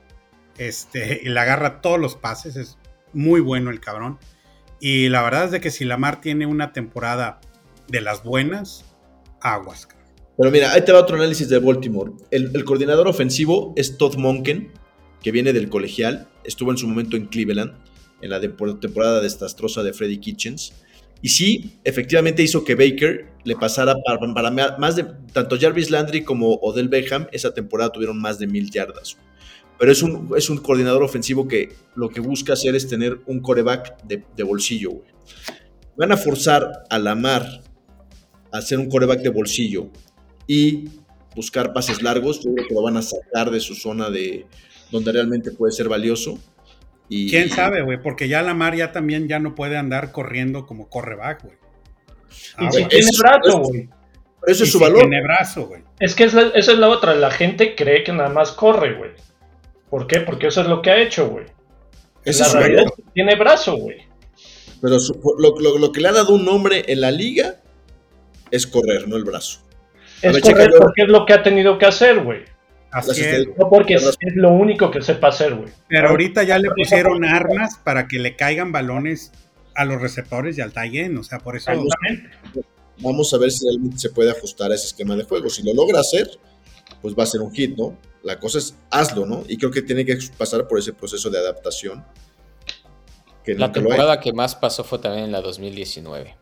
Este, 0.59 1.21
y 1.23 1.29
le 1.29 1.39
agarra 1.39 1.81
todos 1.81 1.99
los 1.99 2.15
pases, 2.15 2.55
es 2.55 2.77
muy 3.13 3.41
bueno 3.41 3.71
el 3.71 3.79
cabrón. 3.79 4.19
Y 4.79 5.09
la 5.09 5.23
verdad 5.23 5.45
es 5.45 5.51
de 5.53 5.59
que 5.59 5.71
si 5.71 5.85
Lamar 5.85 6.21
tiene 6.21 6.45
una 6.45 6.71
temporada 6.71 7.41
de 7.87 8.01
las 8.01 8.23
buenas, 8.23 8.85
aguas. 9.41 9.87
cabrón. 9.87 10.07
Pero 10.37 10.51
mira, 10.51 10.71
ahí 10.71 10.85
te 10.85 10.91
va 10.91 10.99
otro 10.99 11.15
análisis 11.15 11.49
de 11.49 11.57
Baltimore. 11.57 12.11
El, 12.29 12.63
coordinador 12.65 13.07
ofensivo 13.07 13.73
es 13.75 13.97
Todd 13.97 14.17
Monken, 14.17 14.71
que 15.23 15.31
viene 15.31 15.51
del 15.51 15.69
colegial. 15.69 16.29
Estuvo 16.43 16.69
en 16.69 16.77
su 16.77 16.87
momento 16.87 17.17
en 17.17 17.25
Cleveland, 17.25 17.73
en 18.21 18.29
la 18.29 18.39
temporada 18.39 19.19
desastrosa 19.19 19.81
de 19.81 19.93
Freddy 19.93 20.19
Kitchens. 20.19 20.73
Y 21.23 21.29
sí, 21.29 21.79
efectivamente 21.85 22.43
hizo 22.43 22.65
que 22.65 22.75
Baker 22.75 23.29
le 23.45 23.55
pasara 23.55 23.95
para, 24.05 24.51
más 24.77 24.97
de. 24.97 25.05
Tanto 25.31 25.57
Jarvis 25.57 25.89
Landry 25.89 26.25
como 26.25 26.55
Odell 26.55 26.89
Beckham 26.89 27.27
esa 27.31 27.53
temporada 27.53 27.93
tuvieron 27.93 28.19
más 28.19 28.39
de 28.39 28.45
mil 28.45 28.69
yardas. 28.69 29.17
Pero 29.79 29.89
es 29.89 30.03
un, 30.03 30.31
es 30.35 30.49
un 30.49 30.57
coordinador 30.57 31.01
ofensivo 31.01 31.47
que 31.47 31.69
lo 31.95 32.09
que 32.09 32.19
busca 32.19 32.53
hacer 32.53 32.75
es 32.75 32.89
tener 32.89 33.21
un 33.25 33.39
coreback 33.39 34.03
de, 34.03 34.25
de 34.35 34.43
bolsillo. 34.43 35.01
Van 35.95 36.11
a 36.11 36.17
forzar 36.17 36.83
a 36.89 36.99
Lamar 36.99 37.63
a 38.51 38.61
ser 38.61 38.79
un 38.79 38.89
coreback 38.89 39.21
de 39.21 39.29
bolsillo 39.29 39.91
y 40.45 40.89
buscar 41.37 41.71
pases 41.71 42.01
largos. 42.01 42.41
Yo 42.41 42.53
creo 42.53 42.67
que 42.67 42.73
lo 42.73 42.81
van 42.81 42.97
a 42.97 43.01
sacar 43.01 43.49
de 43.49 43.61
su 43.61 43.75
zona 43.75 44.09
de 44.09 44.45
donde 44.91 45.13
realmente 45.13 45.51
puede 45.51 45.71
ser 45.71 45.87
valioso. 45.87 46.37
Y, 47.09 47.29
¿Quién 47.29 47.49
sabe, 47.49 47.81
güey? 47.81 48.01
Porque 48.01 48.27
ya 48.27 48.41
Lamar 48.41 48.75
ya 48.75 48.91
también 48.91 49.27
ya 49.27 49.39
no 49.39 49.55
puede 49.55 49.77
andar 49.77 50.11
corriendo 50.11 50.65
como 50.65 50.89
corre 50.89 51.15
back, 51.15 51.43
güey. 51.43 51.55
Y 52.59 52.65
Aguas. 52.65 52.75
si 52.75 52.81
es- 52.83 52.87
tiene 52.89 53.09
brazo, 53.19 53.59
güey. 53.59 53.89
Eso 54.47 54.63
Y 54.63 54.67
es 54.67 54.71
su 54.71 54.77
si 54.77 54.83
valor. 54.83 54.99
Tiene 55.01 55.21
brazo, 55.21 55.67
güey. 55.67 55.83
Es 55.99 56.15
que 56.15 56.23
es 56.25 56.33
la- 56.33 56.51
esa 56.55 56.71
es 56.71 56.77
la 56.77 56.89
otra. 56.89 57.13
La 57.15 57.29
gente 57.31 57.75
cree 57.75 58.03
que 58.03 58.11
nada 58.11 58.29
más 58.29 58.51
corre, 58.51 58.95
güey. 58.95 59.11
¿Por 59.89 60.07
qué? 60.07 60.21
Porque 60.21 60.47
eso 60.47 60.61
es 60.61 60.67
lo 60.67 60.81
que 60.81 60.89
ha 60.89 61.01
hecho, 61.01 61.29
güey. 61.29 61.45
Ese 62.25 62.41
la 62.41 62.47
es 62.47 62.53
realidad 62.53 62.83
es 62.87 62.91
que 62.95 63.03
tiene 63.13 63.35
brazo, 63.35 63.75
güey. 63.77 63.97
Pero 64.81 64.99
su- 64.99 65.13
lo, 65.37 65.59
lo- 65.59 65.77
lo 65.77 65.91
que 65.91 66.01
le 66.01 66.07
ha 66.09 66.13
dado 66.13 66.33
un 66.33 66.43
nombre 66.45 66.83
en 66.87 67.01
la 67.01 67.11
liga 67.11 67.57
es 68.51 68.65
correr, 68.67 69.07
no 69.07 69.15
el 69.17 69.23
brazo. 69.23 69.59
A 70.23 70.27
Es 70.27 70.33
ver, 70.33 70.41
chécalo. 70.41 70.79
porque 70.79 71.03
es 71.03 71.07
lo 71.09 71.25
que 71.25 71.33
ha 71.33 71.43
tenido 71.43 71.77
que 71.77 71.85
hacer, 71.85 72.19
güey. 72.19 72.43
Así 72.93 73.21
es. 73.21 73.47
No 73.57 73.69
porque 73.69 73.95
es, 73.95 74.17
lo 74.35 74.51
único 74.51 74.91
que 74.91 75.01
sepa 75.01 75.29
hacer, 75.29 75.55
güey. 75.55 75.69
Pero 75.87 76.09
ahorita 76.09 76.43
ya 76.43 76.59
le 76.59 76.69
pusieron 76.69 77.25
armas 77.25 77.79
para 77.83 78.07
que 78.07 78.19
le 78.19 78.35
caigan 78.35 78.71
balones 78.71 79.31
a 79.75 79.83
los 79.85 79.99
receptores 79.99 80.57
y 80.57 80.61
al 80.61 80.71
tight 80.71 80.93
end, 80.95 81.17
O 81.17 81.23
sea, 81.23 81.39
por 81.39 81.57
eso. 81.57 81.71
Vamos 82.99 83.33
a 83.33 83.37
ver 83.39 83.51
si 83.51 83.65
realmente 83.65 83.97
se 83.97 84.11
puede 84.11 84.29
ajustar 84.29 84.71
a 84.71 84.75
ese 84.75 84.87
esquema 84.87 85.15
de 85.15 85.23
juego. 85.23 85.49
Si 85.49 85.63
lo 85.63 85.73
logra 85.73 85.99
hacer, 85.99 86.29
pues 87.01 87.15
va 87.17 87.23
a 87.23 87.25
ser 87.25 87.41
un 87.41 87.51
hit, 87.51 87.75
¿no? 87.75 87.97
La 88.21 88.39
cosa 88.39 88.59
es 88.59 88.75
hazlo, 88.91 89.25
¿no? 89.25 89.43
Y 89.47 89.57
creo 89.57 89.71
que 89.71 89.81
tiene 89.81 90.05
que 90.05 90.17
pasar 90.37 90.67
por 90.67 90.77
ese 90.77 90.93
proceso 90.93 91.31
de 91.31 91.39
adaptación. 91.39 92.05
Que 93.43 93.55
La 93.55 93.71
temporada 93.71 94.19
que 94.19 94.31
más 94.31 94.55
pasó 94.55 94.83
fue 94.83 94.99
también 94.99 95.25
en 95.25 95.31
la 95.31 95.41
2019. 95.41 96.37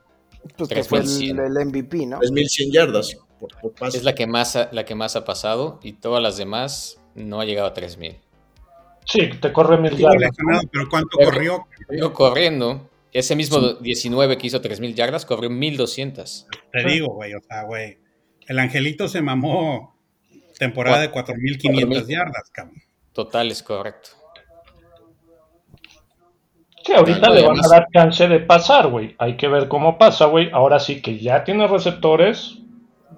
Pues 0.58 0.70
que 0.70 0.84
fue 0.84 1.00
el, 1.00 1.06
3100. 1.06 1.40
el 1.40 1.66
MVP, 1.66 2.06
¿no? 2.06 2.20
3100 2.20 2.72
yardas 2.72 3.18
por, 3.42 3.60
por 3.60 3.74
pase. 3.74 3.98
Es 3.98 4.04
la 4.06 4.14
que 4.16 4.26
más 4.28 4.56
ha, 4.56 4.70
la 4.72 4.86
que 4.86 4.96
más 4.96 5.16
ha 5.18 5.26
pasado 5.26 5.80
y 5.84 5.94
todas 5.94 6.22
las 6.24 6.38
demás 6.38 7.02
no 7.16 7.42
ha 7.42 7.46
llegado 7.46 7.68
a 7.68 7.74
3000. 7.74 8.18
Sí, 9.06 9.30
te 9.42 9.52
corre 9.52 9.78
mil 9.78 9.96
Sí, 9.98 10.04
yardas. 10.04 10.32
pero 10.72 10.88
¿cuánto 10.90 11.18
Pero- 11.18 11.32
corrió? 11.32 12.14
Corriendo, 12.14 12.90
ese 13.12 13.36
mismo 13.36 13.60
19 13.60 14.38
que 14.38 14.48
hizo 14.48 14.62
3000 14.62 14.94
yardas 14.96 15.26
corrió 15.26 15.50
1200. 15.50 16.48
Te 16.72 16.84
digo, 16.86 17.14
güey, 17.16 17.34
o 17.34 17.42
sea, 17.42 17.64
güey. 17.64 17.98
El 18.48 18.60
Angelito 18.60 19.08
se 19.08 19.22
mamó 19.22 19.98
temporada 20.60 21.02
de 21.02 21.12
4.500 21.12 21.86
4,000. 21.88 22.06
yardas, 22.08 22.50
cabrón. 22.52 22.82
Total 23.12 23.50
es 23.52 23.64
correcto. 23.64 24.10
Sí, 26.86 26.94
ahorita 26.94 27.28
Ah, 27.28 27.30
le 27.30 27.42
van 27.42 27.58
a 27.58 27.60
además- 27.62 27.70
dar 27.70 27.88
chance 27.94 28.28
de 28.28 28.40
pasar, 28.40 28.88
güey. 28.88 29.16
Hay 29.20 29.38
que 29.38 29.48
ver 29.48 29.68
cómo 29.68 29.98
pasa, 29.98 30.26
güey. 30.26 30.50
Ahora 30.52 30.80
sí 30.80 31.02
que 31.02 31.20
ya 31.20 31.44
tiene 31.44 31.68
receptores. 31.68 32.58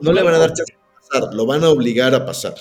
No 0.01 0.11
le 0.11 0.21
van 0.23 0.35
a 0.35 0.37
dar 0.39 0.53
chance 0.53 0.73
de 0.73 0.79
pasar, 0.99 1.33
lo 1.33 1.45
van 1.45 1.63
a 1.63 1.69
obligar 1.69 2.13
a 2.15 2.25
pasar. 2.25 2.55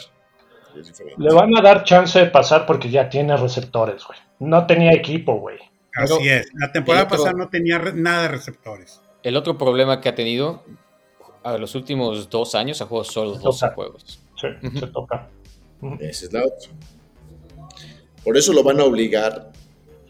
Le 1.19 1.35
van 1.35 1.57
a 1.57 1.61
dar 1.61 1.85
chance 1.85 2.19
de 2.19 2.27
pasar 2.27 2.65
porque 2.67 2.89
ya 2.91 3.09
tiene 3.09 3.37
receptores, 3.37 4.05
güey. 4.07 4.19
No 4.41 4.67
tenía 4.67 4.93
equipo, 4.93 5.35
güey. 5.39 5.59
Pero- 5.95 6.17
Así 6.17 6.29
es. 6.29 6.49
La 6.55 6.73
temporada 6.73 7.05
otro- 7.05 7.19
pasada 7.19 7.35
no 7.37 7.49
tenía 7.49 7.79
nada 7.79 8.23
de 8.23 8.29
receptores. 8.29 9.01
El 9.23 9.37
otro 9.37 9.59
problema 9.59 10.01
que 10.01 10.09
ha 10.09 10.15
tenido 10.15 10.63
a 11.45 11.59
los 11.59 11.75
últimos 11.75 12.31
dos 12.31 12.55
años 12.55 12.81
ha 12.81 12.87
jugado 12.87 13.05
solo 13.05 13.31
12 13.33 13.43
Total. 13.61 13.75
juegos. 13.75 14.21
Sí, 14.41 14.49
se 14.79 14.87
toca. 14.87 15.29
Esa 16.01 16.27
es 16.27 16.33
la 16.33 16.41
otra. 16.41 16.71
Por 18.25 18.37
eso 18.37 18.53
lo 18.53 18.63
van 18.63 18.81
a 18.81 18.85
obligar 18.85 19.51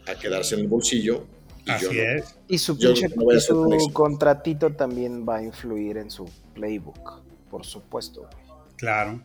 a 0.07 0.15
quedarse 0.15 0.55
en 0.55 0.61
el 0.61 0.67
bolsillo. 0.67 1.25
Y 1.65 1.69
yo 1.69 1.73
Así 1.75 1.85
no. 1.87 1.91
es. 2.03 2.39
Y 2.47 2.57
su, 2.57 2.77
Yo 2.77 2.93
pinche- 2.93 3.09
no 3.15 3.23
voy 3.23 3.35
a 3.35 3.37
y 3.37 3.41
su 3.41 3.91
contratito 3.93 4.71
también 4.73 5.25
va 5.27 5.37
a 5.37 5.43
influir 5.43 5.97
en 5.97 6.11
su 6.11 6.29
playbook, 6.53 7.21
por 7.49 7.65
supuesto. 7.65 8.21
güey. 8.21 8.33
Claro. 8.77 9.21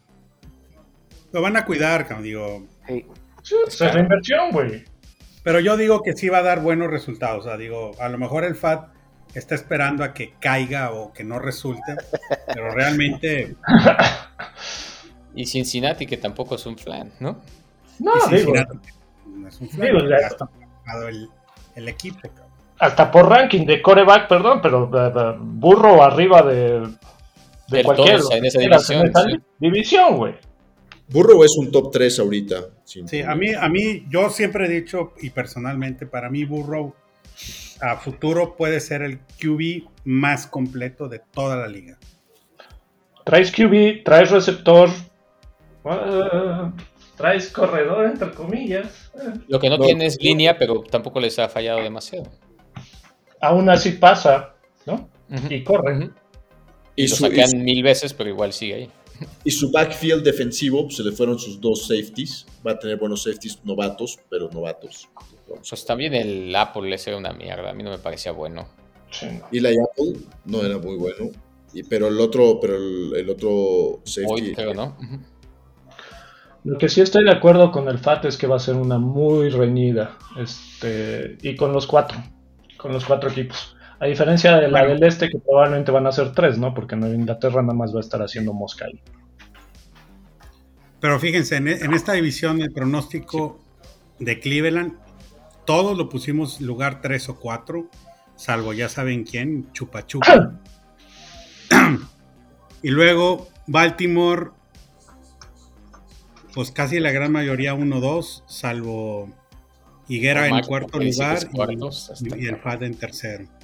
Lo 1.32 1.42
van 1.42 1.56
a 1.56 1.64
cuidar, 1.64 2.02
cabrón, 2.06 2.24
digo. 2.24 2.66
Hey, 2.86 3.06
Sí, 3.42 3.54
es 3.66 3.80
la 3.80 4.00
inversión, 4.00 4.50
güey. 4.50 4.84
Pero 5.42 5.60
yo 5.60 5.76
digo 5.76 6.02
que 6.02 6.12
sí 6.14 6.28
va 6.28 6.38
a 6.38 6.42
dar 6.42 6.60
buenos 6.60 6.90
resultados. 6.90 7.46
O 7.46 7.48
sea, 7.48 7.56
digo, 7.56 7.92
a 8.00 8.08
lo 8.08 8.18
mejor 8.18 8.44
el 8.44 8.54
FAT 8.56 8.88
está 9.34 9.54
esperando 9.54 10.04
a 10.04 10.12
que 10.12 10.34
caiga 10.40 10.92
o 10.92 11.12
que 11.12 11.24
no 11.24 11.38
resulte. 11.38 11.94
Pero 12.52 12.70
realmente, 12.72 13.56
Y 15.34 15.46
Cincinnati, 15.46 16.06
que 16.06 16.16
tampoco 16.16 16.56
es 16.56 16.66
un 16.66 16.76
flan, 16.76 17.12
¿no? 17.20 17.38
No, 18.00 18.12
digo, 18.30 18.52
no 19.26 19.48
es 19.48 19.60
un 19.60 19.68
flan, 19.68 19.86
Digo, 19.86 20.00
ya- 20.08 20.20
ya 20.20 20.26
está 20.26 20.46
formado 20.46 21.08
el, 21.08 21.28
el 21.76 21.88
equipo, 21.88 22.18
hasta 22.80 23.10
por 23.10 23.28
ranking 23.28 23.64
de 23.66 23.82
coreback, 23.82 24.28
perdón, 24.28 24.60
pero 24.62 24.90
eh, 24.94 25.12
eh, 25.14 25.36
burro 25.40 26.02
arriba 26.02 26.42
de, 26.42 26.88
de 27.68 27.84
cualquier 27.84 28.20
en 28.32 28.44
esa 28.44 28.58
división, 28.60 29.12
sí. 29.14 29.40
división, 29.58 30.16
güey. 30.16 30.34
Burrow 31.10 31.42
es 31.42 31.56
un 31.56 31.70
top 31.70 31.90
3 31.90 32.18
ahorita. 32.18 32.56
Sí, 32.84 33.22
a 33.22 33.34
mí, 33.34 33.52
a 33.54 33.68
mí, 33.68 34.04
yo 34.10 34.28
siempre 34.30 34.66
he 34.66 34.68
dicho, 34.68 35.12
y 35.20 35.30
personalmente, 35.30 36.06
para 36.06 36.28
mí 36.28 36.44
Burrow 36.44 36.94
a 37.80 37.96
futuro 37.96 38.56
puede 38.56 38.80
ser 38.80 39.02
el 39.02 39.18
QB 39.40 39.88
más 40.04 40.46
completo 40.46 41.08
de 41.08 41.20
toda 41.32 41.56
la 41.56 41.68
liga. 41.68 41.96
Traes 43.24 43.52
QB, 43.52 44.04
traes 44.04 44.30
receptor, 44.30 44.90
ah, 45.84 46.72
traes 47.16 47.50
corredor, 47.50 48.06
entre 48.06 48.30
comillas. 48.32 49.10
Lo 49.48 49.58
que 49.60 49.68
no, 49.70 49.78
No. 49.78 49.84
tiene 49.84 50.06
es 50.06 50.20
línea, 50.20 50.58
pero 50.58 50.80
tampoco 50.82 51.20
les 51.20 51.38
ha 51.38 51.48
fallado 51.48 51.82
demasiado. 51.82 52.30
Aún 53.40 53.70
así 53.70 53.92
pasa, 53.92 54.54
¿no? 54.86 55.08
Y 55.48 55.62
corre. 55.62 56.10
Y 56.98 57.06
Lo 57.06 57.14
su, 57.14 57.26
y, 57.26 57.30
sacan 57.30 57.50
su, 57.50 57.56
mil 57.58 57.80
veces, 57.84 58.12
pero 58.12 58.28
igual 58.28 58.52
sigue 58.52 58.74
ahí. 58.74 58.90
y 59.44 59.52
su 59.52 59.70
backfield 59.70 60.24
defensivo, 60.24 60.82
pues, 60.82 60.96
se 60.96 61.04
le 61.04 61.12
fueron 61.12 61.38
sus 61.38 61.60
dos 61.60 61.86
safeties. 61.86 62.44
Va 62.66 62.72
a 62.72 62.78
tener 62.78 62.96
buenos 62.96 63.22
safeties 63.22 63.60
novatos, 63.64 64.18
pero 64.28 64.50
novatos. 64.50 65.08
Pues 65.46 65.84
también 65.86 66.12
el 66.14 66.54
Apple 66.56 66.92
ese 66.92 67.10
era 67.10 67.18
una 67.18 67.32
mierda. 67.32 67.70
A 67.70 67.72
mí 67.72 67.84
no 67.84 67.90
me 67.90 67.98
parecía 67.98 68.32
bueno. 68.32 68.66
Sí, 69.12 69.26
no. 69.26 69.46
Y 69.52 69.60
la 69.60 69.68
Apple 69.68 70.18
no 70.44 70.60
era 70.64 70.78
muy 70.78 70.96
bueno. 70.96 71.30
Y, 71.72 71.84
pero 71.84 72.08
el 72.08 72.18
otro, 72.20 72.58
pero 72.60 72.76
el, 72.76 73.14
el 73.14 73.30
otro 73.30 74.00
safety. 74.02 74.32
Hoy 74.32 74.54
creo, 74.54 74.74
¿no? 74.74 74.96
Lo 76.64 76.78
que 76.78 76.88
sí 76.88 77.00
estoy 77.00 77.22
de 77.22 77.30
acuerdo 77.30 77.70
con 77.70 77.88
el 77.88 77.98
FAT 77.98 78.24
es 78.24 78.36
que 78.36 78.48
va 78.48 78.56
a 78.56 78.58
ser 78.58 78.74
una 78.74 78.98
muy 78.98 79.50
reñida. 79.50 80.18
Este, 80.36 81.38
y 81.42 81.54
con 81.54 81.72
los 81.72 81.86
cuatro. 81.86 82.18
Con 82.76 82.92
los 82.92 83.04
cuatro 83.04 83.30
equipos. 83.30 83.76
A 84.00 84.06
diferencia 84.06 84.56
de 84.56 84.68
la 84.68 84.80
Bueno. 84.80 84.94
del 84.94 85.02
este, 85.04 85.28
que 85.28 85.38
probablemente 85.38 85.90
van 85.90 86.06
a 86.06 86.12
ser 86.12 86.32
tres, 86.32 86.58
¿no? 86.58 86.72
Porque 86.72 86.94
Nueva 86.94 87.14
Inglaterra 87.14 87.62
nada 87.62 87.74
más 87.74 87.92
va 87.92 87.98
a 87.98 88.00
estar 88.00 88.22
haciendo 88.22 88.52
mosca 88.52 88.84
ahí. 88.84 89.00
Pero 91.00 91.18
fíjense, 91.18 91.56
en, 91.56 91.68
en 91.68 91.94
esta 91.94 92.12
división 92.12 92.60
el 92.60 92.72
pronóstico 92.72 93.60
de 94.18 94.40
Cleveland, 94.40 94.94
todos 95.64 95.96
lo 95.96 96.08
pusimos 96.08 96.60
lugar 96.60 97.00
3 97.00 97.28
o 97.28 97.40
4, 97.40 97.88
salvo 98.36 98.72
ya 98.72 98.88
saben 98.88 99.24
quién, 99.24 99.70
Chupa 99.72 100.06
Chupa. 100.06 100.60
y 102.82 102.90
luego 102.90 103.48
Baltimore, 103.66 104.50
pues 106.54 106.70
casi 106.70 107.00
la 107.00 107.10
gran 107.10 107.32
mayoría 107.32 107.74
1-2, 107.74 108.44
salvo 108.46 109.28
Higuera 110.08 110.48
en 110.48 110.64
cuarto 110.64 110.98
lugar 110.98 111.50
cuartos, 111.50 112.10
hasta 112.10 112.36
y, 112.36 112.44
y 112.44 112.46
el. 112.46 112.56
FAD 112.56 112.84
en 112.84 112.94
tercero. 112.94 113.57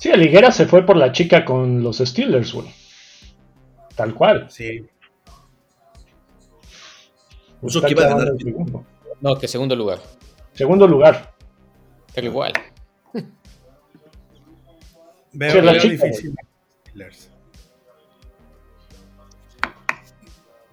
Sí, 0.00 0.08
el 0.08 0.22
Higuera 0.22 0.50
se 0.50 0.64
fue 0.66 0.84
por 0.86 0.96
la 0.96 1.12
chica 1.12 1.44
con 1.44 1.82
los 1.82 1.98
Steelers, 1.98 2.54
güey. 2.54 2.68
Tal 3.94 4.14
cual. 4.14 4.50
Sí, 4.50 4.86
Puso 7.60 7.78
Está 7.80 7.88
que 7.88 7.92
iba 7.92 8.04
a 8.04 8.06
clavando 8.06 8.24
ganar. 8.32 8.40
el 8.40 8.44
segundo. 8.46 8.86
No, 9.20 9.38
que 9.38 9.46
segundo 9.46 9.76
lugar. 9.76 9.98
Segundo 10.54 10.86
lugar. 10.86 11.34
Pero 12.14 12.26
igual. 12.28 12.52
veo, 15.32 15.52
Sí, 15.52 15.60
la 15.60 15.72
veo 15.72 15.80
chica, 15.82 16.06
difícil. 16.06 16.34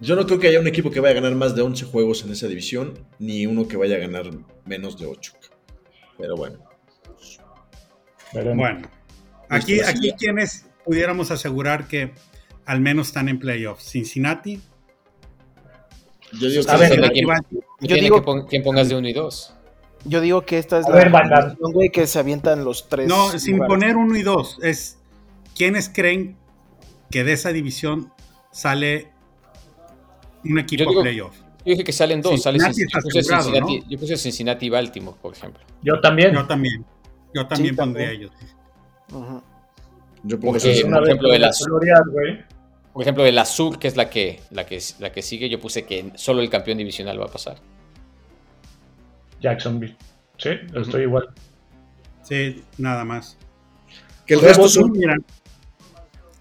Yo 0.00 0.16
no 0.16 0.24
creo 0.24 0.38
que 0.38 0.48
haya 0.48 0.60
un 0.60 0.66
equipo 0.66 0.90
que 0.90 1.00
vaya 1.00 1.18
a 1.18 1.20
ganar 1.20 1.34
más 1.34 1.54
de 1.54 1.60
11 1.60 1.84
juegos 1.84 2.24
en 2.24 2.32
esa 2.32 2.46
división, 2.48 2.94
ni 3.18 3.46
uno 3.46 3.68
que 3.68 3.76
vaya 3.76 3.96
a 3.96 3.98
ganar 3.98 4.30
menos 4.64 4.98
de 4.98 5.06
8. 5.06 5.32
Pero 6.16 6.36
bueno. 6.36 6.58
Veremos. 8.32 8.56
Bueno, 8.56 8.88
aquí, 9.48 9.80
aquí 9.80 10.12
quienes 10.12 10.66
pudiéramos 10.84 11.30
asegurar 11.30 11.86
que 11.88 12.12
al 12.66 12.80
menos 12.80 13.08
están 13.08 13.28
en 13.28 13.38
playoffs. 13.38 13.84
Cincinnati, 13.90 14.60
Yo 16.38 16.48
digo 16.48 16.62
que 16.64 16.76
ver, 16.76 17.02
va- 17.02 17.40
depende 17.80 18.00
digo- 18.02 18.46
que 18.48 18.60
pongas 18.60 18.88
de 18.88 18.96
uno 18.96 19.08
y 19.08 19.12
dos. 19.12 19.54
Yo 20.04 20.20
digo 20.20 20.42
que 20.42 20.58
esta 20.58 20.78
es 20.78 20.86
A 20.86 20.90
la 20.90 20.96
ver, 20.96 21.56
güey, 21.58 21.90
que 21.90 22.06
se 22.06 22.18
avientan 22.18 22.64
los 22.64 22.88
tres. 22.88 23.08
No, 23.08 23.36
sin 23.38 23.58
poner 23.58 23.96
uno 23.96 24.16
y 24.16 24.22
dos. 24.22 24.58
Es 24.62 24.98
quiénes 25.56 25.88
creen 25.88 26.36
que 27.10 27.24
de 27.24 27.32
esa 27.32 27.50
división 27.52 28.12
sale 28.52 29.10
un 30.44 30.58
equipo 30.58 30.84
Yo 30.84 30.90
digo- 30.90 31.02
playoff. 31.02 31.36
Yo 31.64 31.72
dije 31.72 31.84
que 31.84 31.92
salen 31.92 32.22
dos. 32.22 32.40
Sale 32.42 32.58
yo, 32.58 32.66
puse 32.66 32.86
asegurado, 33.18 33.42
Cincinnati, 33.44 33.80
¿no? 33.80 33.88
yo 33.90 33.98
puse 33.98 34.16
Cincinnati 34.16 34.66
y 34.66 34.70
Baltimore, 34.70 35.16
por 35.20 35.34
ejemplo. 35.34 35.62
Yo 35.82 36.00
también. 36.00 36.32
Yo 36.34 36.46
también. 36.46 36.84
Yo 37.34 37.46
también 37.46 37.74
Sí, 37.74 37.76
pondría 37.76 38.06
también. 38.10 38.30
ellos. 38.30 38.32
Ujú. 39.12 39.42
Yo 40.24 40.38
pongo 40.40 40.52
Porque- 40.52 40.82
por 40.90 41.04
ejemplo, 41.04 41.28
que 41.28 41.32
de 41.32 41.38
la. 41.38 41.50
Por 42.92 43.02
ejemplo, 43.02 43.24
el 43.26 43.38
Azul, 43.38 43.78
que 43.78 43.86
es 43.88 43.96
la 43.96 44.10
que, 44.10 44.40
la 44.50 44.66
que, 44.66 44.80
la 44.98 45.12
que 45.12 45.22
sigue, 45.22 45.48
yo 45.48 45.60
puse 45.60 45.84
que 45.86 46.10
solo 46.16 46.40
el 46.40 46.50
campeón 46.50 46.78
divisional 46.78 47.20
va 47.20 47.26
a 47.26 47.30
pasar. 47.30 47.56
Jacksonville. 49.40 49.96
Sí, 50.36 50.50
estoy 50.74 51.02
igual. 51.02 51.28
Sí, 52.22 52.62
nada 52.76 53.04
más. 53.04 53.36
que 54.26 54.34
el 54.34 54.40
resto 54.40 54.68
son. 54.68 54.92
mira, 54.92 55.16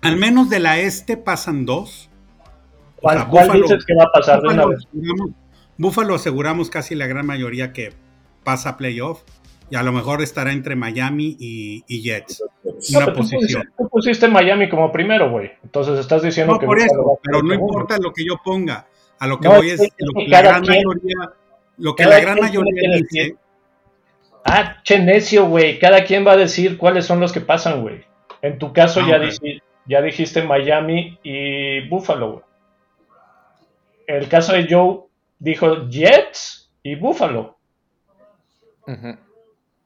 al 0.02 0.18
menos 0.18 0.50
de 0.50 0.60
la 0.60 0.80
este 0.80 1.16
pasan 1.16 1.66
dos. 1.66 2.10
¿Cuál, 2.98 3.18
O 3.18 3.20
sea, 3.22 3.30
cuál 3.30 3.48
Buffalo- 3.50 3.62
dices 3.64 3.86
que 3.86 3.94
va 3.96 4.04
a 4.06 4.12
pasar 4.12 4.42
de 4.42 4.48
una 4.50 4.66
vez? 4.66 4.80
aseguramos, 4.80 5.30
Búfalo 5.78 6.16
aseguramos 6.16 6.70
casi 6.72 6.96
la 6.96 7.06
gran 7.06 7.26
mayoría 7.28 7.72
que 7.72 7.94
pasa 8.44 8.70
a 8.70 8.78
playoff. 8.78 9.22
Y 9.70 9.76
a 9.76 9.84
lo 9.84 9.92
mejor 9.92 10.22
estará 10.22 10.52
entre 10.54 10.76
Miami 10.76 11.36
y, 11.40 11.84
y 11.88 12.02
Jets. 12.02 12.42
No, 12.64 12.72
Una 12.72 12.80
pero 13.00 13.06
tú 13.14 13.20
pusiste- 13.20 13.36
posición. 13.36 13.74
Tú 13.78 13.90
pusiste 13.90 14.28
Miami 14.30 14.70
como 14.70 14.92
primero, 14.92 15.30
güey. 15.30 15.52
Entonces 15.64 16.00
estás 16.00 16.22
diciendo 16.22 16.54
No 16.54 16.60
que. 16.60 16.66
por 16.66 16.80
eso, 16.80 17.14
a 17.14 17.20
pero 17.22 17.42
no 17.44 17.54
importa 17.54 17.98
lo 18.00 18.14
que 18.14 18.24
yo 18.26 18.36
ponga. 18.44 18.88
A 19.20 19.28
lo 19.28 19.40
que 19.40 19.48
No, 19.50 19.56
voy 19.56 19.70
es 19.72 19.80
es 19.82 19.90
que- 19.90 20.06
lo 20.06 20.14
que 20.14 20.28
la 20.30 20.42
gran 20.42 20.64
quien- 20.64 20.84
mayoría, 20.86 21.32
lo 21.78 21.96
que 21.96 22.06
la 22.06 22.20
gran 22.20 22.40
mayoría 22.40 22.98
dice. 22.98 23.36
Ah, 24.46 24.78
che 24.84 25.00
necio, 25.00 25.48
güey. 25.48 25.78
Cada 25.80 26.06
quien 26.06 26.26
va 26.26 26.32
a 26.34 26.38
decir 26.38 26.78
cuáles 26.78 27.06
son 27.06 27.20
los 27.20 27.34
que 27.34 27.42
pasan, 27.42 27.82
güey. 27.82 28.06
En 28.42 28.58
tu 28.60 28.72
caso 28.72 29.02
Ah, 29.02 29.08
ya, 29.10 29.18
ok. 29.18 29.24
dij- 29.24 29.62
ya 29.88 30.02
dijiste 30.02 30.44
Miami 30.44 31.20
y 31.24 31.88
Buffalo, 31.90 32.32
güey. 32.32 32.44
En 34.08 34.16
el 34.16 34.30
caso 34.30 34.54
de 34.54 34.66
Joe, 34.70 35.00
dijo 35.40 35.90
Jets 35.90 36.72
y 36.84 36.96
Buffalo. 36.96 37.58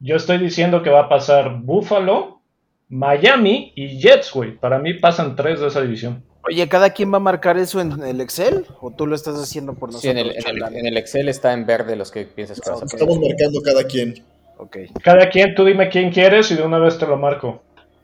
Yo 0.02 0.16
estoy 0.16 0.38
diciendo 0.40 0.82
que 0.84 0.90
va 0.90 1.02
a 1.02 1.10
pasar 1.10 1.60
Buffalo, 1.62 2.42
Miami 2.90 3.72
y 3.76 4.00
Jets, 4.00 4.32
güey. 4.34 4.58
Para 4.58 4.80
mí 4.80 4.96
pasan 4.96 5.36
tres 5.36 5.60
de 5.60 5.68
esa 5.68 5.82
división. 5.82 6.24
Oye, 6.44 6.68
¿cada 6.68 6.90
quien 6.90 7.14
va 7.14 7.18
a 7.18 7.20
marcar 7.22 7.58
eso 7.58 7.80
en 7.80 8.02
el 8.04 8.20
Excel? 8.20 8.66
¿O 8.82 8.90
tú 8.92 9.06
lo 9.06 9.16
estás 9.16 9.36
haciendo 9.36 9.76
por 9.76 9.92
Sí, 9.94 10.08
nosotros? 10.08 10.12
en 10.12 10.18
el, 10.18 10.58
en, 10.58 10.64
el, 10.68 10.76
en 10.80 10.86
el 10.88 10.98
Excel 10.98 11.30
está 11.30 11.54
en 11.54 11.66
verde 11.68 11.96
los 11.96 12.10
que 12.10 12.26
piensas 12.26 12.60
que 12.60 12.70
vas 12.70 12.82
a. 12.82 12.86
Estamos 12.86 13.20
marcando 13.20 13.62
cada 13.62 13.84
quien. 13.84 14.24
Ok. 14.58 14.78
Cada 15.04 15.30
quien, 15.30 15.54
tú 15.54 15.64
dime 15.66 15.90
quién 15.90 16.12
quieres 16.12 16.50
y 16.52 16.56
de 16.56 16.64
una 16.64 16.80
vez 16.80 16.98
te 16.98 17.06
lo 17.06 17.18
marco. 17.18 17.62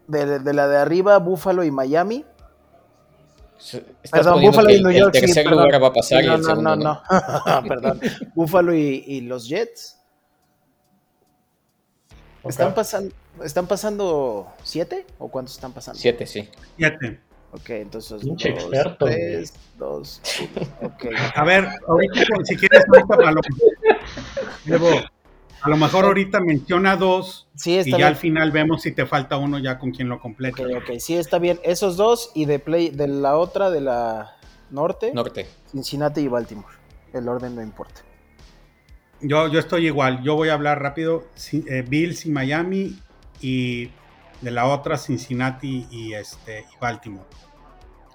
De, 0.07 0.39
de 0.39 0.53
la 0.53 0.67
de 0.67 0.77
arriba, 0.77 1.17
Buffalo 1.17 1.63
y 1.63 1.71
Miami. 1.71 2.23
Estás 3.57 3.81
Perdón, 4.11 4.41
Buffalo 4.41 4.69
y 4.69 4.81
New 4.81 4.91
el 4.91 4.97
York. 4.97 5.15
sí, 5.15 5.21
tercer 5.21 5.47
lugar 5.47 5.81
va 5.81 5.87
a 5.87 5.93
pasar 5.93 6.23
y 6.23 6.27
no, 6.27 6.35
el 6.35 6.41
no, 6.41 6.47
segundo 6.47 6.75
no, 6.75 6.83
no. 6.83 7.01
no. 7.63 7.63
perdón. 7.67 7.99
Buffalo 8.35 8.73
y, 8.75 9.03
y 9.07 9.21
los 9.21 9.49
Jets. 9.49 9.96
¿Están, 12.49 12.73
pasando, 12.73 13.15
¿Están 13.43 13.67
pasando 13.67 14.47
siete? 14.63 15.05
¿O 15.19 15.29
cuántos 15.29 15.55
están 15.55 15.71
pasando? 15.73 15.99
Siete, 15.99 16.25
sí. 16.25 16.49
Fíjate. 16.77 17.19
Ok, 17.51 17.69
entonces 17.69 18.21
Pinche 18.21 18.51
dos, 18.51 18.63
experto, 18.63 19.05
tres, 19.05 19.53
dos, 19.77 20.21
uno. 20.41 20.67
Ok. 20.89 21.05
A 21.33 21.43
ver, 21.45 21.67
ahorita, 21.87 22.21
si 22.43 22.57
quieres, 22.57 22.83
ahorita 22.91 23.29
a 23.29 23.31
lo, 23.31 23.41
Luego, 24.65 24.89
a 25.61 25.69
lo 25.69 25.77
mejor 25.77 26.05
ahorita 26.05 26.39
menciona 26.41 26.97
dos 26.97 27.47
Sí, 27.55 27.71
y 27.71 27.77
está 27.77 27.91
ya 27.91 27.97
bien. 27.97 28.07
al 28.09 28.15
final 28.17 28.51
vemos 28.51 28.81
si 28.81 28.91
te 28.91 29.05
falta 29.05 29.37
uno 29.37 29.59
ya 29.59 29.79
con 29.79 29.91
quien 29.91 30.09
lo 30.09 30.19
complete. 30.19 30.65
Ok, 30.65 30.83
ok, 30.89 30.99
sí, 30.99 31.15
está 31.15 31.39
bien. 31.39 31.59
Esos 31.63 31.95
dos 31.95 32.31
y 32.35 32.45
de 32.45 32.59
play 32.59 32.89
de 32.89 33.07
la 33.07 33.37
otra, 33.37 33.69
de 33.71 33.81
la 33.81 34.35
norte, 34.69 35.11
Norte. 35.13 35.47
Cincinnati 35.71 36.21
y 36.21 36.27
Baltimore. 36.27 36.75
El 37.13 37.27
orden 37.29 37.55
no 37.55 37.63
importa. 37.63 38.01
Yo, 39.21 39.47
yo 39.51 39.59
estoy 39.59 39.87
igual. 39.87 40.21
Yo 40.23 40.35
voy 40.35 40.49
a 40.49 40.53
hablar 40.53 40.81
rápido. 40.81 41.27
Eh, 41.51 41.83
Bills 41.87 42.25
y 42.25 42.29
Miami 42.31 42.97
y 43.41 43.89
de 44.41 44.51
la 44.51 44.65
otra 44.67 44.97
Cincinnati 44.97 45.87
y 45.89 46.13
este 46.13 46.59
y 46.61 46.77
Baltimore. 46.79 47.25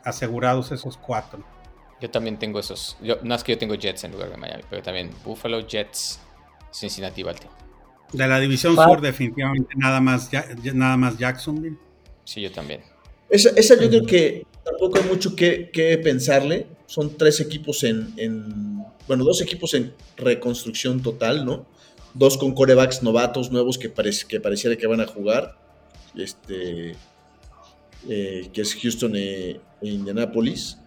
Asegurados 0.05 0.73
esos 0.73 0.97
cuatro. 0.97 1.45
Yo 2.01 2.11
también 2.11 2.39
tengo 2.39 2.59
esos. 2.59 2.97
Yo, 3.01 3.17
no 3.23 3.35
es 3.35 3.45
que 3.45 3.53
yo 3.53 3.59
tengo 3.59 3.75
Jets 3.75 4.05
en 4.05 4.13
lugar 4.13 4.31
de 4.31 4.37
Miami, 4.37 4.63
pero 4.69 4.83
también 4.83 5.11
Buffalo, 5.25 5.67
Jets, 5.67 6.21
Cincinnati 6.73 7.21
y 7.21 7.25
Baltimore. 7.25 7.57
De 8.13 8.27
la 8.27 8.39
división 8.41 8.75
Ah. 8.79 8.85
sur 8.85 9.01
definitivamente 9.01 9.75
nada 9.77 10.01
más 10.01 10.31
Ya- 10.31 10.47
ya- 10.63 10.73
nada 10.75 10.97
más 10.97 11.17
Jacksonville. 11.19 11.79
Sí, 12.25 12.41
yo 12.43 12.51
también. 12.53 12.83
Esa, 13.31 13.51
esa 13.51 13.75
yo 13.81 13.89
creo 13.89 14.07
que 14.07 14.47
tampoco 14.65 14.99
hay 14.99 15.05
mucho 15.09 15.35
que, 15.35 15.71
que 15.73 15.97
pensarle. 15.99 16.67
Son 16.87 17.17
tres 17.17 17.41
equipos 17.41 17.83
en, 17.85 18.13
en- 18.17 18.72
Bueno, 19.09 19.25
dos 19.25 19.41
equipos 19.41 19.75
en 19.75 19.93
reconstrucción 20.17 21.03
total, 21.03 21.45
¿no? 21.45 21.67
Dos 22.15 22.37
con 22.37 22.55
corebacks 22.55 23.03
novatos 23.03 23.51
nuevos 23.51 23.79
que, 23.79 23.89
parece, 23.89 24.27
que 24.27 24.41
pareciera 24.41 24.77
que 24.77 24.87
van 24.87 25.01
a 25.01 25.07
jugar. 25.07 25.59
Este. 26.17 26.95
eh, 28.09 28.49
que 28.53 28.61
es 28.61 28.75
Houston 28.75 29.17
e, 29.17 29.51
e 29.81 29.89
Indianapolis. 29.89 30.79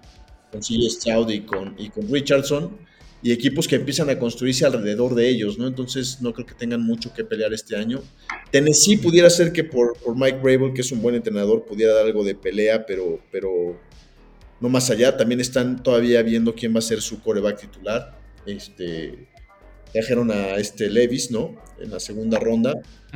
Con 0.51 0.61
CJ 0.61 0.89
Stroud 0.89 1.30
y 1.30 1.41
con, 1.41 1.76
y 1.78 1.89
con 1.89 2.11
Richardson. 2.11 2.78
Y 3.22 3.32
equipos 3.32 3.68
que 3.68 3.76
empiezan 3.76 4.09
a 4.11 4.20
construirse 4.20 4.66
alrededor 4.66 5.16
de 5.16 5.28
ellos, 5.28 5.57
¿no? 5.57 5.68
Entonces 5.68 6.22
no 6.22 6.32
creo 6.32 6.45
que 6.45 6.53
tengan 6.53 6.82
mucho 6.82 7.11
que 7.11 7.24
pelear 7.24 7.53
este 7.53 7.76
año. 7.76 8.03
Tennessee 8.51 8.97
pudiera 8.97 9.30
ser 9.32 9.51
que 9.51 9.63
por, 9.63 9.97
por 9.97 10.16
Mike 10.16 10.39
Vrabel, 10.43 10.74
que 10.74 10.82
es 10.82 10.91
un 10.91 11.01
buen 11.01 11.16
entrenador, 11.16 11.66
pudiera 11.66 11.93
dar 11.93 12.05
algo 12.05 12.24
de 12.24 12.36
pelea, 12.36 12.86
pero, 12.86 13.20
pero 13.32 13.80
no 14.60 14.70
más 14.70 14.89
allá. 14.89 15.18
También 15.18 15.41
están 15.41 15.84
todavía 15.84 16.22
viendo 16.22 16.56
quién 16.56 16.74
va 16.74 16.80
a 16.80 16.82
ser 16.82 17.01
su 17.01 17.22
coreback 17.22 17.62
titular. 17.62 18.20
Este, 18.45 19.28
trajeron 19.93 20.32
a 20.32 20.56
este 20.58 20.89
Levis, 20.89 21.32
¿no? 21.32 21.56
En 21.80 21.91
la 21.91 21.99
segunda 21.99 22.39
ronda. 22.39 22.74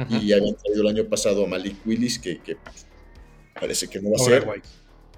Y 0.09 0.31
habían 0.31 0.55
traído 0.55 0.81
el 0.81 0.87
año 0.87 1.09
pasado 1.09 1.45
a 1.45 1.47
Malik 1.47 1.85
Willis, 1.85 2.19
que, 2.19 2.39
que 2.39 2.55
parece 3.59 3.87
que 3.87 4.01
no 4.01 4.11
va 4.11 4.15
a 4.15 4.25
ser. 4.25 4.47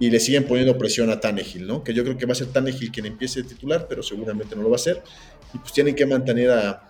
Y 0.00 0.10
le 0.10 0.18
siguen 0.18 0.44
poniendo 0.44 0.76
presión 0.76 1.10
a 1.10 1.20
Tannehill, 1.20 1.66
¿no? 1.66 1.84
Que 1.84 1.94
yo 1.94 2.02
creo 2.02 2.16
que 2.16 2.26
va 2.26 2.32
a 2.32 2.34
ser 2.34 2.48
Tannehill 2.48 2.90
quien 2.90 3.06
empiece 3.06 3.42
de 3.42 3.48
titular, 3.48 3.86
pero 3.88 4.02
seguramente 4.02 4.56
no 4.56 4.62
lo 4.62 4.70
va 4.70 4.74
a 4.74 4.76
hacer. 4.76 5.02
Y 5.54 5.58
pues 5.58 5.72
tienen 5.72 5.94
que 5.94 6.04
mantener 6.04 6.50
a, 6.50 6.88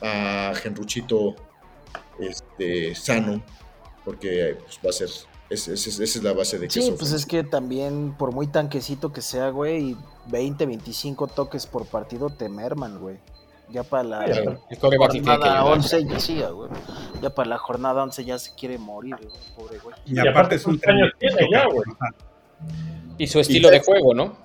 a 0.00 0.52
Genruchito 0.56 1.36
este, 2.18 2.94
sano, 2.94 3.44
porque 4.04 4.56
pues, 4.60 4.80
va 4.84 4.90
a 4.90 4.92
ser. 4.92 5.08
Es- 5.50 5.68
es- 5.68 5.86
es- 5.86 6.00
esa 6.00 6.18
es 6.18 6.24
la 6.24 6.32
base 6.32 6.58
de 6.58 6.68
que 6.68 6.72
Sí, 6.72 6.88
es 6.88 6.90
pues 6.98 7.12
es 7.12 7.26
que 7.26 7.42
también, 7.44 8.14
por 8.16 8.32
muy 8.32 8.46
tanquecito 8.46 9.12
que 9.12 9.20
sea, 9.22 9.50
güey, 9.50 9.96
20, 10.26 10.64
25 10.66 11.26
toques 11.26 11.66
por 11.66 11.86
partido 11.86 12.30
te 12.30 12.48
merman, 12.48 12.98
güey. 13.00 13.18
Ya 13.68 13.84
para 13.84 14.02
la 14.02 14.16
jornada 14.80 15.34
ayudar. 15.34 15.62
11, 15.64 16.04
ya 16.04 16.18
sí, 16.18 16.42
güey. 16.42 16.70
Ya 17.22 17.30
para 17.30 17.50
la 17.50 17.58
jornada 17.58 18.02
11 18.02 18.24
ya 18.24 18.36
se 18.38 18.52
quiere 18.54 18.78
morir, 18.78 19.14
güey, 19.16 19.28
pobre 19.56 19.78
güey. 19.78 19.94
Y, 20.06 20.14
Y 20.16 20.18
aparte, 20.18 20.30
aparte, 20.30 20.54
es 20.56 20.66
un 20.66 20.78
¿cuántos 20.78 20.94
años 21.02 21.12
tiene 21.20 21.48
ya, 21.52 21.66
güey? 21.66 21.84
Y 23.18 23.26
su 23.26 23.38
estilo 23.40 23.70
de 23.70 23.80
juego, 23.80 24.14
¿no? 24.14 24.36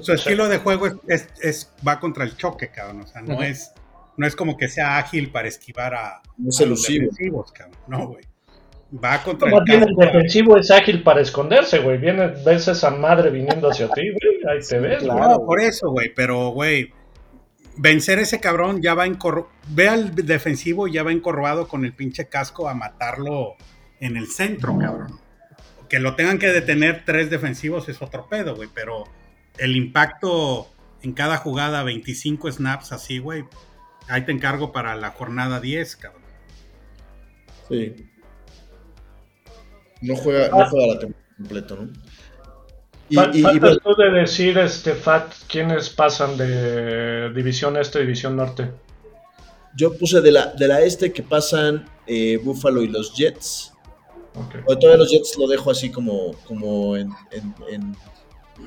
Su 0.00 0.12
estilo 0.12 0.48
de 0.48 0.58
juego 0.58 0.86
es, 0.86 0.94
es- 1.06 1.28
es- 1.42 1.72
va 1.86 2.00
contra 2.00 2.24
el 2.24 2.36
choque, 2.36 2.70
cabrón. 2.70 3.02
O 3.02 3.06
sea, 3.06 3.20
no 3.22 3.34
Ujú. 3.34 3.42
es 3.44 3.72
no 4.16 4.26
es 4.26 4.36
como 4.36 4.58
que 4.58 4.68
sea 4.68 4.98
ágil 4.98 5.32
para 5.32 5.48
esquivar 5.48 5.94
a, 5.94 6.22
No 6.36 6.50
es 6.50 6.60
a 6.60 6.66
los 6.66 6.80
elusivo. 6.88 7.02
defensivos, 7.10 7.52
cabrón. 7.52 7.78
No, 7.86 8.08
güey. 8.08 8.24
Va 8.92 9.22
contra 9.22 9.48
Más 9.50 9.60
el 9.60 9.64
bien 9.64 9.82
el 9.82 9.96
casco. 9.96 10.00
defensivo 10.02 10.58
es 10.58 10.70
ágil 10.70 11.02
para 11.02 11.20
esconderse, 11.22 11.78
güey. 11.78 11.98
Viene, 11.98 12.34
ves 12.44 12.68
esa 12.68 12.90
madre 12.90 13.30
viniendo 13.30 13.70
hacia 13.70 13.88
ti, 13.88 14.02
güey. 14.10 14.54
Ahí 14.54 14.60
te 14.60 14.78
ves, 14.78 15.02
güey. 15.02 15.16
claro. 15.16 15.28
No, 15.32 15.46
por 15.46 15.60
eso, 15.60 15.90
güey. 15.90 16.12
Pero, 16.14 16.50
güey, 16.50 16.92
vencer 17.76 18.18
ese 18.18 18.40
cabrón 18.40 18.82
ya 18.82 18.94
va 18.94 19.06
encorro... 19.06 19.48
Ve 19.68 19.88
al 19.88 20.14
defensivo 20.14 20.88
y 20.88 20.92
ya 20.92 21.02
va 21.02 21.12
encorvado 21.12 21.68
con 21.68 21.84
el 21.84 21.94
pinche 21.94 22.28
casco 22.28 22.68
a 22.68 22.74
matarlo 22.74 23.56
en 24.00 24.16
el 24.18 24.26
centro, 24.26 24.76
cabrón. 24.78 25.18
Que 25.88 25.98
lo 25.98 26.14
tengan 26.14 26.38
que 26.38 26.48
detener 26.48 27.04
tres 27.06 27.30
defensivos 27.30 27.88
es 27.88 28.02
otro 28.02 28.26
pedo, 28.28 28.54
güey. 28.56 28.68
Pero 28.74 29.04
el 29.56 29.74
impacto 29.74 30.68
en 31.02 31.12
cada 31.14 31.38
jugada, 31.38 31.82
25 31.82 32.52
snaps 32.52 32.92
así, 32.92 33.18
güey. 33.18 33.44
Ahí 34.08 34.24
te 34.26 34.32
encargo 34.32 34.72
para 34.72 34.94
la 34.96 35.10
jornada 35.10 35.60
10, 35.60 35.96
cabrón. 35.96 36.22
Sí. 37.68 38.08
No 40.02 40.16
juega, 40.16 40.48
no 40.48 40.66
juega 40.68 40.86
la 40.94 40.98
temporada 40.98 41.34
completo, 41.36 41.76
¿no? 41.76 41.88
Y, 43.08 43.16
Fal- 43.16 43.34
y- 43.34 43.38
y 43.38 43.42
Faltas 43.42 43.60
bueno, 43.60 43.76
tú 43.96 44.02
de 44.02 44.10
decir, 44.20 44.58
este, 44.58 44.94
Fat, 44.94 45.32
quiénes 45.48 45.90
pasan 45.90 46.36
de 46.36 47.30
división 47.34 47.76
este, 47.76 48.00
división 48.00 48.36
norte. 48.36 48.70
yo 49.76 49.96
puse 49.96 50.20
de 50.20 50.32
la, 50.32 50.46
de 50.46 50.68
la 50.68 50.80
este 50.82 51.12
que 51.12 51.22
pasan 51.22 51.86
eh, 52.06 52.38
Buffalo 52.42 52.82
y 52.82 52.88
los 52.88 53.14
Jets. 53.14 53.72
Ok. 54.34 54.64
Bueno, 54.64 54.78
todavía 54.80 54.98
los 54.98 55.10
Jets 55.10 55.36
lo 55.38 55.46
dejo 55.46 55.70
así 55.70 55.90
como, 55.90 56.32
como 56.46 56.96
en, 56.96 57.10
en- 57.30 57.54
en- 57.70 57.96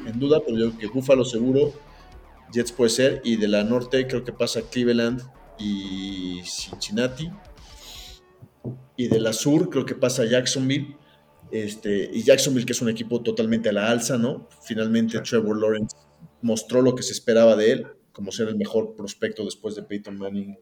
en 0.07 0.19
duda, 0.19 0.41
pero 0.45 0.57
yo 0.57 0.69
creo 0.71 0.79
que 0.79 0.87
Buffalo 0.87 1.25
seguro, 1.25 1.73
Jets 2.51 2.71
puede 2.71 2.89
ser, 2.91 3.21
y 3.23 3.37
de 3.37 3.47
la 3.47 3.63
norte 3.63 4.05
creo 4.07 4.23
que 4.23 4.31
pasa 4.31 4.61
Cleveland 4.69 5.21
y 5.57 6.41
Cincinnati, 6.43 7.31
y 8.97 9.07
de 9.07 9.19
la 9.19 9.33
sur 9.33 9.69
creo 9.69 9.85
que 9.85 9.95
pasa 9.95 10.25
Jacksonville, 10.25 10.95
este, 11.51 12.09
y 12.11 12.23
Jacksonville 12.23 12.65
que 12.65 12.73
es 12.73 12.81
un 12.81 12.89
equipo 12.89 13.21
totalmente 13.21 13.69
a 13.69 13.73
la 13.73 13.89
alza, 13.89 14.17
¿no? 14.17 14.49
Finalmente 14.63 15.19
Trevor 15.19 15.59
Lawrence 15.59 15.95
mostró 16.41 16.81
lo 16.81 16.95
que 16.95 17.03
se 17.03 17.13
esperaba 17.13 17.55
de 17.55 17.71
él, 17.71 17.87
como 18.11 18.31
ser 18.31 18.47
el 18.47 18.55
mejor 18.55 18.95
prospecto 18.95 19.43
después 19.45 19.75
de 19.75 19.83
Peyton 19.83 20.17
Manning, 20.17 20.57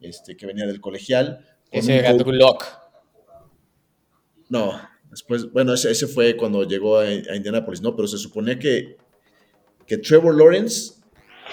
este, 0.00 0.36
que 0.36 0.46
venía 0.46 0.66
del 0.66 0.80
colegial. 0.80 1.44
Ese 1.70 1.96
era 1.96 2.12
Drew 2.14 2.32
Lock. 2.32 2.64
no, 4.48 4.80
después, 5.10 5.50
bueno, 5.52 5.74
ese, 5.74 5.90
ese 5.90 6.06
fue 6.06 6.36
cuando 6.36 6.64
llegó 6.64 6.98
a, 6.98 7.04
a 7.04 7.36
Indianapolis, 7.36 7.80
¿no? 7.80 7.94
Pero 7.96 8.08
se 8.08 8.18
suponía 8.18 8.58
que, 8.58 8.96
que 9.86 9.98
Trevor 9.98 10.36
Lawrence 10.36 10.94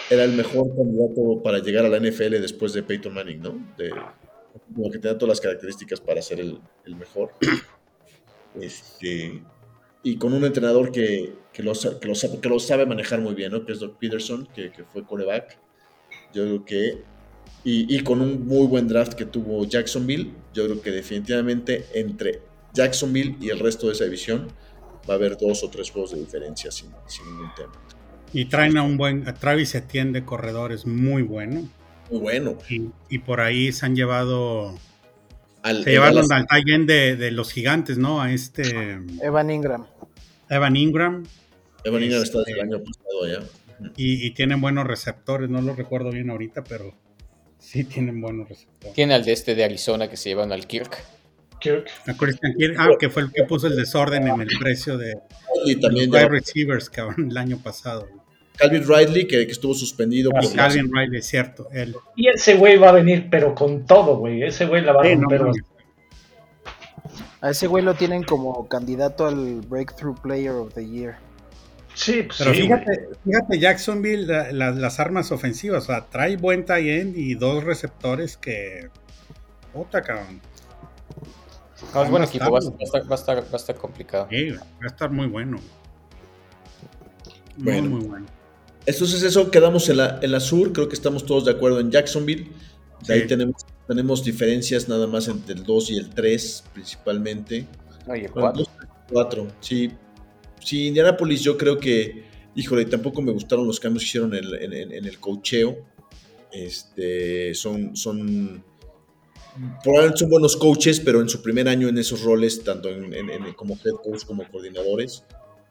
era 0.10 0.24
el 0.24 0.34
mejor 0.34 0.76
candidato 0.76 1.42
para 1.44 1.60
llegar 1.60 1.86
a 1.86 1.90
la 1.90 2.00
NFL 2.00 2.42
después 2.42 2.74
de 2.74 2.84
Peyton 2.84 3.14
Manning, 3.14 3.42
¿no? 3.42 3.74
De, 3.78 3.92
como 4.74 4.90
que 4.92 5.00
tenía 5.00 5.18
todas 5.18 5.30
las 5.30 5.42
características 5.42 6.00
para 6.02 6.22
ser 6.22 6.40
el, 6.40 6.60
el 6.86 6.96
mejor. 6.96 7.32
Este, 8.60 9.44
y 10.04 10.18
con 10.18 10.34
un 10.34 10.44
entrenador 10.44 10.92
que, 10.92 11.34
que, 11.54 11.64
lo, 11.64 11.74
que, 11.74 12.08
lo, 12.08 12.16
sa- 12.16 12.40
que 12.42 12.50
lo 12.50 12.60
sabe 12.60 12.86
manejar 12.86 13.22
muy 13.22 13.34
bien, 13.34 13.52
¿no? 13.52 13.66
Que 13.66 13.72
es 13.74 13.80
Doc 13.80 13.98
Peterson, 13.98 14.48
que, 14.54 14.72
que 14.72 14.84
fue 14.84 15.06
coreback. 15.06 15.58
Yo 16.34 16.44
creo 16.44 16.66
que 16.66 17.04
Y, 17.64 17.96
y 17.96 18.02
con 18.02 18.22
un 18.22 18.48
muy 18.48 18.66
buen 18.68 18.88
draft 18.88 19.14
que 19.14 19.26
tuvo 19.26 19.66
Jacksonville, 19.66 20.32
yo 20.54 20.66
creo 20.66 20.82
que 20.82 20.92
definitivamente 20.92 21.86
entre 21.94 22.42
Jacksonville 22.74 23.36
y 23.40 23.50
el 23.50 23.60
resto 23.60 23.88
de 23.88 23.94
esa 23.94 24.06
división 24.06 24.48
va 25.08 25.14
a 25.14 25.18
haber 25.18 25.38
dos 25.38 25.64
o 25.64 25.70
tres 25.70 25.92
juegos 25.92 26.12
de 26.12 26.20
diferencia 26.20 26.72
sin, 26.72 26.90
sin 27.08 27.26
ningún 27.28 27.52
tema. 27.56 27.72
Y 28.34 28.46
traen 28.46 28.78
a 28.78 28.84
un 28.84 28.98
buen, 28.98 29.28
a 29.28 29.34
Travis 29.34 29.76
Etienne 29.76 30.12
de 30.12 30.26
corredores 30.26 30.88
muy 30.88 31.22
bueno. 31.22 31.70
Muy 32.10 32.20
bueno. 32.20 32.58
Y, 32.70 32.90
y 33.10 33.20
por 33.20 33.42
ahí 33.42 33.72
se 33.72 33.86
han 33.86 33.96
llevado, 33.96 34.74
Al, 35.64 35.84
se 35.84 35.92
llevaron 35.92 36.32
al 36.32 36.48
tight 36.48 36.66
de, 36.88 37.16
de 37.16 37.32
los 37.32 37.52
gigantes, 37.52 37.98
¿no? 37.98 38.22
A 38.22 38.32
este 38.32 38.98
Evan 39.22 39.50
Ingram. 39.52 39.86
Evan 40.50 40.76
Ingram. 40.76 41.24
Evan 41.84 42.04
Ingram 42.04 42.24
está 42.24 42.40
este- 42.40 42.52
desde 42.52 42.62
el 42.62 42.74
año 42.74 42.84
pasado 42.84 43.28
ya. 43.28 43.90
Y, 43.98 44.26
y 44.26 44.32
tienen 44.32 44.62
buenos 44.62 44.86
receptores, 44.86 45.50
no 45.50 45.62
los 45.62 45.76
recuerdo 45.76 46.12
bien 46.12 46.30
ahorita, 46.30 46.64
pero 46.64 46.94
sí 47.58 47.84
tienen 47.84 48.22
buenos 48.22 48.48
receptores. 48.50 48.94
Tiene 48.94 49.14
al 49.14 49.24
de 49.26 49.32
este 49.32 49.56
de 49.56 49.64
Arizona 49.64 50.10
que 50.10 50.18
se 50.18 50.30
llevan 50.30 50.52
al 50.52 50.68
Kirk. 50.68 50.98
Kirk. 51.60 51.88
A 52.08 52.14
Christian 52.16 52.54
Kirk, 52.58 52.76
ah, 52.80 52.90
que 53.00 53.10
fue 53.10 53.24
el 53.24 53.32
que 53.32 53.44
puso 53.44 53.68
el 53.68 53.76
desorden 53.76 54.28
en 54.28 54.42
el 54.42 54.50
precio 54.60 54.98
de 54.98 55.16
Y 55.66 55.76
los 55.76 56.08
ya 56.10 56.28
receivers, 56.28 56.90
cabrón, 56.90 57.30
el 57.30 57.38
año 57.38 57.60
pasado. 57.60 58.08
Calvin 58.58 58.84
Ridley, 58.88 59.28
que, 59.28 59.46
que 59.46 59.52
estuvo 59.52 59.74
suspendido. 59.74 60.32
Ah, 60.36 60.40
por 60.42 60.54
Calvin 60.56 60.92
Riley, 60.94 61.20
es 61.20 61.26
cierto. 61.28 61.68
Él. 61.72 61.96
Y 62.16 62.28
ese 62.30 62.56
güey 62.56 62.78
va 62.78 62.90
a 62.90 62.94
venir, 62.94 63.28
pero 63.32 63.56
con 63.56 63.86
todo, 63.86 64.18
güey. 64.18 64.44
Ese 64.44 64.66
güey 64.66 64.84
la 64.84 64.94
va 64.94 65.02
a 65.02 65.06
Sí, 65.06 65.16
no 65.16 65.22
romper. 65.22 65.42
mames. 65.42 65.64
A 67.42 67.50
ese 67.50 67.66
güey 67.68 67.84
lo 67.84 67.96
tienen 67.96 68.22
como 68.24 68.68
candidato 68.68 69.26
al 69.26 69.62
Breakthrough 69.62 70.20
Player 70.22 70.52
of 70.52 70.74
the 70.76 70.88
Year. 70.88 71.16
sí, 71.96 72.22
pues 72.24 72.38
Pero 72.38 72.54
sí, 72.54 72.62
fíjate, 72.62 73.10
fíjate, 73.26 73.60
Jacksonville, 73.60 74.28
la- 74.28 74.52
la- 74.52 74.72
las 74.72 75.00
armas 75.00 75.32
ofensivas, 75.32 75.84
o 75.84 75.88
sea, 75.88 76.06
trae 76.06 76.38
buen 76.38 76.66
tight 76.66 76.88
end 76.88 77.18
y 77.18 77.34
dos 77.34 77.64
receptores 77.64 78.38
que. 78.38 78.90
Puta, 79.74 80.02
cabrón. 80.04 80.40
No, 81.96 82.04
es 82.04 82.10
buen 82.12 82.24
equipo, 82.24 82.56
a 82.56 82.60
estar, 82.60 83.02
va 83.12 83.16
a 83.16 83.18
estar- 83.18 83.44
va 83.44 83.54
a 83.54 83.56
estar 83.58 83.76
complicado. 83.76 84.28
Sí, 84.30 84.52
va 84.52 84.62
a 84.84 84.88
estar 84.88 85.10
muy 85.10 85.26
bueno. 85.28 85.58
Muy, 87.58 87.64
Bueno. 87.74 87.90
muy 87.90 88.06
bueno. 88.08 88.26
Entonces 88.86 89.22
eso, 89.24 89.52
quedamos 89.52 89.88
en 89.90 89.98
la, 89.98 90.20
en 90.22 90.32
la 90.32 90.40
sur, 90.40 90.74
creo 90.74 90.90
que 90.90 90.96
estamos 90.96 91.26
todos 91.26 91.46
de 91.46 91.52
acuerdo 91.52 91.80
en 91.80 91.92
Jacksonville. 91.92 92.48
De 93.08 93.14
ahí 93.14 93.28
tenemos, 93.28 93.62
tenemos 93.88 94.24
diferencias 94.24 94.88
nada 94.90 95.08
más 95.08 95.28
entre 95.28 95.56
el 95.56 95.64
2 95.64 95.92
y 95.92 95.98
el 95.98 96.10
3 96.10 96.64
principalmente. 96.74 97.68
Oye, 98.08 98.22
Bueno, 98.28 98.32
cuatro. 98.34 98.64
dos, 98.64 98.70
cuatro, 99.12 99.48
sí. 99.60 99.92
Sí, 100.64 100.88
Indianapolis 100.88 101.42
yo 101.42 101.58
creo 101.58 101.78
que, 101.80 102.24
híjole, 102.56 102.86
tampoco 102.86 103.22
me 103.22 103.32
gustaron 103.32 103.66
los 103.68 103.80
cambios 103.80 104.04
que 104.04 104.08
hicieron 104.10 104.34
en, 104.36 104.44
el- 104.44 104.54
en- 104.56 104.74
en- 104.74 104.92
en 104.92 105.06
el 105.06 105.20
cocheo. 105.20 105.78
Este, 106.52 107.54
son, 107.56 107.96
son, 107.96 108.64
probablemente 109.84 110.20
son 110.20 110.30
buenos 110.30 110.56
coaches, 110.58 111.00
pero 111.00 111.22
en 111.22 111.30
su 111.30 111.42
primer 111.42 111.68
año 111.68 111.88
en 111.88 111.98
esos 111.98 112.22
roles, 112.22 112.64
tanto 112.64 112.90
en, 112.90 113.14
en- 113.14 113.30
en- 113.30 113.54
como 113.54 113.76
head 113.84 113.94
coach 114.04 114.26
como 114.26 114.48
coordinadores. 114.52 115.24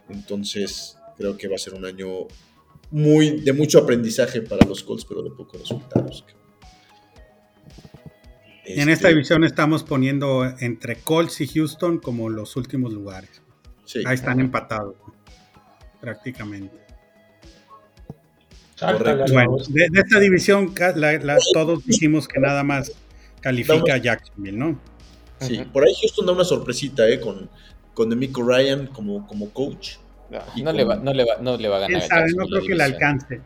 Entonces, 0.08 0.96
creo 1.16 1.36
que 1.36 1.48
va 1.48 1.56
a 1.56 1.58
ser 1.58 1.74
un 1.74 1.84
año 1.84 2.08
muy, 2.90 3.40
de 3.40 3.52
mucho 3.52 3.78
aprendizaje 3.78 4.42
para 4.42 4.66
los 4.66 4.82
Colts, 4.82 5.04
pero 5.04 5.22
de 5.22 5.30
pocos 5.30 5.60
resultados. 5.60 6.24
En 8.64 8.88
esta 8.88 8.92
Este, 8.92 9.08
división 9.08 9.44
estamos 9.44 9.82
poniendo 9.82 10.44
entre 10.60 10.96
Colts 10.96 11.40
y 11.40 11.48
Houston 11.48 11.98
como 11.98 12.28
los 12.28 12.56
últimos 12.56 12.92
lugares. 12.92 13.42
sí. 13.84 14.02
Ahí 14.06 14.14
están 14.14 14.38
empatados, 14.40 14.94
prácticamente. 16.00 16.76
Bueno, 19.32 19.56
de, 19.68 19.88
de 19.90 20.00
esta 20.00 20.18
división 20.20 20.72
ca- 20.72 20.94
la- 20.96 21.18
la- 21.18 21.36
todos 21.52 21.84
dijimos 21.84 22.26
que 22.26 22.40
nada 22.40 22.62
más 22.64 22.92
califica 23.40 23.94
a 23.94 23.98
Jacksonville, 23.98 24.56
¿no? 24.56 24.80
Sí, 25.40 25.60
por 25.72 25.84
ahí 25.84 25.92
Houston 26.00 26.26
da 26.26 26.32
una 26.32 26.44
sorpresita, 26.44 27.08
¿eh? 27.08 27.20
Con, 27.20 27.50
con 27.92 28.08
Demico 28.08 28.42
Ryan 28.42 28.86
como, 28.86 29.26
como 29.26 29.50
coach. 29.50 29.96
No, 30.62 30.72
le 30.72 30.84
va, 30.84 30.96
no, 30.96 31.12
le 31.12 31.24
va, 31.24 31.36
no 31.40 31.56
le 31.56 31.68
va 31.68 31.76
a 31.76 31.80
ganar. 31.80 32.02
Sabe, 32.02 32.32
no 32.36 32.46
creo 32.46 32.62
que 32.62 32.74
le 32.74 32.84
alcance. 32.84 33.40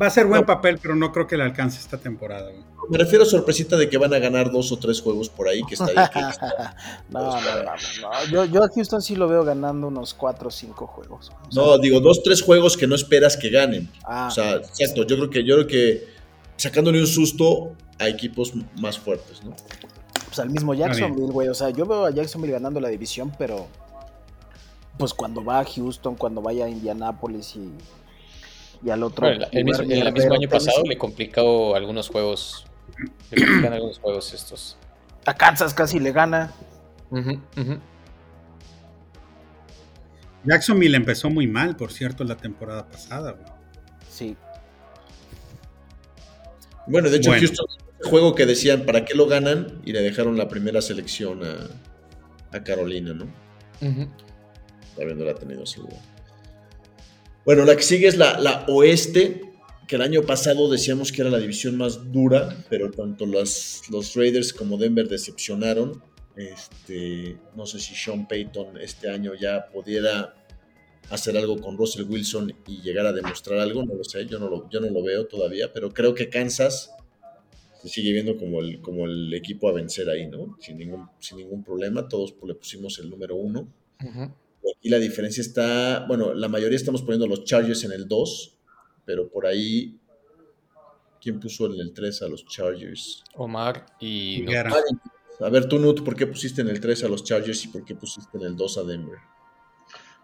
Va 0.00 0.06
a 0.06 0.10
ser 0.10 0.26
buen 0.26 0.40
No. 0.40 0.46
papel, 0.46 0.78
pero 0.82 0.96
no 0.96 1.12
creo 1.12 1.26
que 1.28 1.36
le 1.36 1.44
alcance 1.44 1.78
esta 1.78 1.96
temporada. 1.98 2.50
güey. 2.50 2.64
Me 2.90 2.98
refiero 2.98 3.22
a 3.22 3.26
sorpresita 3.26 3.76
de 3.76 3.88
que 3.88 3.96
van 3.96 4.12
a 4.12 4.18
ganar 4.18 4.50
dos 4.50 4.70
o 4.72 4.76
tres 4.78 5.00
juegos 5.00 5.28
por 5.28 5.46
ahí, 5.48 5.62
que 5.62 5.74
está 5.74 5.86
ahí. 5.86 5.94
que- 6.12 6.18
está- 6.28 6.76
no, 7.10 7.20
no, 7.20 7.40
no, 7.40 7.62
no. 8.02 8.26
Yo, 8.30 8.44
yo 8.46 8.64
a 8.64 8.68
Houston 8.68 9.00
sí 9.00 9.14
lo 9.14 9.28
veo 9.28 9.44
ganando 9.44 9.86
unos 9.88 10.12
4 10.12 10.48
o 10.48 10.50
5 10.50 10.86
juegos. 10.88 11.30
O 11.48 11.52
sea, 11.52 11.62
No, 11.62 11.78
digo, 11.78 12.00
dos, 12.00 12.22
tres 12.24 12.42
juegos 12.42 12.76
que 12.76 12.86
no 12.88 12.94
esperas 12.96 13.36
que 13.36 13.50
ganen. 13.50 13.88
ah, 14.04 14.26
O 14.28 14.30
sea, 14.34 14.54
exacto, 14.56 15.06
yo 15.06 15.16
creo 15.16 15.30
que, 15.30 15.44
yo 15.44 15.54
creo 15.54 15.66
que 15.68 16.08
sacándole 16.56 17.00
un 17.00 17.06
susto 17.06 17.72
a 18.00 18.08
equipos 18.08 18.52
más 18.80 18.98
fuertes, 18.98 19.42
¿no? 19.44 19.54
pues 20.26 20.38
al 20.40 20.50
mismo 20.50 20.74
Jacksonville, 20.74 21.30
güey. 21.30 21.46
O 21.48 21.54
sea, 21.54 21.70
yo 21.70 21.86
veo 21.86 22.04
a 22.06 22.10
Jacksonville 22.10 22.52
ganando 22.54 22.80
la 22.80 22.88
división, 22.88 23.32
pero 23.38 23.68
pues 24.98 25.12
cuando 25.14 25.44
va 25.44 25.60
a 25.60 25.64
Houston, 25.64 26.14
cuando 26.16 26.40
vaya 26.42 26.66
a 26.66 26.68
Indianapolis 26.68 27.56
y, 27.56 27.72
y 28.86 28.90
al 28.90 29.02
otro. 29.02 29.26
Bueno, 29.26 29.46
el, 29.52 29.64
mismo, 29.64 29.82
el 29.84 30.12
mismo 30.12 30.34
año 30.34 30.48
pasado 30.48 30.76
Tennessee. 30.76 30.88
le 30.88 30.98
complicó 30.98 31.74
algunos 31.74 32.08
juegos. 32.08 32.66
Le 33.30 33.44
complican 33.44 33.72
algunos 33.72 33.98
juegos 33.98 34.32
estos. 34.34 34.76
A 35.26 35.34
Kansas 35.34 35.74
casi 35.74 35.98
le 35.98 36.12
gana. 36.12 36.52
Jacksonville 40.44 40.96
empezó 40.96 41.30
muy 41.30 41.46
mal, 41.46 41.76
por 41.76 41.92
cierto, 41.92 42.24
la 42.24 42.36
temporada 42.36 42.86
pasada. 42.88 43.32
güey. 43.32 43.46
Sí. 44.08 44.36
Bueno, 46.86 47.08
de 47.08 47.16
hecho, 47.16 47.30
Bueno. 47.30 47.46
Houston, 47.46 47.66
ese 47.98 48.10
juego 48.10 48.34
que 48.34 48.44
decían, 48.44 48.84
¿para 48.84 49.04
qué 49.06 49.14
lo 49.14 49.26
ganan? 49.26 49.80
Y 49.84 49.92
le 49.92 50.02
dejaron 50.02 50.36
la 50.36 50.48
primera 50.48 50.82
selección 50.82 51.40
a, 51.42 52.56
a 52.56 52.62
Carolina, 52.62 53.14
¿no? 53.14 53.24
Ujú. 53.80 54.06
Habiéndola 55.00 55.34
tenido 55.34 55.66
seguro. 55.66 55.96
Bueno, 57.44 57.64
la 57.64 57.76
que 57.76 57.82
sigue 57.82 58.06
es 58.06 58.16
la, 58.16 58.64
oeste, 58.68 59.42
que 59.86 59.96
el 59.96 60.02
año 60.02 60.22
pasado 60.22 60.70
decíamos 60.70 61.12
que 61.12 61.22
era 61.22 61.30
la 61.30 61.38
división 61.38 61.76
más 61.76 62.10
dura, 62.10 62.56
pero 62.70 62.90
tanto 62.90 63.26
los 63.26 64.14
Raiders 64.14 64.52
como 64.52 64.78
Denver 64.78 65.08
decepcionaron. 65.08 66.02
Este, 66.36 67.36
no 67.54 67.64
sé 67.66 67.78
si 67.78 67.94
Sean 67.94 68.26
Payton 68.26 68.78
este 68.80 69.08
año 69.08 69.34
ya 69.34 69.66
pudiera 69.66 70.34
hacer 71.10 71.36
algo 71.36 71.60
con 71.60 71.76
Russell 71.76 72.04
Wilson 72.08 72.52
y 72.66 72.80
llegar 72.80 73.06
a 73.06 73.12
demostrar 73.12 73.60
algo, 73.60 73.84
no 73.84 73.94
lo 73.94 74.04
sé, 74.04 74.26
yo 74.26 74.38
no 74.38 74.48
lo, 74.48 74.68
yo 74.70 74.80
no 74.80 74.88
lo 74.88 75.02
veo 75.02 75.26
todavía, 75.26 75.72
pero 75.72 75.92
creo 75.92 76.14
que 76.14 76.28
Kansas 76.28 76.90
se 77.82 77.88
sigue 77.88 78.12
viendo 78.12 78.36
como 78.36 78.60
el, 78.60 78.80
como 78.80 79.04
el 79.04 79.32
equipo 79.34 79.68
a 79.68 79.72
vencer 79.72 80.08
ahí, 80.08 80.26
¿no? 80.26 80.56
Sin 80.60 80.78
ningún, 80.78 81.08
sin 81.20 81.38
ningún 81.38 81.62
problema, 81.62 82.08
todos 82.08 82.34
le 82.42 82.54
pusimos 82.54 82.98
el 82.98 83.10
número 83.10 83.36
uno. 83.36 83.68
Ujú. 84.02 84.32
Aquí 84.76 84.88
la 84.88 84.98
diferencia 84.98 85.40
está, 85.40 86.04
bueno, 86.06 86.34
la 86.34 86.48
mayoría 86.48 86.76
estamos 86.76 87.02
poniendo 87.02 87.26
los 87.26 87.44
Chargers 87.44 87.84
en 87.84 87.92
el 87.92 88.08
2, 88.08 88.58
pero 89.04 89.28
por 89.28 89.46
ahí, 89.46 89.98
¿quién 91.20 91.40
puso 91.40 91.66
en 91.66 91.80
el 91.80 91.92
3 91.92 92.22
a 92.22 92.28
los 92.28 92.46
Chargers? 92.46 93.24
Omar 93.34 93.86
y. 94.00 94.42
Higuera. 94.42 94.72
A 95.40 95.48
ver, 95.50 95.66
tú, 95.66 95.78
Nut, 95.78 96.04
¿por 96.04 96.14
qué 96.14 96.26
pusiste 96.26 96.62
en 96.62 96.68
el 96.68 96.80
3 96.80 97.04
a 97.04 97.08
los 97.08 97.24
Chargers 97.24 97.64
y 97.64 97.68
por 97.68 97.84
qué 97.84 97.94
pusiste 97.94 98.38
en 98.38 98.44
el 98.44 98.56
2 98.56 98.78
a 98.78 98.84
Denver? 98.84 99.18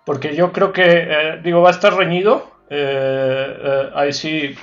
Porque 0.06 0.34
yo 0.34 0.52
creo 0.52 0.72
que, 0.72 0.82
eh, 0.84 1.40
digo, 1.42 1.60
va 1.60 1.68
a 1.68 1.72
estar 1.72 1.94
reñido. 1.94 2.50
Eh, 2.70 3.56
eh, 3.62 3.90
ahí 3.94 4.12
sí 4.12 4.54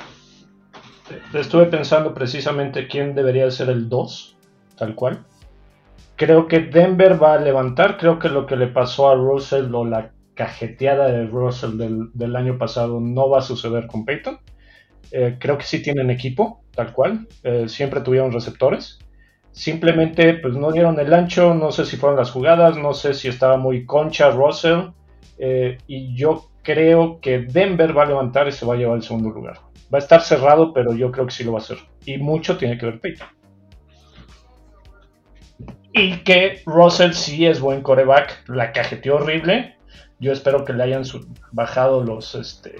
estuve 1.34 1.66
pensando 1.66 2.14
precisamente 2.14 2.88
quién 2.88 3.14
debería 3.14 3.50
ser 3.52 3.70
el 3.70 3.90
2, 3.90 4.38
tal 4.78 4.96
cual. 4.96 5.26
Creo 6.18 6.48
que 6.48 6.60
Denver 6.62 7.22
va 7.22 7.36
a 7.36 7.40
levantar. 7.40 7.98
Creo 7.98 8.18
que 8.18 8.28
lo 8.28 8.46
que 8.46 8.56
le 8.56 8.68
pasó 8.68 9.10
a 9.10 9.16
Russell 9.16 9.74
o 9.74 9.86
la 9.86 10.12
cajeteada 10.34 11.08
de 11.08 11.28
Russell 11.28 11.78
del, 11.78 12.36
año 12.36 12.58
pasado 12.58 13.00
no 13.00 13.30
va 13.30 13.40
a 13.40 13.44
suceder 13.44 13.86
con 13.86 14.04
Peyton. 14.04 14.40
Eh, 15.12 15.38
creo 15.40 15.58
que 15.58 15.64
sí 15.64 15.82
tienen 15.82 16.10
equipo, 16.10 16.64
tal 16.72 16.92
cual. 16.92 17.28
Eh, 17.44 17.70
siempre 17.70 18.02
tuvieron 18.02 18.32
receptores. 18.32 18.98
Simplemente 19.52 20.34
pues 20.36 20.56
no 20.56 20.72
dieron 20.72 21.00
el 21.00 21.14
ancho, 21.14 21.54
no 21.54 21.72
sé 21.72 21.86
si 21.86 21.98
fueron 21.98 22.18
las 22.18 22.32
jugadas, 22.32 22.78
no 22.78 22.94
sé 22.94 23.14
si 23.14 23.28
estaba 23.28 23.58
muy 23.58 23.86
concha 23.86 24.32
Russell. 24.32 24.90
eh, 25.40 25.78
y 25.86 26.16
yo 26.16 26.50
creo 26.64 27.20
que 27.22 27.40
Denver 27.40 27.96
va 27.96 28.04
a 28.04 28.08
levantar 28.08 28.48
y 28.48 28.52
se 28.52 28.66
va 28.66 28.74
a 28.74 28.78
llevar 28.78 28.98
el 28.98 29.04
segundo 29.04 29.30
lugar. 29.30 29.60
Va 29.94 30.00
a 30.00 30.02
estar 30.02 30.22
cerrado, 30.22 30.74
pero 30.74 30.94
yo 30.94 31.12
creo 31.12 31.28
que 31.28 31.32
sí 31.32 31.44
lo 31.44 31.54
va 31.54 31.60
a 31.60 31.62
hacer. 31.62 31.78
Y 32.06 32.18
mucho 32.18 32.58
tiene 32.58 32.78
que 32.78 32.88
ver 32.88 33.00
Peyton. 33.00 33.37
Y 35.94 36.18
que 36.24 36.62
Russell 36.66 37.14
sí 37.14 37.46
es 37.46 37.60
buen 37.60 37.82
coreback, 37.82 38.48
la 38.50 38.72
cajeteó 38.72 39.16
horrible. 39.16 39.76
Yo 40.20 40.32
espero 40.32 40.66
que 40.66 40.74
le 40.74 40.84
hayan 40.84 41.04
bajado 41.52 42.04
los, 42.04 42.36
este, 42.36 42.76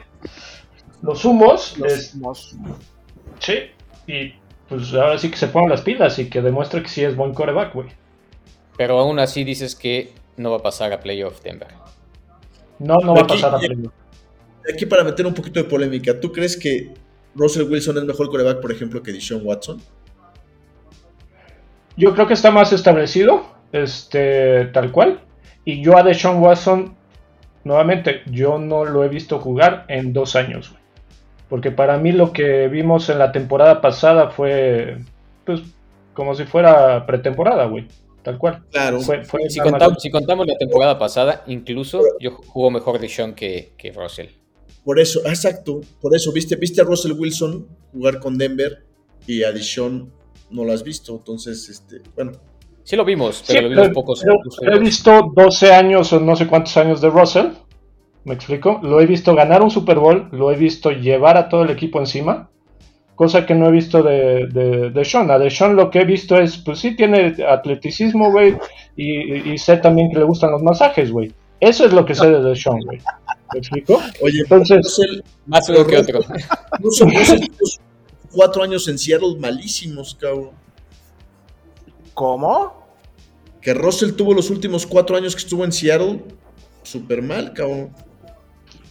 los 1.02 1.24
humos. 1.26 1.78
Los 1.78 1.92
Es- 1.94 2.16
mos- 2.16 2.56
Sí, 3.40 3.54
y 4.08 4.34
pues 4.68 4.94
ahora 4.94 5.18
sí 5.18 5.30
que 5.30 5.38
se 5.38 5.48
pongan 5.48 5.70
las 5.70 5.82
pilas 5.82 6.18
y 6.20 6.30
que 6.30 6.42
demuestre 6.42 6.82
que 6.82 6.90
sí 6.90 7.04
es 7.04 7.16
buen 7.16 7.34
coreback, 7.34 7.74
güey. 7.74 7.88
Pero 8.78 9.00
aún 9.00 9.20
así 9.20 9.44
dices 9.44 9.76
que 9.76 10.14
no 10.38 10.52
va 10.52 10.58
a 10.58 10.62
pasar 10.64 10.92
a 10.94 11.00
playoff 11.00 11.42
Denver. 11.44 11.68
No, 12.80 12.98
no 12.98 13.14
va 13.16 13.22
a 13.22 13.28
pasar 13.28 13.56
a 13.56 13.60
playoff. 13.60 13.94
Aquí 14.72 14.86
para 14.86 15.04
meter 15.04 15.26
un 15.26 15.34
poquito 15.34 15.60
de 15.62 15.70
polémica, 15.70 16.20
¿tú 16.20 16.32
crees 16.32 16.58
que 16.58 16.94
Russell 17.36 17.64
Wilson 17.72 17.98
es 18.00 18.04
mejor 18.04 18.30
coreback, 18.30 18.60
por 18.60 18.72
ejemplo, 18.72 19.02
que 19.02 19.12
Deshaun 19.14 19.42
Watson? 19.46 19.82
Yo 21.98 22.14
creo 22.14 22.28
que 22.28 22.34
está 22.36 22.52
más 22.52 22.72
establecido, 22.74 23.44
este, 23.72 24.66
tal 24.68 24.92
cual. 24.92 25.22
Y 25.66 25.82
yo 25.84 25.98
a 25.98 26.04
Deshaun 26.04 26.42
Watson, 26.42 26.96
nuevamente, 27.64 28.22
yo 28.28 28.58
no 28.60 28.86
lo 28.86 29.04
he 29.04 29.10
visto 29.10 29.40
jugar 29.40 29.86
en 29.90 30.14
dos 30.14 30.36
años, 30.36 30.70
güey. 30.70 30.82
Porque 31.50 31.72
para 31.72 31.98
mí 31.98 32.12
lo 32.12 32.32
que 32.34 32.68
vimos 32.68 33.10
en 33.10 33.20
la 33.20 33.32
temporada 33.32 33.82
pasada 33.82 34.30
fue, 34.30 34.98
pues, 35.46 35.62
como 36.14 36.36
si 36.36 36.46
fuera 36.46 37.06
pretemporada, 37.06 37.66
güey. 37.66 37.88
Tal 38.24 38.38
cual. 38.38 38.64
Claro. 38.72 39.00
Fue- 39.00 39.24
fue 39.24 39.50
Si 39.50 39.60
contamos, 39.60 40.02
si 40.02 40.10
contamos 40.10 40.46
la 40.46 40.58
temporada 40.58 41.00
pasada, 41.00 41.44
incluso 41.48 42.02
yo 42.20 42.32
jugó 42.32 42.70
mejor 42.70 43.00
Deshaun 43.00 43.34
que, 43.34 43.74
que 43.78 43.92
Russell. 43.94 44.28
Por 44.84 45.00
eso, 45.00 45.22
exacto, 45.26 45.82
por 46.02 46.14
eso, 46.16 46.32
viste, 46.34 46.56
viste 46.58 46.82
a 46.82 46.84
Russell 46.84 47.14
Wilson 47.14 47.68
jugar 47.94 48.20
con 48.20 48.38
Denver 48.38 48.84
y 49.26 49.44
a 49.44 49.52
Dishon 49.52 50.12
no 50.52 50.64
lo 50.64 50.72
has 50.74 50.84
visto, 50.84 51.14
entonces, 51.14 51.70
este, 51.70 52.02
bueno, 52.16 52.32
Sí 52.84 52.96
lo 52.96 53.04
vimos, 53.04 53.38
Sí, 53.44 53.44
pero 53.50 53.64
lo 53.64 53.70
vimos 53.70 53.84
pero- 53.88 53.94
pocos. 53.94 54.24
pero- 54.62 54.76
he 54.78 54.80
visto 54.80 55.32
12 55.36 55.74
años 55.74 56.14
o 56.14 56.22
no 56.22 56.38
sé 56.38 56.48
cuántos 56.48 56.78
años 56.78 57.02
de 57.02 57.10
Russell. 57.10 57.48
¿Me 58.24 58.34
explico? 58.36 58.80
Lo 58.82 59.02
he 59.02 59.06
visto 59.06 59.36
ganar 59.36 59.62
un 59.62 59.70
Super 59.72 60.00
Bowl, 60.00 60.30
lo 60.32 60.52
he 60.52 60.56
visto 60.56 60.92
llevar 60.92 61.36
a 61.38 61.50
todo 61.50 61.64
el 61.64 61.70
equipo 61.70 62.00
encima, 62.00 62.50
cosa 63.16 63.46
que 63.46 63.56
no 63.56 63.68
he 63.68 63.72
visto 63.72 64.02
de, 64.04 64.48
de, 64.48 64.90
de 64.92 65.06
Sean. 65.06 65.30
A 65.32 65.38
de 65.38 65.50
Sean 65.50 65.76
lo 65.76 65.90
que 65.90 66.00
he 66.00 66.06
visto 66.06 66.38
es, 66.38 66.58
pues 66.60 66.80
sí, 66.80 66.96
tiene 66.96 67.36
atleticismo, 67.46 68.32
güey, 68.32 68.56
y, 68.96 69.52
y 69.52 69.58
sé 69.58 69.78
también 69.78 70.10
que 70.10 70.20
le 70.20 70.24
gustan 70.26 70.52
los 70.52 70.64
masajes, 70.64 71.12
güey. 71.12 71.34
Eso 71.60 71.86
es 71.86 71.92
lo 71.92 72.06
que 72.06 72.16
sé 72.16 72.30
de 72.30 72.56
Sean, 72.56 72.80
güey. 72.86 73.00
¿Me 73.54 73.60
explico? 73.60 74.02
oye, 74.22 74.40
Entonces- 74.44 74.78
Russell, 74.78 75.22
Más 75.46 75.68
uno 75.70 75.86
que 75.86 75.98
otro. 75.98 76.20
Russell, 76.80 77.08
Russell 77.14 77.40
tuvo 77.58 77.87
cuatro 78.38 78.62
años 78.64 78.88
en 78.88 79.00
Seattle 79.00 79.36
malísimos, 79.40 80.14
cabrón. 80.16 80.52
¿Cómo? 82.14 82.88
Que 83.62 83.74
Russell 83.74 84.14
tuvo 84.16 84.34
los 84.34 84.50
últimos 84.50 84.86
cuatro 84.88 85.18
años 85.18 85.36
que 85.36 85.42
estuvo 85.42 85.66
en 85.66 85.72
Seattle 85.72 86.24
súper 86.84 87.22
mal, 87.22 87.54
cabrón. 87.54 87.94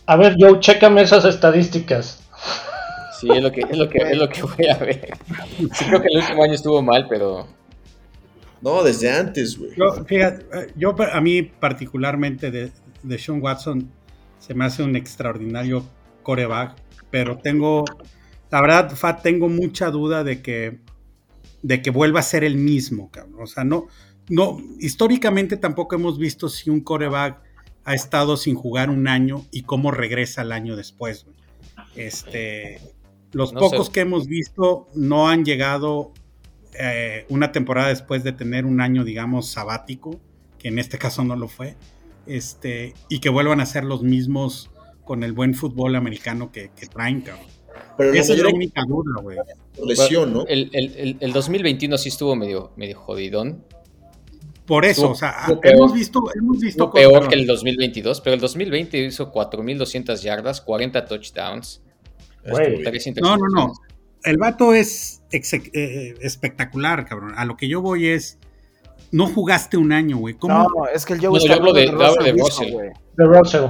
A 0.07 0.17
ver, 0.17 0.35
Joe, 0.39 0.59
chécame 0.61 1.03
esas 1.03 1.25
estadísticas. 1.25 2.25
Sí, 3.21 3.33
es 3.35 3.43
lo 3.43 3.51
que, 3.53 3.63
es 3.63 3.77
lo 3.79 3.89
que, 3.89 3.99
es 3.99 4.17
lo 4.19 4.29
que 4.29 4.43
voy 4.43 4.67
a 4.69 4.77
ver. 4.79 5.19
Sí, 5.73 5.87
creo 5.87 6.01
que 6.03 6.09
el 6.09 6.19
último 6.19 6.43
año 6.43 6.55
estuvo 6.55 6.83
mal, 6.83 7.07
pero 7.09 7.47
No, 8.61 8.83
desde 8.83 9.11
antes, 9.11 9.59
güey. 9.59 9.71
Yo, 9.77 10.05
fíjate, 10.05 10.73
yo 10.77 10.95
a 11.13 11.21
mí 11.21 11.43
particularmente 11.43 12.51
de, 12.51 12.73
de 13.03 13.19
Sean 13.19 13.41
Watson 13.43 13.93
se 14.39 14.55
me 14.55 14.65
hace 14.65 14.83
un 14.83 14.97
extraordinario 14.97 15.85
coreback, 16.23 16.77
pero 17.11 17.39
tengo, 17.39 17.85
la 18.51 18.61
verdad, 18.61 18.95
Fat, 18.95 19.23
tengo 19.23 19.49
mucha 19.49 19.91
duda 19.91 20.25
de 20.25 20.43
que, 20.43 20.81
de 21.63 21.83
que 21.83 21.91
vuelva 21.91 22.21
a 22.21 22.23
ser 22.23 22.45
el 22.45 22.57
mismo, 22.57 23.11
cabrón. 23.11 23.43
O 23.43 23.47
sea, 23.47 23.65
no, 23.65 23.87
no, 24.29 24.59
históricamente 24.79 25.57
tampoco 25.57 25.97
hemos 25.97 26.19
visto 26.19 26.49
si 26.49 26.71
un 26.71 26.81
coreback 26.81 27.41
ha 27.85 27.95
estado 27.95 28.37
sin 28.37 28.55
jugar 28.55 28.91
un 28.91 29.09
año 29.09 29.45
y 29.51 29.63
cómo 29.63 29.91
regresa 29.91 30.43
el 30.43 30.53
año 30.53 30.77
después. 30.77 31.25
güey. 31.25 31.37
Este, 31.95 32.81
los 33.33 33.53
No 33.53 33.61
pocos 33.61 33.87
sé. 33.87 33.93
que 33.93 34.01
hemos 34.01 34.27
visto 34.27 34.89
no 34.95 35.29
han 35.29 35.45
llegado 35.45 36.13
eh, 36.79 37.27
una 37.29 37.53
temporada 37.53 37.89
después 37.89 38.23
de 38.25 38.33
tener 38.33 38.67
un 38.67 38.81
año, 38.81 39.05
digamos, 39.05 39.49
sabático, 39.51 40.21
que 40.59 40.69
en 40.69 40.79
este 40.79 40.99
caso 40.99 41.25
no 41.25 41.37
lo 41.37 41.49
fue, 41.49 41.77
este, 42.27 42.95
y 43.09 43.21
que 43.21 43.29
vuelvan 43.29 43.61
a 43.61 43.67
ser 43.67 43.85
los 43.85 44.03
mismos 44.03 44.71
con 45.05 45.23
el 45.23 45.33
buen 45.33 45.55
fútbol 45.55 45.95
americano 45.97 46.51
que, 46.53 46.71
que 46.77 46.87
traen, 46.87 47.21
cabrón. 47.23 47.47
Pero 47.97 48.13
Esa 48.13 48.35
es 48.35 48.43
la 48.43 48.49
única 48.51 48.83
duda, 48.87 49.21
güey. 49.23 49.39
lesión, 49.85 50.33
¿no? 50.33 50.45
el, 50.47 50.71
el, 50.73 50.95
el, 50.97 51.17
el 51.21 51.33
2021 51.33 51.97
sí 51.99 52.09
estuvo 52.11 52.35
medio, 52.37 52.73
medio 52.77 52.99
jodidón. 52.99 53.65
Por 54.67 54.85
eso, 54.85 55.13
Estuvo- 55.13 55.13
o 55.13 55.15
sea, 55.15 55.61
peor. 55.61 55.77
hemos 55.77 55.93
visto, 55.95 56.25
hemos 56.35 56.59
visto 56.59 56.85
Estuvo 56.85 56.91
peor 56.93 57.29
que 57.29 57.37
el 57.37 57.47
2022, 57.47 58.21
pero 58.21 58.35
el 58.35 58.41
2020 58.41 58.99
hizo 58.99 59.31
4.200 59.33 60.21
yardas, 60.23 60.61
40 60.61 61.05
touchdowns, 61.07 61.83
Güey. 62.49 62.83
3 62.83 63.15
No, 63.21 63.37
no, 63.37 63.47
no. 63.49 63.73
El 64.25 64.39
vato 64.39 64.75
es 64.75 65.23
exe- 65.31 65.71
eh, 65.73 66.15
espectacular, 66.21 67.07
cabrón. 67.07 67.35
A 67.37 67.45
lo 67.45 67.57
que 67.57 67.69
yo 67.69 67.81
voy 67.81 68.09
es, 68.09 68.39
no 69.13 69.29
jugaste 69.29 69.77
un 69.77 69.93
año, 69.93 70.17
güey. 70.19 70.35
¿Cómo? 70.35 70.55
No, 70.69 70.87
es 70.93 71.05
que 71.07 71.13
el 71.13 71.21
Joe 71.21 71.31
No, 71.31 71.37
está 71.37 71.49
yo 71.49 71.55
hablo 71.55 71.73
de- 71.73 71.83
hablando 71.89 72.05
hablo 72.07 72.25
de 72.25 72.33
Russell. 72.33 72.73
güey. 72.73 72.91
De 73.17 73.25
Russell. 73.25 73.65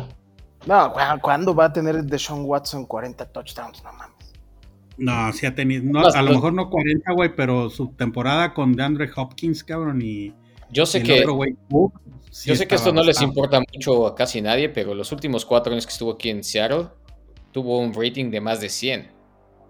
No, 0.67 0.91
güey, 0.93 1.05
¿cuándo 1.21 1.55
va 1.55 1.67
a 1.67 1.73
tener 1.73 2.03
Deshaun 2.05 2.45
Watson 2.47 2.87
40 2.87 3.27
touchdowns? 3.27 3.83
No 3.85 3.93
mames. 3.93 4.16
No, 4.99 5.33
sí 5.33 5.47
ha 5.47 5.55
tenido, 5.55 5.85
no, 5.85 6.07
a 6.07 6.23
lo 6.23 6.33
mejor 6.33 6.55
no 6.55 6.71
40, 6.71 7.13
güey, 7.13 7.35
pero 7.35 7.69
su 7.69 7.89
temporada 7.89 8.55
con 8.55 8.75
DeAndre 8.75 9.11
Hopkins, 9.15 9.63
cabrón, 9.63 10.01
y 10.03 10.33
Yo 10.71 10.87
sé 10.87 10.99
el 10.99 11.05
que, 11.05 11.21
otro 11.21 11.39
sí 12.31 12.49
yo 12.49 12.57
sé 12.57 12.67
que 12.67 12.77
esto 12.77 12.93
no 12.93 13.03
les 13.03 13.21
importa 13.21 13.61
mucho 13.61 14.07
a 14.07 14.15
casi 14.15 14.41
nadie, 14.41 14.69
pero 14.69 14.95
los 14.95 15.13
últimos 15.13 15.45
cuatro 15.45 15.73
años 15.73 15.87
que 15.87 15.93
estuvo 15.93 16.13
aquí 16.13 16.31
en 16.31 16.43
Seattle, 16.43 16.87
tuvo 17.53 17.79
un 17.79 17.93
rating 17.95 18.31
de 18.31 18.41
más 18.41 18.61
de 18.61 18.69
100. 18.69 19.09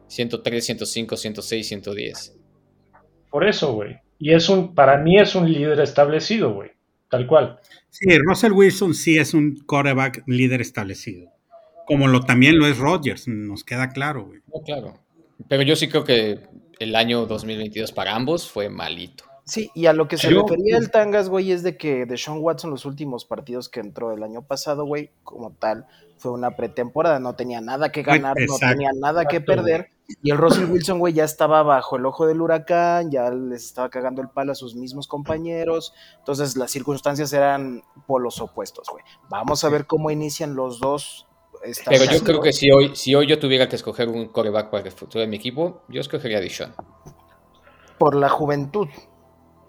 103, 0.09 0.65
105, 0.65 1.17
106, 1.17 1.69
110. 1.69 2.39
Por 3.31 3.47
eso, 3.47 3.75
güey. 3.75 3.97
Y 4.19 4.33
es 4.33 4.49
un, 4.49 4.75
para 4.75 4.99
mí 4.99 5.19
es 5.19 5.35
un 5.35 5.51
líder 5.51 5.81
establecido, 5.81 6.55
güey. 6.55 6.71
Tal 7.11 7.27
cual. 7.27 7.61
Sí, 7.91 8.07
Russell 8.19 8.53
Wilson 8.53 8.95
sí 8.95 9.19
es 9.19 9.35
un 9.35 9.57
quarterback 9.67 10.23
líder 10.27 10.61
establecido. 10.61 11.31
Como 11.87 12.09
lo 12.09 12.21
también 12.21 12.59
lo 12.59 12.67
es 12.67 12.79
Rodgers, 12.79 13.29
nos 13.29 13.63
queda 13.63 13.91
claro, 13.91 14.27
güey. 14.27 14.41
No, 14.53 14.63
claro. 14.63 15.06
Pero 15.49 15.63
yo 15.63 15.77
sí 15.77 15.89
creo 15.89 16.05
que 16.05 16.41
el 16.79 16.95
año 16.97 17.27
2022 17.27 17.93
para 17.93 18.15
ambos 18.15 18.51
fue 18.51 18.69
malito. 18.69 19.25
Sí, 19.45 19.71
y 19.75 19.87
a 19.87 19.93
lo 19.93 20.09
que 20.09 20.17
se 20.17 20.29
Yo- 20.29 20.43
refería 20.43 20.77
el 20.77 20.91
Tangas, 20.91 21.29
güey, 21.29 21.53
es 21.53 21.63
de 21.63 21.77
que 21.77 22.05
Deshaun 22.05 22.41
Watson 22.41 22.71
los 22.71 22.85
últimos 22.85 23.25
partidos 23.25 23.69
que 23.69 23.79
entró 23.79 24.13
el 24.13 24.25
año 24.25 24.43
pasado, 24.43 24.85
güey, 24.85 25.13
como 25.23 25.53
tal, 25.53 25.87
fue 26.19 26.33
una 26.33 26.57
pretemporada, 26.57 27.21
no 27.21 27.37
tenía 27.37 27.61
nada 27.61 27.93
que 27.93 28.03
ganar, 28.03 28.35
no 28.49 28.59
tenía 28.59 28.91
nada 29.01 29.27
que 29.27 29.41
perder, 29.41 29.91
y 30.21 30.33
el 30.33 30.39
Russell 30.39 30.65
Wilson, 30.65 30.99
güey, 30.99 31.15
ya 31.15 31.23
estaba 31.23 31.63
bajo 31.63 31.95
el 31.95 32.07
ojo 32.07 32.27
del 32.27 32.41
huracán, 32.41 33.13
ya 33.13 33.31
les 33.31 33.65
estaba 33.65 33.89
cagando 33.89 34.21
el 34.21 34.31
palo 34.31 34.51
a 34.51 34.57
sus 34.57 34.75
mismos 34.75 35.07
compañeros, 35.07 35.95
entonces 36.19 36.57
las 36.57 36.73
circunstancias 36.73 37.33
eran 37.33 37.85
polos 38.09 38.41
opuestos, 38.41 38.89
güey. 38.91 39.05
Vamos 39.29 39.63
a 39.63 39.69
ver 39.69 39.87
cómo 39.87 40.11
inician 40.11 40.57
los 40.57 40.81
dos. 40.81 41.26
Pero 41.89 42.05
yo 42.05 42.23
creo 42.23 42.41
que 42.41 42.53
si 42.53 42.71
hoy, 42.71 42.93
si 42.95 43.15
hoy 43.15 43.27
yo 43.27 43.39
tuviera 43.39 43.69
que 43.69 43.77
escoger 43.77 44.09
un 44.09 44.27
coreback 44.29 44.71
para 44.71 44.85
el 44.85 44.93
futuro 44.93 45.21
de 45.21 45.27
mi 45.27 45.37
equipo, 45.37 45.83
yo 45.89 46.01
escogería 46.01 46.39
a 46.39 46.41
Dishon. 46.41 46.75
Por 47.99 48.15
la 48.15 48.29
juventud, 48.29 48.89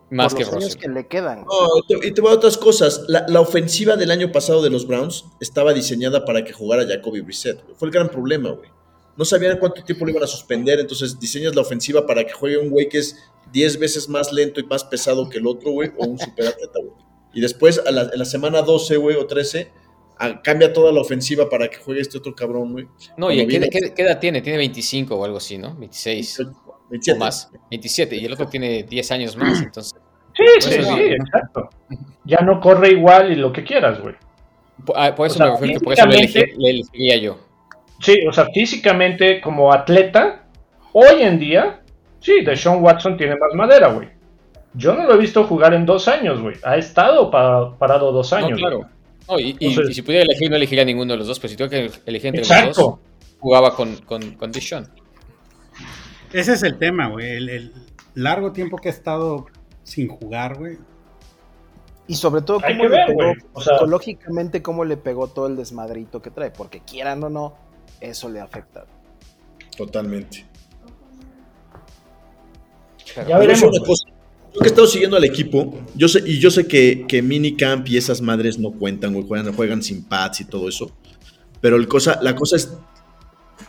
Más 0.10 0.34
por 0.34 0.39
que 0.39 0.45
los 0.45 0.54
años 0.56 0.76
que 0.76 0.89
le 0.89 1.08
quedan. 1.08 1.45
No, 1.45 1.98
y 2.00 2.12
te- 2.12 2.22
voy 2.22 2.32
a 2.32 2.36
otras 2.36 2.58
cosas. 2.58 3.04
La, 3.08 3.26
la 3.28 3.39
ofensiva 3.41 3.95
del 3.95 4.12
año 4.12 4.32
pasado 4.32 4.62
de 4.62 4.70
los 4.70 4.86
Browns 4.88 5.26
estaba 5.39 5.74
diseñada 5.74 6.26
para 6.26 6.43
que 6.43 6.52
jugara 6.54 6.86
Jacoby 6.86 7.22
Brissett. 7.22 7.64
Fue 7.76 7.88
el 7.88 7.93
gran 7.93 8.10
problema, 8.10 8.52
güey. 8.52 8.70
No 9.16 9.26
sabían 9.26 9.58
cuánto 9.58 9.84
tiempo 9.84 10.06
lo 10.06 10.12
iban 10.12 10.24
a 10.24 10.28
suspender, 10.28 10.80
entonces 10.80 11.20
diseñas 11.20 11.56
la 11.56 11.62
ofensiva 11.62 12.06
para 12.06 12.24
que 12.24 12.34
juegue 12.34 12.58
un 12.60 12.70
güey 12.70 12.88
que 12.88 13.00
es 13.00 13.18
10 13.52 13.80
veces 13.80 14.08
más 14.10 14.32
lento 14.32 14.60
y 14.60 14.64
más 14.64 14.84
pesado 14.84 15.28
que 15.30 15.39
el 15.39 15.48
otro, 15.48 15.72
güey, 15.72 15.91
o 15.98 16.06
un 16.06 16.20
superatleta, 16.20 16.80
güey. 16.80 16.91
Y 17.34 17.41
después, 17.41 17.82
a 17.86 17.89
la, 17.91 18.04
en 18.04 18.20
la 18.20 18.26
semana 18.26 18.62
12, 18.62 18.98
güey, 18.98 19.16
o 19.16 19.26
13, 19.26 19.72
a- 20.20 20.41
cambia 20.41 20.72
toda 20.74 20.91
la 20.91 21.01
ofensiva 21.01 21.49
para 21.49 21.68
que 21.70 21.78
juegue 21.78 22.01
este 22.01 22.18
otro 22.18 22.34
cabrón, 22.36 22.72
güey. 22.74 22.86
No, 23.18 23.32
¿y 23.32 23.36
Cuando 23.38 23.51
qué, 23.51 23.59
vino- 23.59 23.68
qué- 23.72 23.93
qué 23.93 24.01
edad 24.03 24.20
tiene? 24.20 24.41
Tiene 24.41 24.57
25 24.59 25.15
o 25.15 25.26
algo 25.26 25.38
así, 25.38 25.57
¿no? 25.57 25.76
26 25.76 26.38
27. 26.89 27.18
o 27.18 27.20
más. 27.20 27.51
27 27.70 28.15
y 28.15 28.26
el 28.26 28.34
otro 28.34 28.47
tiene 28.47 28.84
10 28.84 29.11
años 29.11 29.36
más, 29.38 29.61
entonces... 29.61 29.93
Sí, 30.36 30.43
sí, 30.59 30.72
sí, 30.72 30.84
sí. 30.84 31.01
exacto. 31.20 31.70
Ya 32.24 32.38
no 32.41 32.59
corre 32.61 32.89
igual 32.91 33.32
y 33.32 33.36
lo 33.36 33.51
que 33.51 33.63
quieras, 33.63 33.99
güey. 34.01 34.15
Por, 34.86 34.95
ah, 34.97 35.13
por 35.15 35.26
eso 35.28 35.36
O 35.36 35.38
sea, 35.38 35.45
me 35.47 35.51
refiero 35.53 35.80
que 35.80 35.84
por 35.84 35.93
eso 35.93 36.05
lo 36.05 36.11
elegí- 36.13 36.22
físicamente- 36.28 36.55
le 36.61 36.70
elegiría 36.70 37.18
yo. 37.18 37.39
Sí, 37.99 38.15
o 38.30 38.32
sea, 38.32 38.45
físicamente 38.53 39.41
como 39.41 39.74
atleta, 39.74 40.45
hoy 40.93 41.24
en 41.24 41.39
día, 41.39 41.82
sí, 42.20 42.41
Deshaun 42.45 42.84
Watson 42.84 43.18
tiene 43.18 43.36
más 43.36 43.53
madera, 43.55 43.88
güey. 43.88 44.09
Yo 44.76 44.93
no 44.93 45.05
lo 45.07 45.15
he 45.15 45.18
visto 45.18 45.43
jugar 45.45 45.74
en 45.74 45.86
dos 45.88 46.07
años, 46.07 46.39
güey. 46.39 46.55
Ha 46.63 46.78
estado 46.78 47.32
pa- 47.32 47.76
parado 47.80 48.11
dos 48.11 48.32
No, 48.32 48.38
años. 48.38 48.59
claro. 48.59 48.78
güey. 48.78 48.89
No, 49.28 49.39
y, 49.39 49.55
y- 49.59 49.67
Entonces- 49.67 49.91
y 49.91 49.93
si 49.95 50.01
pudiera 50.01 50.23
elegir, 50.23 50.49
no 50.49 50.55
elegiría 50.55 50.86
ninguno 50.86 51.13
de 51.13 51.17
los 51.17 51.28
dos, 51.28 51.39
pero 51.39 51.49
si 51.49 51.57
tengo 51.57 51.69
que 51.69 51.91
elegir 52.05 52.36
entre 52.36 52.65
los 52.67 52.75
dos, 52.75 52.95
jugaba 53.39 53.75
con, 53.75 53.95
con, 53.97 54.32
con 54.36 54.51
Deshaun. 54.51 54.88
Ese 56.34 56.53
es 56.53 56.63
el 56.63 56.78
tema, 56.78 57.07
güey. 57.09 57.30
El, 57.38 57.49
el 57.49 57.73
largo 58.15 58.51
tiempo 58.51 58.78
que 58.78 58.89
ha 58.89 58.91
estado 58.91 59.45
sin 59.84 60.07
jugar, 60.07 60.57
güey. 60.57 60.78
Y 62.09 62.15
sobre 62.15 62.41
todo, 62.41 62.61
cómo 62.61 62.84
que 62.84 62.89
le 62.89 62.89
ver, 62.89 63.07
pegó. 63.07 63.34
O 63.53 63.61
sea- 63.61 63.73
psicológicamente, 63.75 64.61
cómo 64.61 64.86
le 64.86 64.95
pegó 64.97 65.28
todo 65.28 65.47
el 65.47 65.55
desmadrito 65.57 66.21
que 66.21 66.32
trae, 66.32 66.51
porque 66.51 66.80
quieran 66.82 67.23
o 67.23 67.30
no, 67.30 67.55
eso 67.99 68.30
le 68.30 68.39
afecta. 68.39 68.86
Totalmente. 69.75 70.45
Pero- 73.15 73.28
Ya 73.28 73.38
veremos, 73.38 73.63
una 73.63 73.86
cosa, 73.86 74.07
Yo 74.58 74.62
que 74.62 74.66
he 74.66 74.68
estado 74.68 74.88
siguiendo 74.88 75.18
al 75.18 75.24
equipo, 75.24 75.80
yo 75.95 76.08
sé, 76.08 76.24
y 76.26 76.39
yo 76.39 76.49
sé 76.51 76.68
que, 76.68 77.05
que 77.08 77.22
minicamp 77.22 77.88
y 77.89 77.97
esas 77.97 78.22
madres 78.22 78.58
no 78.58 78.72
cuentan, 78.72 79.14
güey, 79.14 79.26
juegan, 79.28 79.53
juegan 79.53 79.84
sin 79.84 80.03
pads 80.03 80.41
y 80.41 80.45
todo 80.45 80.68
eso. 80.68 80.91
Pero 81.62 81.76
el 81.76 81.88
cosa, 81.88 82.20
la 82.22 82.36
cosa 82.36 82.55
es, 82.55 82.74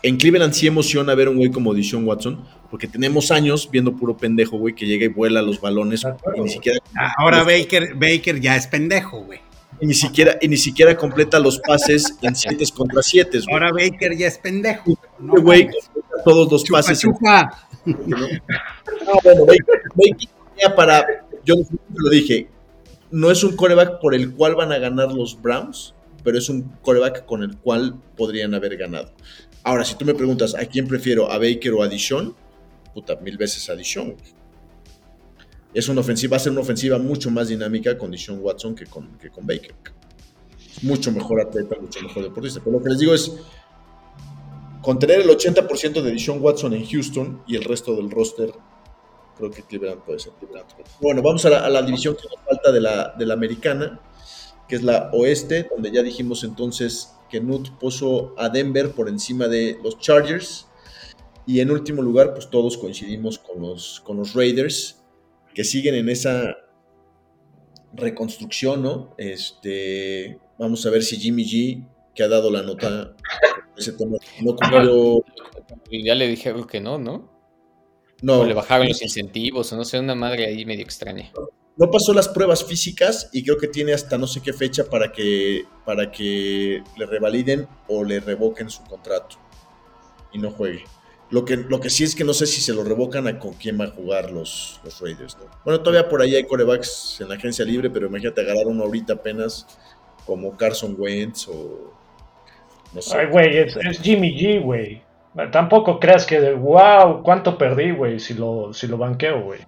en 0.03 0.16
Cleveland 0.16 0.53
sí 0.55 0.66
emociona 0.66 1.14
ver 1.14 1.28
un 1.28 1.36
güey 1.36 1.51
como 1.51 1.74
Dishon 1.74 2.07
Watson, 2.07 2.43
porque 2.70 2.86
tenemos 2.86 3.30
años 3.30 3.68
viendo 3.70 3.97
puro 3.97 4.16
pendejo, 4.16 4.57
güey, 4.59 4.74
que 4.74 4.86
llega 4.86 5.05
y 5.05 5.09
vuela 5.09 5.43
los 5.43 5.61
balones 5.61 6.05
y 6.36 6.41
ni 6.41 6.49
siquiera 6.49 6.78
Ahora 7.18 7.43
Baker, 7.43 7.95
Baker 7.95 8.41
ya 8.41 8.57
es 8.57 8.66
pendejo, 8.66 9.24
güey. 9.24 9.41
y 9.80 9.86
ni 9.86 9.95
siquiera 9.95 10.39
y 10.41 10.49
ni 10.49 10.57
siquiera 10.57 10.97
completa 10.97 11.39
los 11.39 11.59
pases 11.61 12.14
en 12.22 12.34
7 12.34 12.64
contra 12.74 13.03
7, 13.03 13.41
güey. 13.41 13.53
Ahora 13.53 13.72
Baker 13.72 14.16
ya 14.16 14.26
es 14.26 14.39
pendejo. 14.39 14.99
No, 15.18 15.34
Este 15.34 15.43
güey 15.43 15.64
mames. 15.64 15.76
completa 15.93 16.22
todos 16.24 16.53
los 16.53 16.64
Chupa, 16.64 16.78
pases. 16.78 17.05
en- 17.05 17.11
chupa. 17.12 17.68
No, 17.84 17.97
bueno, 19.24 19.47
Baker, 19.47 19.80
Baker 19.95 20.28
para 20.74 21.06
yo 21.44 21.54
lo 21.94 22.11
dije, 22.11 22.48
no 23.11 23.30
es 23.30 23.42
un 23.42 23.56
coreback 23.56 24.00
por 24.00 24.14
el 24.14 24.34
cual 24.34 24.54
van 24.54 24.72
a 24.72 24.78
ganar 24.78 25.12
los 25.12 25.40
Browns, 25.40 25.94
pero 26.22 26.36
es 26.36 26.48
un 26.48 26.62
coreback 26.82 27.24
con 27.24 27.42
el 27.42 27.56
cual 27.56 27.94
podrían 28.16 28.54
haber 28.54 28.76
ganado. 28.76 29.12
Ahora, 29.62 29.84
si 29.84 29.94
tú 29.94 30.04
me 30.04 30.14
preguntas 30.14 30.54
a 30.54 30.66
quién 30.66 30.86
prefiero, 30.86 31.30
a 31.30 31.38
Baker 31.38 31.72
o 31.72 31.82
a 31.82 31.88
Dishon, 31.88 32.34
puta, 32.92 33.16
mil 33.16 33.36
veces 33.36 33.68
a 33.70 33.76
Dishon. 33.76 34.14
Es 35.72 35.88
una 35.88 36.00
ofensiva, 36.00 36.32
va 36.32 36.36
a 36.36 36.40
ser 36.40 36.52
una 36.52 36.61
ofensiva 36.62 36.98
mucho 36.98 37.30
más 37.30 37.48
dinámica 37.48 37.96
con 37.96 38.11
Dishon 38.11 38.40
Watson 38.40 38.74
que 38.74 38.86
con, 38.86 39.18
que 39.18 39.30
con 39.30 39.46
Baker. 39.46 39.74
Mucho 40.82 41.12
mejor 41.12 41.40
atleta, 41.40 41.76
mucho 41.80 42.00
mejor 42.02 42.24
deportista. 42.24 42.61
Pero 42.62 42.78
lo 42.78 42.82
que 42.82 42.90
les 42.90 42.98
digo 42.98 43.14
es, 43.14 43.32
con 44.82 44.98
tener 44.98 45.20
el 45.20 45.28
80% 45.28 46.02
de 46.02 46.11
Dishon 46.11 46.42
Watson 46.42 46.72
en 46.74 46.86
Houston 46.86 47.42
y 47.46 47.56
el 47.56 47.64
resto 47.64 47.96
del 47.96 48.11
roster, 48.11 48.52
creo 49.39 49.51
que 49.51 49.62
Cleveland 49.62 50.03
puede 50.03 50.18
ser 50.18 50.32
Cleveland. 50.34 50.66
Bueno, 51.01 51.22
vamos 51.22 51.45
a 51.47 51.51
la, 51.51 51.64
a 51.64 51.70
la 51.70 51.82
división 51.82 52.16
que 52.16 52.24
nos 52.24 52.45
falta 52.45 52.72
de 52.72 52.80
la, 52.80 53.14
de 53.16 53.24
la 53.24 53.34
americana, 53.34 54.01
que 54.68 54.76
es 54.76 54.82
la 54.82 55.11
oeste, 55.12 55.68
donde 55.70 55.91
ya 55.91 56.03
dijimos 56.03 56.45
entonces 56.45 57.14
que 57.30 57.41
Nut 57.41 57.70
puso 57.78 58.34
a 58.36 58.49
Denver 58.49 58.91
por 58.91 59.09
encima 59.09 59.49
de 59.49 59.78
los 59.82 59.99
Chargers. 59.99 60.66
Y 61.47 61.61
en 61.61 61.70
último 61.70 62.03
lugar, 62.03 62.34
pues 62.34 62.51
todos 62.51 62.76
coincidimos 62.76 63.39
con 63.39 63.62
los, 63.62 64.01
con 64.01 64.18
los 64.18 64.34
Raiders, 64.34 65.03
que 65.55 65.64
siguen 65.64 65.95
en 65.95 66.09
esa 66.11 66.57
reconstrucción, 67.95 68.82
¿no? 68.82 69.14
Este, 69.16 70.39
vamos 70.59 70.84
a 70.84 70.91
ver 70.91 71.03
si 71.03 71.16
Jimmy 71.16 71.45
G, 71.45 71.86
que 72.14 72.22
ha 72.22 72.28
dado 72.28 72.51
la 72.51 72.62
nota, 72.62 73.14
ese 73.76 73.93
tema, 73.93 74.18
no 74.43 74.57
cumplió, 74.57 75.24
ya 75.91 76.14
le 76.14 76.28
dijeron 76.28 76.66
que 76.66 76.80
no, 76.80 76.99
¿no? 76.99 77.38
No, 78.23 78.41
O 78.41 78.45
le 78.45 78.55
bajaron 78.55 78.89
los 78.89 79.03
incentivos, 79.03 79.73
o 79.73 79.77
no 79.77 79.85
sé, 79.85 79.99
una 79.99 80.14
madre 80.14 80.47
ahí 80.47 80.64
medio 80.64 80.85
extraña. 80.85 81.31
no 81.77 81.91
pasó 81.91 82.12
las 82.12 82.29
pruebas 82.29 82.64
físicas 82.64 83.31
y 83.33 83.45
creo 83.45 83.59
que 83.59 83.69
tiene 83.69 83.93
hasta 83.93 84.19
no 84.19 84.27
sé 84.27 84.41
qué 84.41 84.53
fecha 84.53 84.85
para 84.85 85.12
que, 85.12 85.64
para 85.85 86.11
que 86.11 86.83
le 86.97 87.07
revaliden 87.07 87.69
o 87.87 88.03
le 88.03 88.19
revoquen 88.21 88.71
su 88.71 88.83
contrato 88.85 89.37
y 90.33 90.39
no 90.39 90.51
juegue. 90.51 90.85
Lo 91.31 91.45
que, 91.45 91.57
lo 91.59 91.79
que 91.79 91.91
sí 91.91 92.05
es 92.05 92.14
que 92.14 92.25
no 92.25 92.33
sé 92.33 92.47
si 92.47 92.61
se 92.62 92.73
lo 92.73 92.83
revocan 92.83 93.29
a 93.29 93.39
con 93.39 93.53
quién 93.53 93.79
va 93.79 93.85
a 93.85 93.91
jugar 93.91 94.33
los, 94.33 94.81
los 94.83 94.99
Raiders. 95.01 95.37
¿no? 95.37 95.45
Bueno, 95.62 95.81
todavía 95.81 96.09
por 96.09 96.23
ahí 96.23 96.35
hay 96.35 96.45
corebacks 96.45 97.19
en 97.21 97.29
la 97.29 97.35
agencia 97.35 97.64
libre, 97.64 97.91
pero 97.91 98.07
imagínate 98.07 98.41
agarrar 98.41 98.66
uno 98.66 98.85
ahorita 98.85 99.12
apenas 99.12 99.66
como 100.25 100.57
Carson 100.57 100.97
Wentz 100.99 101.47
o 101.49 101.93
no 102.95 103.03
sé. 103.03 103.16
Ay, 103.16 103.27
güey, 103.27 103.59
es, 103.59 103.77
es 103.77 104.01
Jimmy 104.01 104.35
G, 104.37 104.62
güey. 104.62 105.03
Tampoco 105.53 106.01
creas 106.01 106.26
que, 106.26 106.41
de, 106.41 106.53
wow, 106.55 107.22
cuánto 107.22 107.57
perdí, 107.57 107.93
güey, 107.93 108.18
si 108.18 108.35
lo, 108.35 108.72
si 108.72 108.87
lo 108.89 108.99
banqueo, 108.99 109.43
güey. 109.43 109.61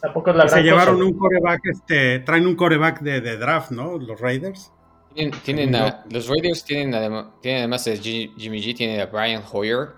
Tampoco 0.00 0.30
es 0.30 0.36
la 0.36 0.48
Se 0.48 0.62
llevaron 0.62 0.96
cosa, 0.98 1.06
un 1.08 1.18
coreback, 1.18 1.60
este, 1.66 2.18
traen 2.20 2.46
un 2.46 2.54
coreback 2.54 3.00
de, 3.00 3.20
de 3.20 3.36
draft, 3.38 3.70
¿no? 3.72 3.98
Los 3.98 4.20
Raiders. 4.20 4.70
Tienen, 5.14 5.32
tienen 5.42 5.74
a- 5.74 6.04
los 6.10 6.28
Raiders 6.28 6.62
tienen, 6.64 6.92
adem- 6.92 7.30
tienen 7.40 7.60
además 7.62 7.84
de 7.86 7.96
Jimmy 7.96 8.60
G, 8.62 8.76
tienen 8.76 9.00
a 9.00 9.06
Brian 9.06 9.42
Hoyer. 9.50 9.88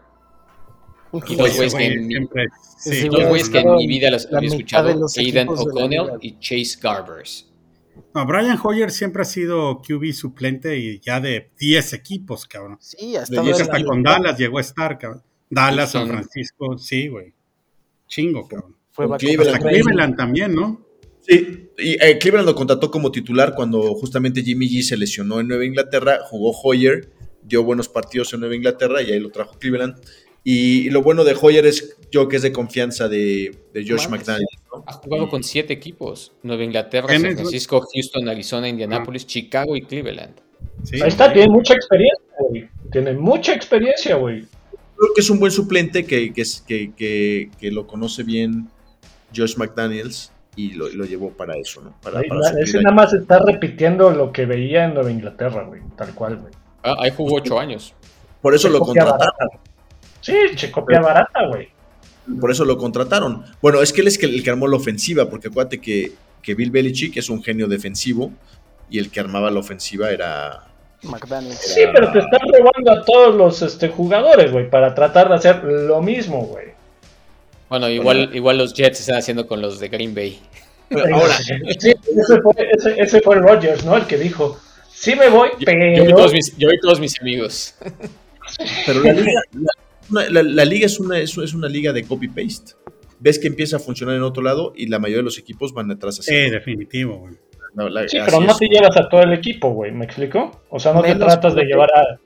Y 1.27 1.37
dos 1.37 1.57
güeyes 1.57 1.75
que, 1.75 1.87
en 1.87 2.07
mi- 2.07 2.15
siempre- 2.15 2.47
Sí, 2.79 3.09
dos 3.09 3.49
que 3.49 3.59
en 3.59 3.75
mi 3.75 3.87
vida 3.89 4.11
los 4.11 4.27
había 4.33 4.49
escuchado. 4.49 4.89
Aidan 5.19 5.49
O'Connell 5.49 6.11
y 6.21 6.39
Chase 6.39 6.79
Garbers. 6.81 7.48
No, 8.15 8.27
Brian 8.27 8.59
Hoyer 8.63 8.91
siempre 8.91 9.23
ha 9.23 9.25
sido 9.25 9.81
QB 9.83 10.13
suplente 10.13 10.79
y 10.79 11.01
ya 11.01 11.21
de 11.21 11.51
10 11.59 11.93
equipos, 11.93 12.47
cabrón. 12.47 12.79
Sí, 12.81 13.17
ha 13.17 13.25
De 13.25 13.53
Hasta 13.53 13.85
con 13.85 14.03
Dallas 14.03 14.39
llegó 14.39 14.59
a 14.59 14.61
estar, 14.61 14.99
cabrón. 14.99 15.23
Dallas, 15.51 15.93
San. 15.93 16.09
Francisco, 16.09 16.79
sí, 16.79 17.09
güey. 17.09 17.33
Chingo, 18.07 18.47
cabrón. 18.47 18.77
fue 18.91 19.07
Cleveland. 19.19 19.57
Hasta 19.57 19.69
Cleveland 19.69 20.17
también, 20.17 20.55
¿no? 20.55 20.87
Sí, 21.21 21.71
y 21.79 22.03
eh, 22.03 22.19
Cleveland 22.19 22.49
lo 22.49 22.55
contrató 22.55 22.91
como 22.91 23.13
titular 23.13 23.55
cuando 23.55 23.95
justamente 23.95 24.43
Jimmy 24.43 24.69
G 24.69 24.83
se 24.83 24.97
lesionó 24.97 25.41
en 25.41 25.49
Nueva 25.49 25.65
Inglaterra, 25.65 26.21
jugó 26.25 26.53
Hoyer, 26.63 27.11
dio 27.43 27.63
buenos 27.63 27.89
partidos 27.89 28.33
en 28.33 28.41
Nueva 28.41 28.57
Inglaterra 28.57 29.03
y 29.03 29.13
ahí 29.13 29.21
lo 29.21 29.31
trajo 29.31 29.59
Cleveland. 29.59 29.97
Y, 30.51 30.89
lo 30.89 31.03
bueno 31.03 31.25
de 31.25 31.37
Hoyer 31.39 31.67
es 31.67 31.99
yo 32.11 32.27
que 32.27 32.37
es 32.37 32.43
de 32.43 32.53
confianza 32.53 33.07
de, 33.07 33.55
de 33.75 33.87
Josh. 33.87 34.09
McDaniel. 34.09 34.47
¿no? 34.73 34.83
Ha 34.87 34.95
jugado 34.95 35.29
con 35.29 35.45
siete 35.45 35.75
equipos: 35.75 36.33
Nueva 36.43 36.65
Inglaterra, 36.65 37.07
¿Quién 37.09 37.21
San 37.21 37.31
es? 37.33 37.37
Francisco, 37.37 37.87
Houston, 37.93 38.27
Arizona, 38.31 38.67
Indianapolis, 38.67 39.27
Chicago 39.27 39.77
y 39.77 39.83
Cleveland. 39.83 40.37
Sí, 40.85 41.03
Ahí 41.03 41.09
está, 41.09 41.31
tiene 41.35 41.49
mucha 41.51 41.75
experiencia, 41.75 42.25
güey. 42.49 42.69
Tiene 42.91 43.13
mucha 43.13 43.53
experiencia, 43.53 44.15
güey. 44.17 44.47
Creo 44.97 45.15
que 45.15 45.21
es 45.21 45.29
un 45.29 45.39
buen 45.39 45.53
suplente 45.53 46.07
que, 46.07 46.33
que, 46.33 46.43
que, 46.67 46.95
que- 46.97 47.51
que 47.61 47.71
lo 47.71 47.87
conoce 47.87 48.23
bien 48.23 48.69
Josh 49.37 49.57
McDaniels 49.59 50.33
y 50.57 50.71
lo, 50.73 50.89
lo 50.89 51.05
llevó 51.05 51.31
para 51.31 51.57
eso, 51.59 51.83
¿no? 51.83 51.95
Para, 52.01 52.23
suplir 52.23 52.41
ese 52.63 52.79
ahí. 52.79 52.85
nada 52.85 52.97
más 52.97 53.13
está 53.13 53.39
repitiendo 53.45 54.11
lo 54.13 54.33
que 54.33 54.47
veía 54.47 54.87
en 54.87 54.95
Nueva 54.95 55.11
Inglaterra, 55.11 55.65
güey. 55.65 55.83
Tal 55.95 56.15
cual, 56.15 56.39
güey. 56.39 56.55
Ah, 56.83 56.95
ahí 57.01 57.13
jugó 57.15 57.37
ocho 57.37 57.59
años. 57.61 57.93
Por 58.41 58.55
eso 58.55 58.71
lo 58.71 58.81
contrataron. 58.81 59.19
barata. 59.19 59.68
Sí, 60.29 60.57
che, 60.57 60.71
copia 60.71 61.01
barata, 61.01 61.47
güey. 61.47 61.69
Por 62.39 62.51
eso 62.51 62.67
lo 62.67 62.77
contrataron. 62.77 63.45
Bueno, 63.63 63.81
es 63.81 63.95
que 63.95 64.03
él 64.03 64.09
es 64.09 64.19
que 64.19 64.27
el 64.27 64.43
que 64.43 64.51
armó 64.51 64.69
la 64.69 64.77
ofensiva, 64.77 65.31
porque 65.31 65.49
acuérdate 65.49 65.81
que, 65.81 66.13
que 66.43 66.55
Bill 66.55 66.71
Belichick 66.71 67.17
es 67.17 67.31
un 67.31 67.43
genio 67.43 67.67
defensivo 67.67 68.31
y 68.91 68.99
el 68.99 69.11
que 69.11 69.21
armaba 69.21 69.51
la 69.51 69.61
ofensiva 69.61 70.11
era. 70.11 70.65
McDaniel. 71.03 71.55
Sí, 71.55 71.81
pero 71.95 72.13
te 72.13 72.19
están 72.19 72.41
robando 72.47 72.93
a 72.93 73.05
todos 73.07 73.35
los 73.35 73.63
este, 73.63 73.89
jugadores, 73.89 74.53
güey, 74.53 74.69
para 74.69 74.95
tratar 74.95 75.31
de 75.31 75.37
hacer 75.37 75.65
lo 75.65 76.03
mismo, 76.03 76.43
güey. 76.43 76.67
Bueno, 77.71 77.89
igual, 77.89 78.31
igual 78.35 78.59
los 78.59 78.75
Jets 78.75 79.01
están 79.01 79.17
haciendo 79.17 79.47
con 79.47 79.63
los 79.63 79.81
de 79.81 79.89
Green 79.89 80.15
Bay. 80.15 80.39
Ahora, 80.91 81.35
Sí, 81.39 81.95
ese 82.17 82.41
fue, 82.43 82.53
ese, 82.73 83.01
ese 83.01 83.21
fue 83.23 83.37
Rogers, 83.37 83.83
¿no? 83.85 83.97
El 83.97 84.07
que 84.07 84.19
dijo, 84.19 84.59
sí 84.91 85.15
me 85.15 85.31
voy, 85.31 85.51
Yo, 85.59 85.67
yo 85.67 85.73
vi 85.73 86.01
pero... 86.03 86.17
todos 86.17 86.33
mis, 86.35 86.57
yo 86.59 86.69
vi 86.69 86.81
todos 86.81 87.01
mis 87.01 87.19
amigos. 87.21 87.75
pero 88.87 89.03
la 89.03 89.13
liga, 89.13 89.41
la, 89.53 89.73
la- 90.11 90.43
la 90.43 90.65
liga 90.65 90.87
es, 90.87 90.99
una, 91.01 91.19
es, 91.19 91.37
es 91.39 91.55
una 91.55 91.69
liga 91.69 91.93
de 91.93 92.05
copy-paste. 92.05 92.73
Ves 93.21 93.39
que 93.39 93.49
empieza 93.49 93.77
a 93.77 93.79
funcionar 93.81 94.15
en 94.17 94.23
otro 94.23 94.43
lado 94.43 94.73
y 94.77 94.87
la 94.87 94.99
mayoría 94.99 95.19
de 95.19 95.25
los 95.25 95.39
equipos 95.39 95.73
van 95.73 95.91
atrás 95.91 96.21
así. 96.21 96.31
Sí, 96.31 96.51
definitivo, 96.51 97.19
güey. 97.19 97.35
No, 97.75 97.89
la- 97.89 98.09
Sí, 98.09 98.19
pero 98.25 98.41
no 98.41 98.53
es. 98.53 98.59
te 98.59 98.67
llevas 98.69 98.97
a 98.97 99.09
todo 99.09 99.23
el 99.23 99.33
equipo, 99.33 99.71
güey, 99.71 99.93
¿me 99.93 100.05
explico? 100.05 100.63
O 100.71 100.79
sea, 100.79 100.93
no 100.95 101.03
te 101.03 101.15
tratas 101.15 101.55
de 101.55 101.65
llevar 101.65 101.91
a, 101.95 102.19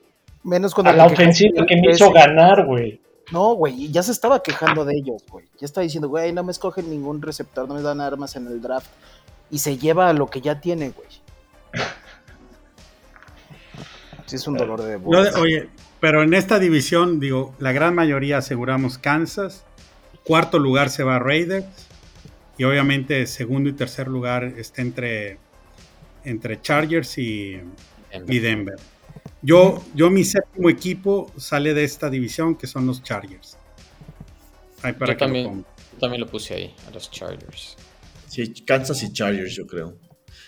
Menos 0.43 0.73
cuando 0.73 0.91
a 0.91 0.95
la 0.95 1.05
ofensiva 1.05 1.65
que 1.65 1.75
me 1.77 1.91
hizo 1.91 2.11
ganar, 2.11 2.65
güey. 2.65 2.99
No, 3.31 3.53
güey, 3.55 3.89
ya 3.91 4.03
se 4.03 4.11
estaba 4.11 4.43
quejando 4.43 4.83
de 4.85 4.93
ellos, 4.97 5.23
güey. 5.29 5.45
Ya 5.59 5.65
estaba 5.65 5.83
diciendo, 5.83 6.09
güey, 6.09 6.33
no 6.33 6.43
me 6.43 6.51
escogen 6.51 6.89
ningún 6.89 7.21
receptor, 7.21 7.67
no 7.67 7.75
me 7.75 7.81
dan 7.81 8.01
armas 8.01 8.35
en 8.35 8.47
el 8.47 8.61
draft. 8.61 8.89
Y 9.49 9.59
se 9.59 9.77
lleva 9.77 10.09
a 10.09 10.13
lo 10.13 10.27
que 10.27 10.41
ya 10.41 10.59
tiene, 10.59 10.89
güey. 10.89 11.07
Sí, 14.25 14.37
es 14.37 14.47
un 14.47 14.55
dolor 14.57 14.81
de 14.81 14.95
bolas. 14.95 15.35
oye, 15.35 15.69
pero 16.03 16.21
en 16.21 16.33
esta 16.33 16.59
división, 16.59 17.21
digo, 17.21 17.55
la 17.59 17.71
gran 17.71 17.95
mayoría 17.95 18.39
aseguramos 18.39 18.97
Kansas. 18.97 19.63
Cuarto 20.25 20.59
lugar 20.59 20.89
se 20.89 21.01
va 21.01 21.15
a 21.15 21.19
Raiders. 21.19 21.65
Y 22.57 22.65
obviamente 22.65 23.25
segundo 23.25 23.69
y 23.69 23.71
tercer 23.71 24.09
lugar 24.09 24.43
está 24.57 24.81
entre, 24.81 25.37
entre 26.25 26.59
Chargers 26.59 27.17
y, 27.17 27.57
y 28.27 28.39
Denver. 28.39 28.75
Yo, 29.41 29.81
yo 29.95 30.09
mi 30.09 30.25
séptimo 30.25 30.69
equipo 30.69 31.31
sale 31.37 31.73
de 31.73 31.85
esta 31.85 32.09
división 32.09 32.57
que 32.57 32.67
son 32.67 32.85
los 32.85 33.01
Chargers. 33.01 33.55
Ahí 34.81 34.91
para 34.91 35.13
Yo 35.13 35.17
que 35.17 35.25
lo 35.25 35.25
también. 35.25 35.65
Yo 35.93 35.99
también 36.01 36.19
lo 36.19 36.27
puse 36.27 36.53
ahí, 36.53 36.75
a 36.85 36.91
los 36.91 37.09
Chargers. 37.11 37.77
Sí, 38.27 38.53
Kansas 38.65 39.01
y 39.03 39.13
Chargers, 39.13 39.55
yo 39.55 39.65
creo. 39.65 39.97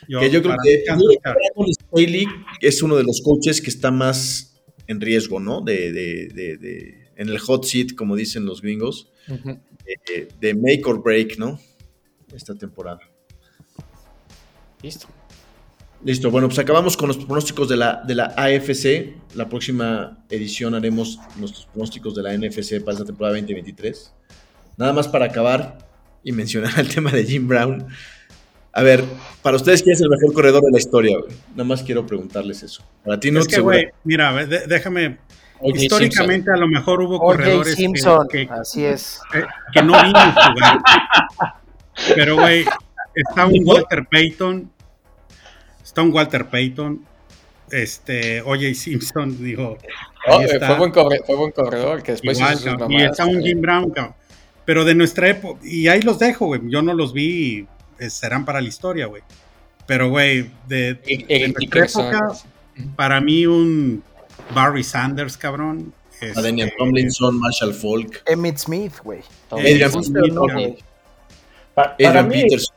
Yo, 0.09 0.19
que 0.19 0.29
yo 0.29 0.41
creo 0.41 0.57
que 0.61 0.83
Kansas 0.83 1.07
es 2.59 2.83
uno 2.83 2.97
de 2.97 3.05
los 3.05 3.21
coaches 3.21 3.61
que 3.61 3.69
está 3.69 3.89
más 3.89 4.51
en 4.87 5.01
riesgo, 5.01 5.39
¿no? 5.39 5.61
De, 5.61 5.91
de- 5.91 6.27
de- 6.33 6.57
de- 6.57 7.05
en 7.17 7.29
el 7.29 7.39
hot 7.39 7.63
seat, 7.65 7.93
como 7.95 8.15
dicen 8.15 8.45
los 8.45 8.61
gringos, 8.61 9.09
de 10.41 10.53
make 10.53 10.81
or 10.85 11.01
break, 11.01 11.37
¿no? 11.37 11.59
Esta 12.33 12.53
temporada. 12.55 12.99
Listo. 14.81 15.07
Listo, 16.03 16.29
bueno, 16.29 16.47
pues 16.47 16.59
acabamos 16.59 16.95
con 16.97 17.07
los 17.07 17.17
pronósticos 17.17 17.67
de 17.69 17.77
la, 17.77 18.03
de 18.05 18.13
la 18.15 18.25
AFC. 18.37 19.15
La 19.35 19.49
próxima 19.49 20.23
edición 20.29 20.75
haremos 20.75 21.17
nuestros 21.39 21.65
pronósticos 21.67 22.13
de 22.15 22.21
la 22.23 22.37
NFC 22.37 22.79
para 22.81 22.91
esta 22.93 23.05
temporada 23.05 23.35
2023. 23.35 24.13
Nada 24.77 24.93
más 24.93 25.07
para 25.07 25.25
acabar 25.25 25.77
y 26.23 26.31
mencionar 26.31 26.73
el 26.79 26.89
tema 26.93 27.11
de 27.11 27.23
Jim 27.23 27.47
Brown. 27.47 27.87
A 28.77 28.83
ver, 28.83 29.03
para 29.41 29.55
ustedes, 29.55 29.81
¿quién 29.81 29.93
es 29.93 30.01
el 30.01 30.09
mejor 30.09 30.33
corredor 30.33 30.61
de 30.61 30.71
la 30.71 30.77
historia, 30.77 31.17
güey? 31.17 31.33
Nada 31.51 31.63
más 31.63 31.81
quiero 31.81 32.05
preguntarles 32.05 32.61
eso. 32.61 32.83
Para 33.05 33.17
ti 33.19 33.31
no 33.31 33.39
Es 33.39 33.47
que, 33.47 33.61
güey, 33.61 33.87
mira, 34.03 34.45
de- 34.45 34.67
déjame. 34.67 35.17
Históricamente, 35.63 36.51
a 36.51 36.57
lo 36.57 36.67
mejor 36.67 37.01
hubo 37.01 37.17
corredores 37.17 37.75
que- 37.75 37.81
Simpson, 37.81 38.27
que, 38.27 38.49
así 38.51 38.83
es. 38.83 39.21
que- 39.31 39.45
que 39.73 39.81
no 39.81 39.93
vimos 40.03 40.21
jugar. 40.33 40.79
Pero, 42.15 42.35
güey, 42.35 42.65
está 43.15 43.45
un 43.47 43.61
Walter 43.65 44.05
Payton. 44.11 44.69
Está 45.81 46.01
un 46.01 46.11
Walter 46.13 46.45
Payton. 46.47 47.05
Este, 47.71 48.41
O.J. 48.41 48.73
Simpson, 48.75 49.41
digo. 49.41 49.77
Oh, 50.27 50.41
eh, 50.41 50.59
fue, 50.59 50.77
buen 50.77 50.91
corre- 50.91 51.21
fue 51.25 51.35
buen 51.35 51.51
corredor, 51.51 52.03
que 52.03 52.11
después 52.11 52.37
Igual, 52.37 52.53
hizo 52.55 52.77
sus 52.77 52.89
y 52.91 53.01
está 53.03 53.25
un. 53.25 53.41
Jim 53.41 53.61
Brown, 53.61 53.89
cabrón. 53.91 54.15
Pero 54.65 54.83
de 54.83 54.95
nuestra 54.95 55.29
época, 55.29 55.59
y 55.63 55.87
ahí 55.87 56.01
los 56.01 56.19
dejo, 56.19 56.47
güey. 56.47 56.59
Yo 56.65 56.81
no 56.81 56.93
los 56.93 57.13
vi, 57.13 57.59
y, 57.59 57.67
serán 58.09 58.45
para 58.45 58.61
la 58.61 58.67
historia, 58.67 59.05
güey. 59.07 59.21
Pero, 59.85 60.09
güey, 60.09 60.49
de, 60.67 60.99
Eric- 61.05 61.27
de 61.27 61.39
nuestra 61.39 61.59
Dickerson. 61.59 62.05
época, 62.13 62.33
para 62.95 63.21
mí 63.21 63.45
un 63.45 64.03
Barry 64.53 64.83
Sanders, 64.83 65.37
cabrón. 65.37 65.93
Daniel 66.35 66.69
este, 66.69 66.77
Tomlinson, 66.79 67.39
Marshall 67.39 67.73
Falk, 67.73 68.23
Emmett 68.25 68.57
Smith, 68.57 68.93
güey. 69.03 69.19
Adrian. 69.51 69.91
Pa- 71.73 71.95
para, 71.97 72.09
Adrian 72.09 72.27
mí, 72.29 72.41
Peterson. 72.43 72.75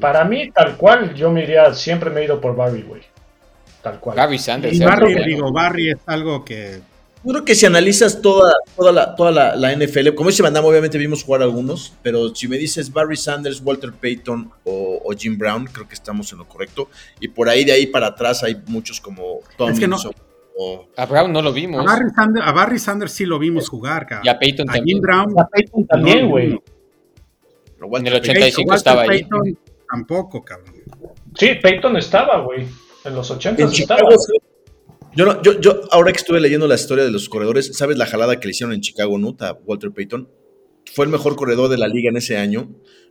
para 0.00 0.24
mí, 0.24 0.50
tal 0.50 0.76
cual, 0.76 1.14
yo 1.14 1.30
me 1.30 1.42
iría, 1.44 1.72
siempre 1.74 2.10
me 2.10 2.20
he 2.20 2.24
ido 2.24 2.40
por 2.40 2.54
Barry, 2.54 2.82
güey. 2.82 3.02
Tal 3.82 3.98
cual. 3.98 4.16
Barry 4.16 4.38
Sanders. 4.38 4.74
Y 4.74 4.80
Barry, 4.84 5.24
digo, 5.24 5.50
Barry 5.50 5.90
es 5.90 5.98
algo 6.06 6.44
que 6.44 6.80
Yo 7.24 7.30
creo 7.30 7.44
que 7.44 7.54
si 7.54 7.66
analizas 7.66 8.20
toda, 8.20 8.50
toda, 8.76 8.90
la, 8.92 9.14
toda 9.14 9.30
la, 9.30 9.54
la 9.56 9.72
NFL, 9.76 10.14
como 10.14 10.30
dice 10.30 10.42
Mandam, 10.42 10.64
obviamente 10.64 10.98
vimos 10.98 11.22
jugar 11.22 11.42
algunos, 11.42 11.92
pero 12.02 12.34
si 12.34 12.48
me 12.48 12.58
dices 12.58 12.92
Barry 12.92 13.16
Sanders, 13.16 13.60
Walter 13.64 13.92
Payton 13.92 14.50
o, 14.64 15.00
o 15.04 15.12
Jim 15.16 15.38
Brown, 15.38 15.66
creo 15.66 15.86
que 15.86 15.94
estamos 15.94 16.32
en 16.32 16.38
lo 16.38 16.48
correcto. 16.48 16.88
Y 17.20 17.28
por 17.28 17.48
ahí, 17.48 17.64
de 17.64 17.72
ahí 17.72 17.86
para 17.86 18.08
atrás, 18.08 18.42
hay 18.42 18.60
muchos 18.66 19.00
como 19.00 19.38
Tomlinson. 19.56 20.10
no- 20.16 20.32
o- 20.54 20.86
A 20.96 21.06
Brown 21.06 21.32
no 21.32 21.40
lo 21.40 21.50
a 21.50 21.52
vimos. 21.52 21.84
Barry, 21.86 22.10
Sanders, 22.14 22.46
a 22.46 22.52
Barry 22.52 22.78
Sanders 22.78 23.12
sí 23.12 23.24
lo 23.24 23.38
vimos 23.38 23.68
jugar, 23.68 24.04
cabrón. 24.06 24.26
Y 24.26 24.28
a 24.28 24.38
Peyton 24.38 24.68
A 24.68 24.72
también. 24.74 24.96
Jim 24.98 25.02
Brown 25.02 25.34
A 25.38 25.46
Peyton 25.48 25.86
también, 25.86 26.28
güey. 26.28 26.46
En 26.46 26.52
el 28.06 28.12
Payton. 28.12 28.16
85 28.20 28.60
Walter 28.68 28.76
estaba 28.76 29.02
ahí. 29.02 29.08
Payton 29.08 29.58
tampoco, 29.90 30.44
cabrón. 30.44 30.74
Sí, 31.38 31.54
Peyton 31.62 31.96
estaba, 31.96 32.40
güey. 32.40 32.66
En 33.04 33.14
los 33.14 33.30
80 33.30 33.62
En 33.62 33.68
estaba. 33.70 34.00
Chicago. 34.00 34.16
Yo, 35.14 35.26
no- 35.26 35.42
yo, 35.42 35.60
yo, 35.60 35.80
ahora 35.90 36.12
que 36.12 36.18
estuve 36.18 36.40
leyendo 36.40 36.66
la 36.66 36.74
historia 36.74 37.04
de 37.04 37.10
los 37.10 37.28
corredores, 37.28 37.76
¿sabes 37.76 37.96
la 37.98 38.06
jalada 38.06 38.38
que 38.40 38.46
le 38.48 38.52
hicieron 38.52 38.74
en 38.74 38.80
Chicago, 38.80 39.18
no? 39.18 39.36
A 39.40 39.52
Walter 39.64 39.90
Payton. 39.90 40.28
Fue 40.94 41.04
el 41.04 41.10
mejor 41.10 41.36
corredor 41.36 41.68
de 41.70 41.78
la 41.78 41.88
liga 41.88 42.10
en 42.10 42.16
ese 42.16 42.36
año. 42.36 42.68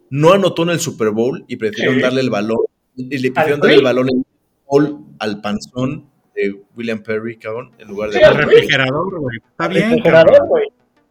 No 0.10 0.34
anotó 0.34 0.64
en 0.64 0.70
el 0.72 0.80
Super 0.80 1.10
Bowl 1.12 1.46
y 1.48 1.56
prefirieron 1.56 2.00
darle 2.02 2.22
el 2.22 2.30
balón. 2.30 2.58
Y 2.96 3.18
le 3.18 3.32
prefirieron 3.32 3.54
Al 3.54 3.60
darle 3.62 3.76
el 3.76 3.84
balón 3.84 4.10
en 4.10 4.18
el 4.18 4.26
Bowl 4.68 5.00
al 5.20 5.42
panzón 5.42 6.10
de 6.36 6.62
William 6.76 7.02
Perry, 7.02 7.38
cabrón, 7.38 7.72
en 7.80 7.88
lugar 7.88 8.10
de. 8.10 8.18
Sí, 8.20 8.24
El 8.24 8.36
refrigerador, 8.36 9.20
güey. 9.20 9.38
Está 9.38 9.68
bien, 9.68 9.90
refrigerador, 9.90 10.48
güey. 10.48 10.66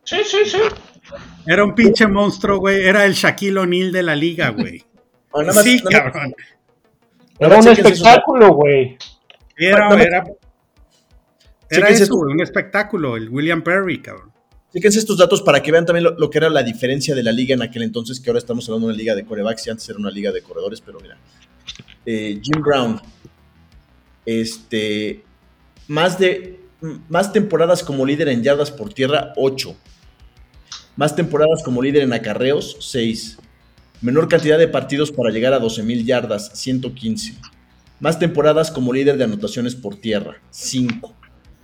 Sí, 0.04 0.16
sí, 0.24 0.38
sí. 0.44 0.58
Era 1.46 1.64
un 1.64 1.74
pinche 1.74 2.06
monstruo, 2.06 2.58
güey. 2.58 2.82
Era 2.84 3.04
el 3.06 3.14
Shaquille 3.14 3.58
O'Neal 3.58 3.90
de 3.92 4.02
la 4.02 4.14
liga, 4.16 4.50
güey. 4.50 4.82
Ah, 5.32 5.42
más- 5.44 5.62
Sí, 5.62 5.80
más- 5.84 5.92
cabrón. 5.92 6.34
Era 7.38 7.58
un 7.58 7.68
espectáculo, 7.68 8.54
güey. 8.54 8.98
Era, 9.56 9.88
era, 10.02 10.24
era 11.70 11.86
Chéquense 11.86 11.94
eso, 11.94 12.02
esto. 12.04 12.16
güey, 12.16 12.34
un 12.34 12.40
espectáculo, 12.40 13.16
el 13.16 13.28
William 13.28 13.62
Perry, 13.62 14.02
cabrón. 14.02 14.30
Fíjense 14.72 14.98
estos 14.98 15.18
datos 15.18 15.42
para 15.42 15.62
que 15.62 15.72
vean 15.72 15.84
también 15.86 16.04
lo, 16.04 16.16
lo 16.18 16.30
que 16.30 16.38
era 16.38 16.48
la 16.48 16.62
diferencia 16.62 17.14
de 17.14 17.22
la 17.22 17.32
liga 17.32 17.54
en 17.54 17.62
aquel 17.62 17.82
entonces, 17.82 18.20
que 18.20 18.30
ahora 18.30 18.38
estamos 18.38 18.68
hablando 18.68 18.86
de 18.86 18.92
una 18.92 18.98
liga 18.98 19.14
de 19.14 19.24
corebacks 19.24 19.66
y 19.66 19.70
antes 19.70 19.88
era 19.88 19.98
una 19.98 20.10
liga 20.10 20.30
de 20.30 20.42
corredores, 20.42 20.80
pero 20.80 21.00
mira. 21.00 21.18
Eh, 22.06 22.40
Jim 22.42 22.62
Brown, 22.62 23.00
este, 24.24 25.24
más 25.88 26.18
de, 26.18 26.60
más 27.08 27.32
temporadas 27.32 27.82
como 27.82 28.06
líder 28.06 28.28
en 28.28 28.42
yardas 28.42 28.70
por 28.70 28.92
tierra, 28.92 29.32
8. 29.36 29.76
Más 30.96 31.16
temporadas 31.16 31.62
como 31.64 31.82
líder 31.82 32.02
en 32.02 32.12
acarreos, 32.12 32.76
6. 32.80 33.38
Menor 34.02 34.28
cantidad 34.28 34.58
de 34.58 34.68
partidos 34.68 35.12
para 35.12 35.30
llegar 35.30 35.52
a 35.52 35.60
12.000 35.60 36.04
yardas, 36.04 36.52
115. 36.54 37.36
Más 38.00 38.18
temporadas 38.18 38.70
como 38.70 38.92
líder 38.92 39.18
de 39.18 39.24
anotaciones 39.24 39.74
por 39.74 39.96
tierra, 39.96 40.40
5. 40.50 41.14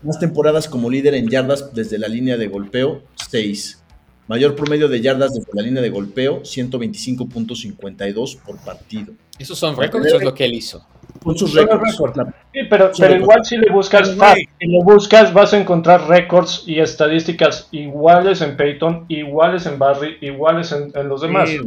Más 0.07 0.21
temporadas 0.21 0.69
como 0.69 0.89
líder 0.89 1.15
en 1.15 1.29
yardas 1.29 1.75
desde 1.75 1.99
la 1.99 2.07
línea 2.07 2.37
de 2.37 2.47
golpeo, 2.47 3.03
6. 3.29 3.83
Mayor 4.29 4.55
promedio 4.55 4.87
de 4.89 5.01
yardas 5.01 5.35
desde 5.35 5.49
la 5.53 5.63
línea 5.63 5.83
de 5.83 5.91
golpeo, 5.91 6.43
125.52 6.43 8.39
por 8.39 8.57
partido. 8.59 9.15
¿Esos 9.37 9.59
son 9.59 9.77
récords 9.77 10.13
o 10.13 10.17
es 10.17 10.23
lo 10.23 10.33
que 10.33 10.45
él 10.45 10.55
hizo? 10.55 10.87
Con 11.25 11.37
sus 11.37 11.53
Son 11.53 11.67
los 11.67 11.81
récords. 11.81 12.15
Sí, 12.53 12.61
pero, 12.71 12.93
pero 12.97 13.17
igual 13.17 13.45
si 13.45 13.57
le 13.57 13.69
buscas 13.71 14.11
si 14.11 14.67
le 14.67 14.85
buscas 14.85 15.33
vas 15.33 15.53
a 15.53 15.59
encontrar 15.59 16.09
récords 16.09 16.63
y 16.67 16.79
estadísticas 16.79 17.69
iguales 17.73 18.43
en 18.43 18.57
Peyton, 18.57 19.07
iguales 19.09 19.67
en 19.67 19.77
Barry, 19.77 20.19
iguales 20.21 20.71
en, 20.71 20.93
en 20.95 21.09
los 21.09 21.21
demás. 21.21 21.51
Sí. 21.51 21.59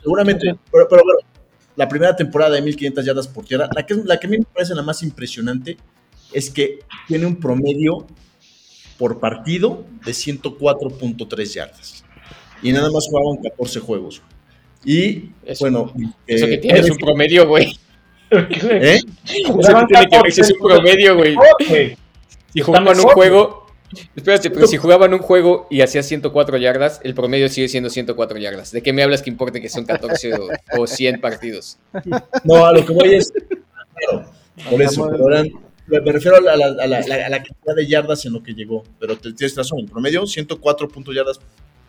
Seguramente, 0.00 0.54
pero, 0.70 0.86
pero 0.88 1.02
bueno, 1.02 1.18
la 1.74 1.88
primera 1.88 2.14
temporada 2.14 2.54
de 2.54 2.62
1500 2.62 3.04
yardas 3.04 3.26
por 3.26 3.44
tierra, 3.44 3.68
la 3.74 3.84
que, 3.84 3.96
la 4.04 4.20
que 4.20 4.28
a 4.28 4.30
mí 4.30 4.38
me 4.38 4.44
parece 4.44 4.76
la 4.76 4.82
más 4.82 5.02
impresionante 5.02 5.76
es 6.34 6.50
que 6.50 6.80
tiene 7.08 7.26
un 7.26 7.36
promedio 7.36 8.06
por 8.98 9.18
partido 9.20 9.84
de 10.04 10.12
104.3 10.12 11.44
yardas. 11.54 12.04
Y 12.62 12.72
nada 12.72 12.90
más 12.90 13.06
jugaban 13.08 13.42
14 13.42 13.80
juegos. 13.80 14.22
Y 14.84 15.30
Eso- 15.44 15.60
bueno, 15.64 15.92
Eso 16.26 16.46
eh, 16.46 16.50
que 16.50 16.58
tiene 16.58 16.78
es 16.80 16.90
un 16.90 16.96
promedio, 16.98 17.46
güey. 17.48 17.78
¿eh? 18.30 19.00
Eso 19.26 19.56
que 19.58 19.86
tiene 19.88 20.08
que 20.10 20.22
ver 20.22 20.32
si 20.32 20.40
es 20.42 20.50
un 20.52 20.58
promedio, 20.68 21.16
güey. 21.16 21.36
Si 22.52 22.60
jugaban 22.60 22.98
un 22.98 23.04
juego. 23.04 23.64
Espérate, 24.16 24.50
pero 24.50 24.66
si 24.66 24.76
jugaban 24.76 25.14
un 25.14 25.20
juego 25.20 25.68
y 25.70 25.80
hacía 25.80 26.02
104 26.02 26.56
yardas, 26.56 27.00
el 27.04 27.14
promedio 27.14 27.48
sigue 27.48 27.68
siendo 27.68 27.90
104 27.90 28.38
yardas. 28.38 28.72
¿De 28.72 28.82
qué 28.82 28.92
me 28.92 29.02
hablas 29.04 29.22
que 29.22 29.30
importa 29.30 29.60
que 29.60 29.68
son 29.68 29.84
14 29.84 30.34
o, 30.34 30.48
o 30.78 30.86
100 30.86 31.20
partidos? 31.20 31.78
No, 32.42 32.66
a 32.66 32.72
lo 32.72 32.84
que 32.84 32.92
voy 32.92 33.14
es. 33.14 33.32
Claro, 33.94 34.26
por 34.68 34.82
eso, 34.82 35.08
pero 35.10 35.28
eran- 35.30 35.50
me 35.86 36.00
me 36.00 36.12
refiero 36.12 36.36
a 36.36 36.40
la, 36.40 36.52
a 36.52 36.56
la- 36.56 36.66
a 36.66 36.86
la- 36.86 36.98
a 36.98 37.06
la- 37.06 37.26
a 37.26 37.28
la 37.28 37.42
cantidad 37.42 37.74
de 37.76 37.86
yardas 37.86 38.24
en 38.26 38.32
lo 38.32 38.42
que 38.42 38.52
llegó. 38.54 38.84
Pero 38.98 39.16
te, 39.16 39.32
tienes 39.32 39.56
razón, 39.56 39.80
en 39.80 39.86
promedio, 39.86 40.26
104 40.26 40.88
puntos 40.88 41.14
yardas 41.14 41.40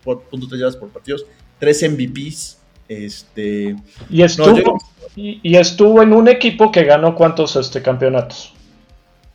por, 0.03 0.21
punto 0.23 0.47
tres 0.47 0.59
yardas 0.61 0.77
por 0.77 0.89
partidos, 0.89 1.25
3 1.59 1.83
MVPs. 1.91 2.59
Este, 2.87 3.75
Y 4.09 4.21
estuvo, 4.21 4.47
No, 4.47 4.57
yo- 4.57 4.77
y, 5.15 5.39
y 5.41 5.55
estuvo 5.55 6.03
en 6.03 6.13
un 6.13 6.27
equipo 6.27 6.71
que 6.71 6.83
ganó 6.83 7.15
cuántos 7.15 7.55
este, 7.55 7.81
campeonatos. 7.81 8.53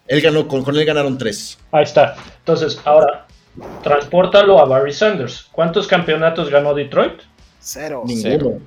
él 0.06 0.20
ganó, 0.20 0.46
con, 0.46 0.62
con 0.62 0.76
él 0.76 0.84
ganaron 0.84 1.16
3. 1.18 1.58
Ahí 1.72 1.82
está. 1.84 2.14
Entonces, 2.38 2.80
ahora, 2.84 3.26
transpórtalo 3.82 4.58
a 4.60 4.64
Barry 4.66 4.92
Sanders. 4.92 5.48
¿Cuántos 5.52 5.86
campeonatos 5.86 6.50
ganó 6.50 6.74
Detroit? 6.74 7.20
Cero. 7.58 8.02
Ninguno. 8.06 8.60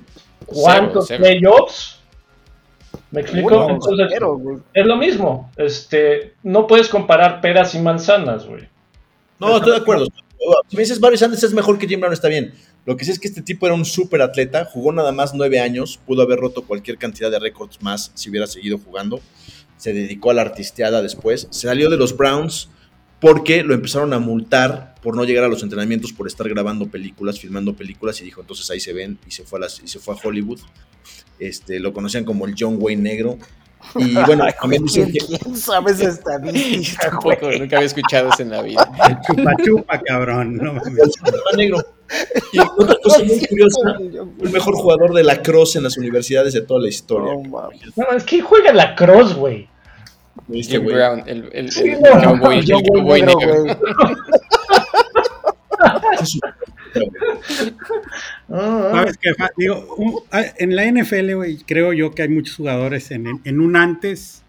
¿Cuántos 0.45 1.07
cero. 1.07 1.23
playoffs? 1.23 1.92
¿Me 3.11 3.21
explico? 3.21 3.69
Entonces, 3.69 4.07
es 4.73 4.85
lo 4.85 4.97
mismo. 4.97 5.51
Este, 5.57 6.33
no 6.43 6.67
puedes 6.67 6.89
comparar 6.89 7.41
peras 7.41 7.75
y 7.75 7.79
manzanas, 7.79 8.45
güey. 8.47 8.67
No, 9.39 9.57
estoy 9.57 9.71
de 9.71 9.77
acuerdo. 9.77 10.07
Si 10.67 10.75
me 10.75 10.83
dices 10.83 10.99
Barry 10.99 11.17
Sanders 11.17 11.43
es 11.43 11.53
mejor 11.53 11.77
que 11.77 11.87
Jim 11.87 11.99
Brown, 11.99 12.13
está 12.13 12.27
bien. 12.27 12.53
Lo 12.85 12.97
que 12.97 13.05
sí 13.05 13.11
es 13.11 13.19
que 13.19 13.27
este 13.27 13.41
tipo 13.41 13.65
era 13.65 13.75
un 13.75 13.85
súper 13.85 14.21
atleta, 14.21 14.65
jugó 14.65 14.91
nada 14.91 15.13
más 15.13 15.33
nueve 15.33 15.59
años, 15.59 15.99
pudo 16.05 16.21
haber 16.21 16.39
roto 16.39 16.63
cualquier 16.63 16.97
cantidad 16.97 17.31
de 17.31 17.39
récords 17.39 17.81
más 17.81 18.11
si 18.13 18.29
hubiera 18.29 18.45
seguido 18.45 18.77
jugando. 18.77 19.21
Se 19.77 19.93
dedicó 19.93 20.31
a 20.31 20.33
la 20.33 20.41
artisteada 20.41 21.01
después. 21.01 21.47
Se 21.49 21.67
salió 21.67 21.89
de 21.89 21.97
los 21.97 22.17
Browns 22.17 22.69
porque 23.21 23.63
lo 23.63 23.73
empezaron 23.73 24.11
a 24.11 24.19
multar 24.19 24.95
por 25.01 25.15
no 25.15 25.23
llegar 25.23 25.45
a 25.45 25.47
los 25.47 25.63
entrenamientos, 25.63 26.11
por 26.11 26.27
estar 26.27 26.47
grabando 26.49 26.87
películas, 26.87 27.39
filmando 27.39 27.73
películas, 27.73 28.19
y 28.19 28.25
dijo, 28.25 28.41
entonces 28.41 28.69
ahí 28.69 28.81
se 28.81 28.91
ven, 28.91 29.17
y 29.25 29.31
se 29.31 29.43
fue 29.43 29.59
a, 29.59 29.61
las, 29.61 29.81
y 29.81 29.87
se 29.87 29.99
fue 29.99 30.13
a 30.13 30.17
Hollywood. 30.21 30.59
Este, 31.39 31.80
lo 31.80 31.93
conocían 31.93 32.26
como 32.26 32.45
el 32.45 32.56
John 32.58 32.78
Wayne 32.80 33.01
negro. 33.01 33.38
Y 33.95 34.14
bueno, 34.26 34.45
también 34.60 34.84
dicen 34.84 35.12
¿Quién, 35.12 35.28
que, 35.28 35.38
quién 35.38 35.58
sabe 35.58 35.91
esa 35.91 36.10
estadística, 36.10 37.10
Tampoco, 37.12 37.51
nunca 37.51 37.78
había 37.78 37.88
escuchado 37.88 38.30
eso 38.30 38.41
en 38.43 38.49
la 38.49 38.62
vida. 38.62 38.89
Chupa 39.28 39.51
chupa, 39.64 40.01
cabrón. 40.01 40.58
No 40.58 40.74
mames. 40.74 41.12
el 41.51 41.58
negro. 41.58 41.80
Y 42.51 42.60
otra 42.60 42.95
cosa 43.04 43.24
muy 43.24 43.45
curiosa, 43.47 43.80
el 43.99 44.51
mejor 44.51 44.76
jugador 44.76 45.14
de 45.14 45.24
la 45.24 45.41
cross 45.41 45.76
en 45.76 45.84
las 45.84 45.97
universidades 45.97 46.54
de 46.54 46.62
toda 46.62 46.82
la 46.82 46.89
historia. 46.89 47.34
No, 47.34 47.41
mames. 47.41 47.82
No, 47.95 48.10
es 48.16 48.24
que 48.24 48.41
juega 48.41 48.72
la 48.72 48.95
cross, 48.95 49.34
güey. 49.36 49.68
¿Viste, 50.47 50.74
Jim 50.74 50.84
güey? 50.84 50.95
Brown, 50.95 51.24
el, 51.26 51.43
el, 51.43 51.49
el, 51.54 51.72
Sí, 51.72 51.89
el 51.89 52.01
no, 52.01 52.51
el 52.51 52.66
cowboy 52.66 53.22
negro, 53.22 53.66
¿Sabes 58.49 59.17
qué? 59.17 59.33
Fa- 59.33 59.49
Digo, 59.57 59.95
un- 59.97 60.19
a- 60.31 60.43
en 60.57 60.75
la 60.75 60.85
NFL, 60.85 61.33
güey, 61.35 61.57
creo 61.57 61.93
yo 61.93 62.11
que 62.11 62.23
hay 62.23 62.29
muchos 62.29 62.55
jugadores 62.55 63.11
en, 63.11 63.27
en- 63.27 63.41
en 63.43 63.59
un 63.59 63.75
antes 63.75 64.43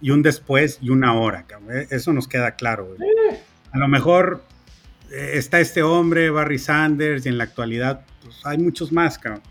y 0.00 0.10
un 0.10 0.22
después 0.22 0.78
y 0.80 0.90
una 0.90 1.14
hora, 1.14 1.44
cabrón. 1.46 1.76
Eh, 1.78 1.86
Eso 1.90 2.12
nos 2.12 2.28
queda 2.28 2.52
claro, 2.52 2.86
güey. 2.86 2.98
A 3.72 3.78
lo 3.78 3.88
mejor 3.88 4.42
eh, 5.10 5.32
está 5.34 5.60
este 5.60 5.82
hombre, 5.82 6.30
Barry 6.30 6.58
Sanders, 6.58 7.26
y 7.26 7.28
en 7.30 7.38
la 7.38 7.44
actualidad 7.44 8.02
pues, 8.22 8.40
hay 8.44 8.58
muchos 8.58 8.92
más, 8.92 9.18
cabrón. 9.18 9.42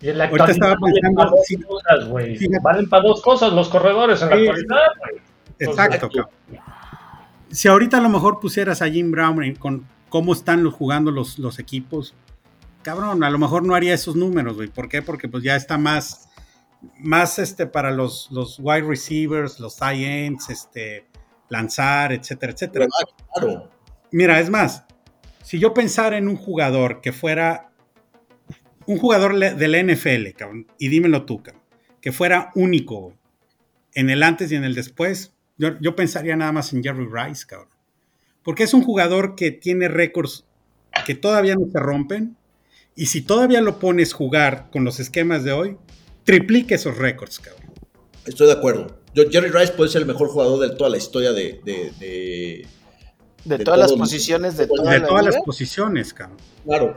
Y 0.00 0.08
en 0.10 0.18
la 0.18 0.24
Ahorita 0.26 0.50
estaba 0.50 0.74
valen 0.78 0.94
pensando, 0.94 1.16
para 1.18 1.30
dos 1.30 1.40
sí. 1.46 1.56
cosas. 1.56 2.38
Fíjate. 2.38 2.58
Valen 2.62 2.88
para 2.88 3.02
dos 3.02 3.22
cosas 3.22 3.52
los 3.52 3.68
corredores 3.68 4.20
en 4.22 4.28
la 4.30 4.36
Sí. 4.36 4.42
actualidad, 4.48 4.76
güey. 4.98 5.22
Exacto, 5.58 6.08
cabrón. 6.10 6.30
Si 7.50 7.68
ahorita 7.68 7.96
a 7.98 8.00
lo 8.02 8.08
mejor 8.10 8.38
pusieras 8.40 8.82
a 8.82 8.88
Jim 8.90 9.10
Brown 9.10 9.54
con 9.54 9.86
cómo 10.08 10.32
están 10.32 10.62
los, 10.64 10.74
jugando 10.74 11.10
los, 11.10 11.38
los 11.38 11.58
equipos, 11.58 12.14
cabrón, 12.82 13.24
a 13.24 13.30
lo 13.30 13.38
mejor 13.38 13.64
no 13.64 13.74
haría 13.74 13.94
esos 13.94 14.16
números, 14.16 14.56
güey. 14.56 14.68
¿Por 14.68 14.88
qué? 14.88 15.02
Porque 15.02 15.28
pues 15.28 15.42
ya 15.42 15.56
está 15.56 15.78
más, 15.78 16.28
más 17.00 17.38
este 17.38 17.66
para 17.66 17.90
los, 17.90 18.28
los 18.30 18.58
wide 18.60 18.82
receivers, 18.86 19.58
los 19.60 19.76
tight 19.76 20.04
ends, 20.06 20.50
este, 20.50 21.06
lanzar, 21.48 22.12
etcétera, 22.12 22.52
etcétera. 22.52 22.86
Claro. 23.34 23.70
Mira, 24.12 24.38
es 24.40 24.50
más, 24.50 24.84
si 25.42 25.58
yo 25.58 25.74
pensara 25.74 26.16
en 26.16 26.28
un 26.28 26.36
jugador 26.36 27.00
que 27.00 27.12
fuera 27.12 27.70
un 28.86 28.98
jugador 28.98 29.34
le- 29.34 29.54
de 29.54 29.66
la 29.68 29.78
NFL, 29.82 30.28
cabrón, 30.36 30.66
y 30.78 30.88
dímelo 30.88 31.24
tú, 31.24 31.42
cabrón, 31.42 31.62
que 32.00 32.12
fuera 32.12 32.52
único 32.54 33.14
en 33.94 34.10
el 34.10 34.22
antes 34.22 34.52
y 34.52 34.54
en 34.54 34.62
el 34.62 34.76
después, 34.76 35.34
yo, 35.58 35.78
yo 35.80 35.96
pensaría 35.96 36.36
nada 36.36 36.52
más 36.52 36.72
en 36.72 36.84
Jerry 36.84 37.08
Rice, 37.10 37.46
cabrón. 37.46 37.70
Porque 38.46 38.62
es 38.62 38.72
un 38.72 38.82
jugador 38.82 39.34
que 39.34 39.50
tiene 39.50 39.88
récords 39.88 40.44
que 41.04 41.14
todavía 41.14 41.54
no 41.56 41.66
se 41.70 41.78
rompen, 41.78 42.36
y 42.94 43.06
si 43.06 43.20
todavía 43.20 43.60
lo 43.60 43.78
pones 43.78 44.14
jugar 44.14 44.70
con 44.72 44.84
los 44.84 44.98
esquemas 45.00 45.44
de 45.44 45.52
hoy, 45.52 45.76
triplique 46.24 46.76
esos 46.76 46.96
récords, 46.96 47.38
cabrón. 47.40 47.72
Estoy 48.24 48.46
de 48.46 48.54
acuerdo. 48.54 48.98
Yo, 49.14 49.24
Jerry 49.30 49.50
Rice 49.50 49.72
puede 49.74 49.90
ser 49.90 50.02
el 50.02 50.06
mejor 50.08 50.28
jugador 50.28 50.60
de 50.66 50.74
toda 50.76 50.88
la 50.88 50.96
historia 50.96 51.32
de. 51.32 51.60
de- 51.64 51.92
de- 52.00 52.66
De, 53.44 53.58
De 53.58 53.64
todas 53.64 53.78
las 53.78 53.92
posiciones, 53.92 54.56
de 54.56 54.64
de 54.66 54.74
toda 54.74 55.06
todas 55.06 55.24
las 55.24 55.36
posiciones, 55.44 56.12
cabrón. 56.14 56.38
Claro. 56.64 56.96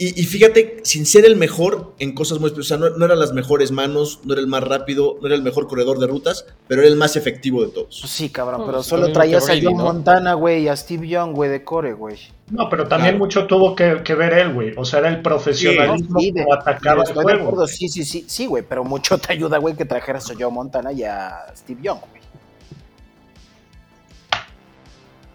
Y, 0.00 0.20
y 0.20 0.24
fíjate, 0.26 0.78
sin 0.84 1.06
ser 1.06 1.24
el 1.24 1.34
mejor 1.34 1.94
en 1.98 2.14
cosas 2.14 2.38
muy. 2.38 2.50
O 2.50 2.62
sea, 2.62 2.76
no, 2.76 2.90
no 2.90 3.04
eran 3.04 3.18
las 3.18 3.32
mejores 3.32 3.72
manos, 3.72 4.20
no 4.24 4.32
era 4.34 4.40
el 4.40 4.46
más 4.46 4.62
rápido, 4.62 5.18
no 5.20 5.26
era 5.26 5.34
el 5.34 5.42
mejor 5.42 5.66
corredor 5.66 5.98
de 5.98 6.06
rutas, 6.06 6.46
pero 6.68 6.82
era 6.82 6.88
el 6.90 6.96
más 6.96 7.16
efectivo 7.16 7.62
de 7.64 7.72
todos. 7.72 7.98
Pues 8.00 8.12
sí, 8.12 8.28
cabrón, 8.30 8.60
No, 8.60 8.66
pero 8.66 8.78
pues, 8.78 8.86
solo 8.86 9.10
traías 9.12 9.48
a 9.50 9.54
John 9.60 9.76
¿no? 9.76 9.84
Montana, 9.84 10.34
güey, 10.34 10.62
y 10.62 10.68
a 10.68 10.76
Steve 10.76 11.08
Young, 11.08 11.34
güey, 11.34 11.50
de 11.50 11.64
core, 11.64 11.94
güey. 11.94 12.16
No, 12.50 12.68
pero 12.70 12.86
también 12.86 13.14
Claro. 13.14 13.24
mucho 13.24 13.46
tuvo 13.48 13.74
que, 13.74 14.02
que 14.04 14.14
ver 14.14 14.32
él, 14.34 14.54
güey. 14.54 14.72
O 14.76 14.84
sea, 14.84 15.00
era 15.00 15.08
el 15.08 15.20
profesionalismo 15.20 16.20
Sí, 16.20 16.30
de- 16.30 16.42
como 16.44 16.54
atacaba 16.54 17.02
el 17.02 17.08
Estoy 17.08 17.24
de 17.26 17.38
juego. 17.44 17.66
sí, 17.66 17.88
sí, 17.88 18.04
sí, 18.04 18.24
sí, 18.28 18.46
güey, 18.46 18.62
pero 18.66 18.84
mucho 18.84 19.18
te 19.18 19.32
ayuda, 19.32 19.58
güey, 19.58 19.74
que 19.74 19.84
trajeras 19.84 20.30
a 20.30 20.34
Joe 20.38 20.50
Montana 20.50 20.92
y 20.92 21.02
a 21.02 21.52
Steve 21.56 21.80
Young, 21.82 21.98
güey. 22.08 22.17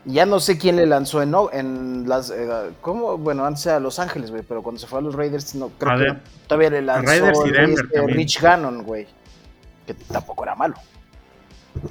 Ya 0.06 0.26
no 0.26 0.40
sé 0.40 0.58
quién 0.58 0.76
le 0.76 0.86
lanzó 0.86 1.22
en, 1.22 1.32
no- 1.32 1.50
en 1.52 2.08
las. 2.10 2.30
eh, 2.30 2.72
¿Cómo? 2.82 3.18
Bueno, 3.18 3.46
antes 3.46 3.68
a 3.68 3.80
Los 3.80 4.00
Ángeles, 4.00 4.32
güey, 4.32 4.44
pero 4.44 4.62
cuando 4.62 4.80
se 4.82 4.88
fue 4.88 5.00
a 5.00 5.02
los 5.02 5.16
Raiders, 5.16 5.56
no 5.56 5.70
creo 5.80 5.92
A 5.94 5.98
que 5.98 6.04
ver, 6.04 6.22
todavía 6.48 6.70
le 6.72 6.82
lanzó 6.82 7.08
Raiders 7.10 7.40
y 7.46 7.52
Denver 7.52 7.86
este. 7.86 8.08
Rich 8.08 8.42
Gannon, 8.42 8.84
güey. 8.84 9.08
Que 9.88 9.94
tampoco 9.94 10.44
era 10.44 10.56
malo. 10.56 10.76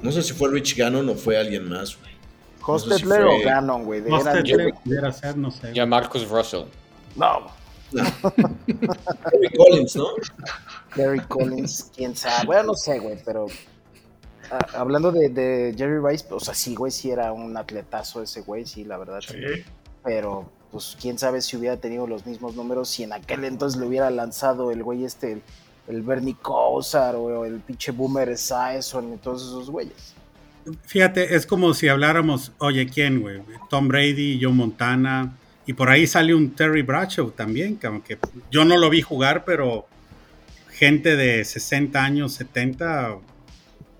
No 0.01 0.11
sé 0.11 0.21
si 0.21 0.33
fue 0.33 0.49
Rich 0.51 0.77
Gannon 0.77 1.09
o 1.09 1.15
fue 1.15 1.37
alguien 1.37 1.67
más, 1.67 1.97
güey. 1.99 2.13
Hostetler 2.65 3.23
si 3.23 3.27
o 3.27 3.45
Gannon, 3.45 3.83
güey. 3.83 4.01
No 4.01 4.19
qué 4.43 4.73
pudiera 4.83 5.11
ser, 5.11 5.35
no 5.35 5.49
sé. 5.51 5.73
Ya 5.73 5.85
Marcus 5.85 6.27
Russell. 6.29 6.65
No, 7.15 7.47
Terry 7.93 9.49
Collins, 9.57 9.95
¿no? 9.95 10.07
Gary 10.95 11.19
Collins, 11.21 11.91
quién 11.95 12.15
sabe. 12.15 12.45
Bueno, 12.45 12.63
no 12.63 12.73
sé, 12.75 12.99
güey, 12.99 13.19
pero 13.25 13.47
ah, 14.51 14.65
hablando 14.75 15.11
de, 15.11 15.29
de 15.29 15.73
Jerry 15.77 15.99
Rice, 15.99 16.25
o 16.29 16.39
sea, 16.39 16.53
sí, 16.53 16.75
güey, 16.75 16.91
sí 16.91 17.11
era 17.11 17.31
un 17.31 17.55
atletazo 17.55 18.21
ese 18.21 18.41
güey, 18.41 18.65
sí, 18.65 18.83
la 18.83 18.97
verdad. 18.97 19.21
sí. 19.21 19.33
Sí. 19.33 19.63
Pero, 20.03 20.49
pues, 20.71 20.97
quién 20.99 21.17
sabe 21.17 21.41
si 21.41 21.55
hubiera 21.55 21.77
tenido 21.77 22.07
los 22.07 22.25
mismos 22.25 22.55
números 22.55 22.89
si 22.89 23.03
en 23.03 23.13
aquel 23.13 23.45
entonces 23.45 23.79
le 23.79 23.87
hubiera 23.87 24.09
lanzado 24.09 24.71
el 24.71 24.83
güey 24.83 25.05
este, 25.05 25.33
el, 25.33 25.41
el 25.87 26.01
Bernie 26.01 26.35
Kosar 26.41 27.15
o 27.15 27.45
el 27.45 27.59
pinche 27.61 27.91
Boomer 27.91 28.29
Esiason 28.29 29.13
y 29.13 29.17
todos 29.17 29.43
esos 29.43 29.69
güeyes. 29.69 30.13
Fíjate, 30.85 31.35
es 31.35 31.45
como 31.45 31.73
si 31.73 31.87
habláramos, 31.87 32.51
oye, 32.57 32.87
¿quién, 32.87 33.21
güey? 33.21 33.41
Tom 33.69 33.87
Brady, 33.87 34.39
Joe 34.41 34.53
Montana, 34.53 35.33
y 35.65 35.73
por 35.73 35.89
ahí 35.89 36.07
sale 36.07 36.33
un 36.33 36.51
Terry 36.51 36.81
Bradshaw 36.81 37.31
también, 37.31 37.77
que 37.77 37.87
aunque 37.87 38.17
yo 38.51 38.65
no 38.65 38.77
lo 38.77 38.89
vi 38.89 39.01
jugar, 39.01 39.43
pero 39.45 39.87
gente 40.71 41.15
de 41.15 41.43
60 41.43 42.03
años, 42.03 42.33
70, 42.33 43.17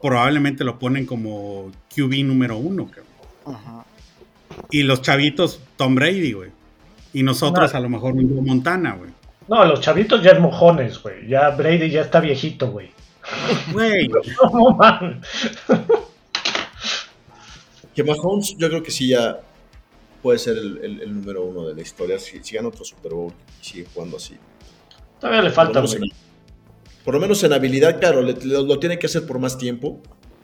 probablemente 0.04 0.64
lo 0.64 0.78
ponen 0.78 1.08
como 1.08 1.72
QB 1.96 2.26
número 2.26 2.58
uno, 2.58 2.86
cabrón. 2.88 3.08
Ajá. 3.58 3.86
Y 4.70 4.84
los 4.84 5.02
chavitos, 5.02 5.60
Tom 5.78 5.96
Brady, 5.96 6.34
güey. 6.34 6.52
Y 7.14 7.24
nosotros 7.24 7.72
No. 7.74 7.78
a 7.80 7.82
lo 7.82 7.90
mejor 7.90 8.14
un 8.14 8.30
Joe 8.32 8.42
Montana, 8.46 8.94
güey. 8.96 9.10
No, 9.48 9.66
los 9.66 9.82
chavitos 9.82 10.22
ya 10.22 10.32
es 10.32 10.40
mojones, 10.40 11.02
güey. 11.02 11.28
Ya 11.28 11.50
Brady 11.50 11.90
ya 11.90 12.02
está 12.02 12.20
viejito, 12.20 12.70
güey. 12.72 12.92
Güey, 13.72 14.08
No, 14.54 14.72
man. 14.76 15.22
Que 17.96 18.04
Mahomes, 18.04 18.56
yo 18.58 18.70
creo 18.70 18.82
que 18.84 18.92
sí 18.92 19.08
ya 19.10 19.40
puede 20.22 20.40
ser 20.40 20.58
el, 20.58 20.80
el- 20.84 21.02
el 21.02 21.14
número 21.14 21.44
uno 21.44 21.68
de 21.68 21.76
la 21.76 21.82
historia. 21.82 22.18
Si, 22.20 22.44
si 22.44 22.56
gana 22.56 22.68
otro 22.70 22.84
Super 22.84 23.14
Bowl 23.14 23.34
y 23.62 23.66
sigue 23.66 23.88
jugando 23.94 24.18
así. 24.18 24.36
Todavía 25.20 25.42
le 25.44 25.52
falta, 25.52 25.80
güey. 25.82 26.12
Por 27.04 27.14
lo 27.14 27.20
menos 27.20 27.44
en 27.44 27.54
habilidad, 27.54 28.00
claro, 28.00 28.22
le- 28.22 28.34
lo, 28.46 28.64
lo 28.64 28.80
tiene 28.80 28.98
que 29.00 29.08
hacer 29.08 29.26
por 29.26 29.40
más 29.40 29.58
tiempo, 29.58 30.00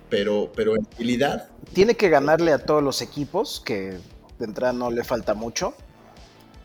pero, 0.09 0.51
pero 0.55 0.75
en 0.75 0.87
habilidad, 0.95 1.49
Tiene 1.73 1.95
que 1.95 2.09
ganarle 2.09 2.51
a 2.51 2.59
todos 2.59 2.81
los 2.83 3.01
equipos, 3.01 3.61
que 3.63 3.97
de 4.39 4.45
entrada 4.45 4.73
no 4.73 4.89
le 4.91 5.03
falta 5.03 5.33
mucho, 5.33 5.73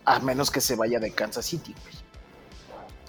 a 0.05 0.19
menos 0.21 0.51
que 0.51 0.61
se 0.61 0.77
vaya 0.77 0.99
de 0.99 1.11
Kansas 1.11 1.45
City, 1.47 1.75
güey. 1.83 1.95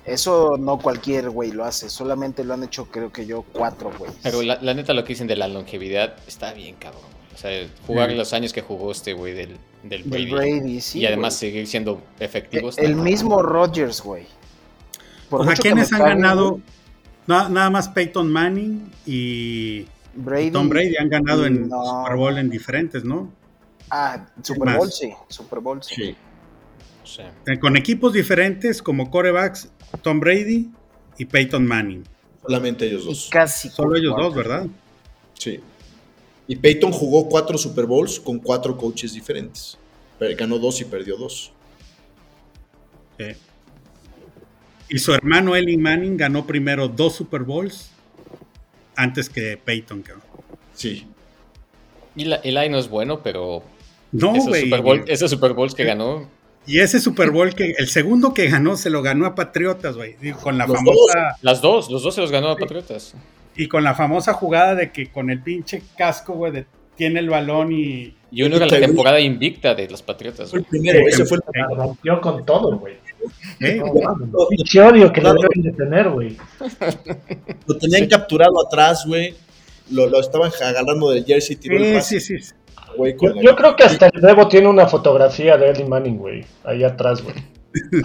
Eso 0.05 0.57
no 0.59 0.77
cualquier 0.77 1.29
güey 1.31 1.51
lo 1.51 1.65
hace, 1.65 1.89
solamente 1.89 2.43
lo 2.43 2.53
han 2.53 2.63
hecho 2.63 2.85
creo 2.91 3.11
que 3.11 3.25
yo 3.25 3.41
cuatro 3.41 3.91
güeyes. 3.97 4.17
Pero 4.21 4.43
la, 4.43 4.59
la 4.61 4.73
neta 4.75 4.93
lo 4.93 5.03
que 5.03 5.09
dicen 5.13 5.25
de 5.27 5.35
la 5.35 5.47
longevidad 5.47 6.15
está 6.27 6.53
bien, 6.53 6.75
cabrón. 6.75 7.01
O 7.33 7.37
sea, 7.37 7.67
jugar 7.87 8.11
Sí. 8.11 8.15
los 8.15 8.31
años 8.33 8.53
que 8.53 8.61
jugó 8.61 8.91
este 8.91 9.13
güey 9.13 9.33
del, 9.33 9.57
del 9.83 10.07
Del 10.09 10.29
Brady. 10.31 10.79
Sí, 10.79 10.99
y 10.99 11.05
además 11.07 11.35
seguir 11.35 11.65
siendo 11.67 12.01
efectivo. 12.19 12.69
está 12.69 12.81
El 12.81 12.89
cabrón. 12.91 13.03
mismo 13.03 13.41
Rodgers, 13.41 14.01
güey. 14.01 14.25
Por 15.29 15.41
o 15.41 15.43
sea, 15.45 15.55
¿quiénes 15.55 15.91
han 15.93 16.03
ganado? 16.03 16.59
nada 17.27 17.69
más 17.69 17.89
Peyton 17.89 18.31
Manning 18.31 18.91
y 19.05 19.85
Brady, 20.15 20.51
Tom 20.51 20.69
Brady 20.69 20.95
han 20.97 21.09
ganado 21.09 21.45
en 21.45 21.67
no. 21.67 21.83
Super 22.03 22.15
Bowl 22.15 22.37
en 22.37 22.49
diferentes, 22.49 23.03
¿no? 23.03 23.31
Ah, 23.89 24.27
Super? 24.41 24.77
Bowl, 24.77 24.91
sí. 24.91 25.11
Super 25.27 25.59
Bowl, 25.59 25.83
sí. 25.83 26.15
Con 27.59 27.77
equipos 27.77 28.13
diferentes 28.13 28.81
como 28.81 29.11
corebacks, 29.11 29.69
Tom 30.01 30.19
Brady 30.19 30.69
y 31.17 31.25
Peyton 31.25 31.65
Manning. 31.65 32.03
Solamente 32.41 32.85
ellos 32.85 33.03
Y 33.03 33.07
dos. 33.07 33.29
casi. 33.31 33.69
Solo 33.69 33.95
ellos 33.95 34.15
dos. 34.17 34.33
¿verdad? 34.35 34.67
Sí. 35.33 35.59
Y 36.47 36.55
Peyton 36.55 36.91
jugó 36.91 37.27
cuatro 37.27 37.57
Super 37.57 37.85
Bowls 37.85 38.19
con 38.19 38.39
cuatro 38.39 38.77
coaches 38.77 39.13
diferentes. 39.13 39.77
Pero 40.19 40.35
ganó 40.37 40.59
dos 40.59 40.79
y 40.81 40.85
perdió 40.85 41.17
dos. 41.17 41.51
Sí. 43.17 43.25
Y 44.89 44.99
su 44.99 45.13
hermano 45.13 45.55
Eli 45.55 45.77
Manning 45.77 46.17
ganó 46.17 46.45
primero 46.45 46.87
dos 46.87 47.15
Super 47.15 47.41
Bowls 47.43 47.91
antes 48.95 49.29
que 49.29 49.57
Peyton, 49.57 50.01
cabrón. 50.01 50.23
Sí. 50.73 51.07
y 52.15 52.25
la, 52.25 52.35
Eli 52.37 52.69
no 52.69 52.77
es 52.77 52.89
bueno, 52.89 53.21
pero 53.23 53.63
No, 54.11 54.33
esos, 54.35 54.47
güey. 54.49 54.63
Super 54.65 54.81
Bowl- 54.81 55.03
esos 55.07 55.31
Super 55.31 55.53
Bowls 55.53 55.73
que 55.75 55.83
ganó, 55.85 56.29
Y 56.67 56.79
ese 56.79 56.99
Super 56.99 57.29
Bowl 57.31 57.53
que 57.53 57.75
el 57.77 57.87
segundo 57.87 58.33
que 58.33 58.47
ganó 58.49 58.75
se 58.77 58.89
lo 58.89 59.01
ganó 59.01 59.25
a 59.25 59.35
Patriotas, 59.35 59.95
güey. 59.95 60.15
Con 60.41 60.57
la 60.57 60.65
Los 60.67 60.77
famosa 60.77 61.37
las 61.41 61.61
dos, 61.61 61.89
los 61.91 62.01
dos 62.03 62.15
se 62.15 62.21
los 62.21 62.31
ganó 62.31 62.49
a 62.49 62.57
Patriotas. 62.57 63.13
y 63.55 63.67
con 63.67 63.83
la 63.83 63.93
famosa 63.95 64.33
jugada 64.33 64.75
de 64.75 64.91
que 64.91 65.11
con 65.11 65.29
el 65.29 65.41
pinche 65.41 65.81
casco, 65.97 66.33
güey, 66.33 66.51
de- 66.51 66.65
tiene 66.95 67.19
el 67.19 67.29
balón 67.29 67.71
y 67.73 68.15
Y 68.31 68.43
uno 68.43 68.55
era 68.57 68.65
la 68.67 68.79
temporada 68.79 69.19
invicta 69.19 69.75
de 69.75 69.89
los 69.89 70.01
Patriotas. 70.01 70.49
Fue 70.49 70.59
el 70.59 70.65
primero, 70.65 71.05
ese 71.07 71.25
fue 71.25 71.37
el 71.37 71.43
La 71.53 71.75
rompió 71.75 72.19
con 72.21 72.45
todo, 72.45 72.77
güey. 72.77 72.95
¿Eh? 73.59 73.81
Que 75.13 75.21
le 75.21 75.29
deben 75.33 75.61
de 75.63 75.71
tener, 75.71 76.09
güey. 76.09 76.37
Lo 77.67 77.77
tenían 77.77 78.07
capturado 78.07 78.65
atrás, 78.65 79.03
güey. 79.07 79.33
Lo, 79.91 80.07
lo 80.07 80.19
estaban 80.19 80.51
agarrando 80.61 81.11
del 81.11 81.23
jersey, 81.25 81.55
tiró 81.57 81.77
el 81.77 81.85
Sí, 81.85 81.93
pase, 81.93 82.19
sí, 82.19 82.39
sí. 82.39 82.53
güey, 82.97 83.15
con 83.15 83.39
Yo, 83.41 83.55
creo 83.55 83.75
que 83.75 83.83
hasta 83.83 84.07
el 84.07 84.19
Bebo 84.21 84.47
tiene 84.47 84.67
una 84.67 84.87
fotografía 84.87 85.57
de 85.57 85.69
Eli 85.69 85.83
Manning, 85.83 86.17
güey. 86.17 86.45
Ahí 86.63 86.83
atrás, 86.83 87.21
güey. 87.21 87.35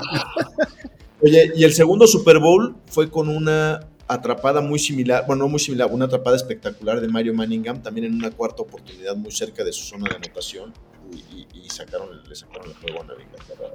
Oye, 1.22 1.52
y 1.54 1.64
el 1.64 1.72
segundo 1.72 2.06
Super 2.06 2.38
Bowl 2.38 2.76
fue 2.86 3.10
con 3.10 3.28
una 3.28 3.80
atrapada 4.08 4.60
muy 4.60 4.78
similar, 4.78 5.24
bueno, 5.26 5.44
no 5.44 5.48
muy 5.48 5.60
similar, 5.60 5.88
una 5.92 6.06
atrapada 6.06 6.34
espectacular 6.36 7.00
de 7.00 7.08
Mario 7.08 7.32
Manningham, 7.34 7.80
también 7.82 8.06
en 8.06 8.14
una 8.14 8.30
cuarta 8.30 8.62
oportunidad 8.62 9.14
muy 9.16 9.30
cerca 9.30 9.62
de 9.62 9.72
su 9.72 9.84
zona 9.84 10.08
de 10.10 10.16
anotación, 10.16 10.72
y, 11.12 11.16
y- 11.40 11.46
y 11.66 11.70
sacaron, 11.70 12.08
le 12.28 12.34
sacaron 12.34 12.68
el 12.70 12.74
juego 12.76 13.00
a 13.02 13.22
Inglaterra. 13.22 13.72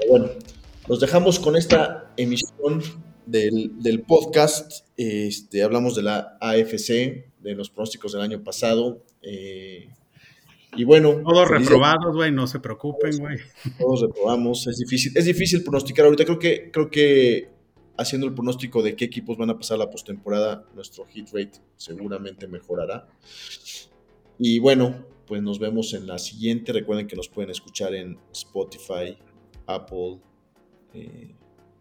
Pero 0.00 0.10
bueno, 0.10 0.30
los 0.88 1.00
dejamos 1.00 1.38
con 1.38 1.56
esta 1.56 2.12
emisión 2.16 2.82
del, 3.26 3.80
del 3.80 4.00
podcast. 4.02 4.86
Este, 4.96 5.62
hablamos 5.62 5.94
de 5.94 6.02
la 6.02 6.36
AFC, 6.40 7.30
de 7.40 7.54
los 7.54 7.70
pronósticos 7.70 8.12
del 8.12 8.22
año 8.22 8.42
pasado. 8.42 9.04
eh, 9.22 9.88
y 10.76 10.84
bueno, 10.84 11.20
Todos 11.24 11.48
reprobados, 11.48 12.14
güey, 12.14 12.30
no 12.30 12.46
se 12.46 12.60
preocupen, 12.60 13.18
güey. 13.18 13.38
todos 13.78 14.02
reprobamos, 14.02 14.68
es 14.68 14.78
difícil, 14.78 15.12
es 15.16 15.24
difícil 15.24 15.64
pronosticar 15.64 16.04
ahorita, 16.04 16.24
creo 16.24 16.38
que, 16.38 16.70
creo 16.70 16.88
que 16.88 17.48
haciendo 17.98 18.28
el 18.28 18.34
pronóstico 18.34 18.80
de 18.80 18.94
qué 18.94 19.04
equipos 19.06 19.36
van 19.36 19.50
a 19.50 19.56
pasar 19.58 19.78
la 19.78 19.90
postemporada, 19.90 20.64
nuestro 20.76 21.06
hit 21.06 21.26
rate 21.32 21.58
seguramente 21.76 22.46
mejorará. 22.46 23.08
Y 24.38 24.60
bueno, 24.60 25.04
pues 25.26 25.42
nos 25.42 25.58
vemos 25.58 25.92
en 25.92 26.06
la 26.06 26.18
siguiente. 26.18 26.72
Recuerden 26.72 27.06
que 27.06 27.16
nos 27.16 27.28
pueden 27.28 27.50
escuchar 27.50 27.94
en 27.94 28.16
Spotify, 28.32 29.18
Apple, 29.74 30.20
eh, 30.94 31.34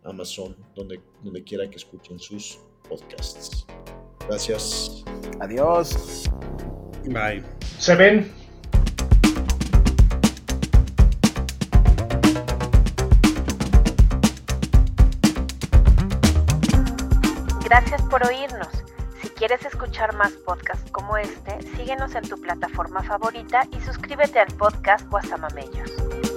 Amazon, 0.03 0.56
donde, 0.76 1.02
donde 1.24 1.44
quiera 1.44 1.70
que 1.70 1.78
escuchen 1.78 2.20
sus 2.20 2.60
podcasts. 2.88 3.66
Gracias. 4.28 5.03
Adiós. 5.40 6.30
Bye. 7.06 7.44
Se 7.80 7.95
ven. 7.95 8.32
Gracias 17.64 18.02
por 18.10 18.26
oírnos. 18.26 18.68
Si 19.22 19.30
quieres 19.30 19.64
escuchar 19.66 20.16
más 20.16 20.32
podcasts 20.45 20.90
como 20.91 21.18
este, 21.18 21.61
síguenos 21.78 22.16
en 22.16 22.28
tu 22.28 22.40
plataforma 22.41 23.03
favorita 23.03 23.68
y 23.72 23.80
suscríbete 23.82 24.40
al 24.40 24.52
podcast 24.56 25.07
Guasamamellos. 25.10 26.28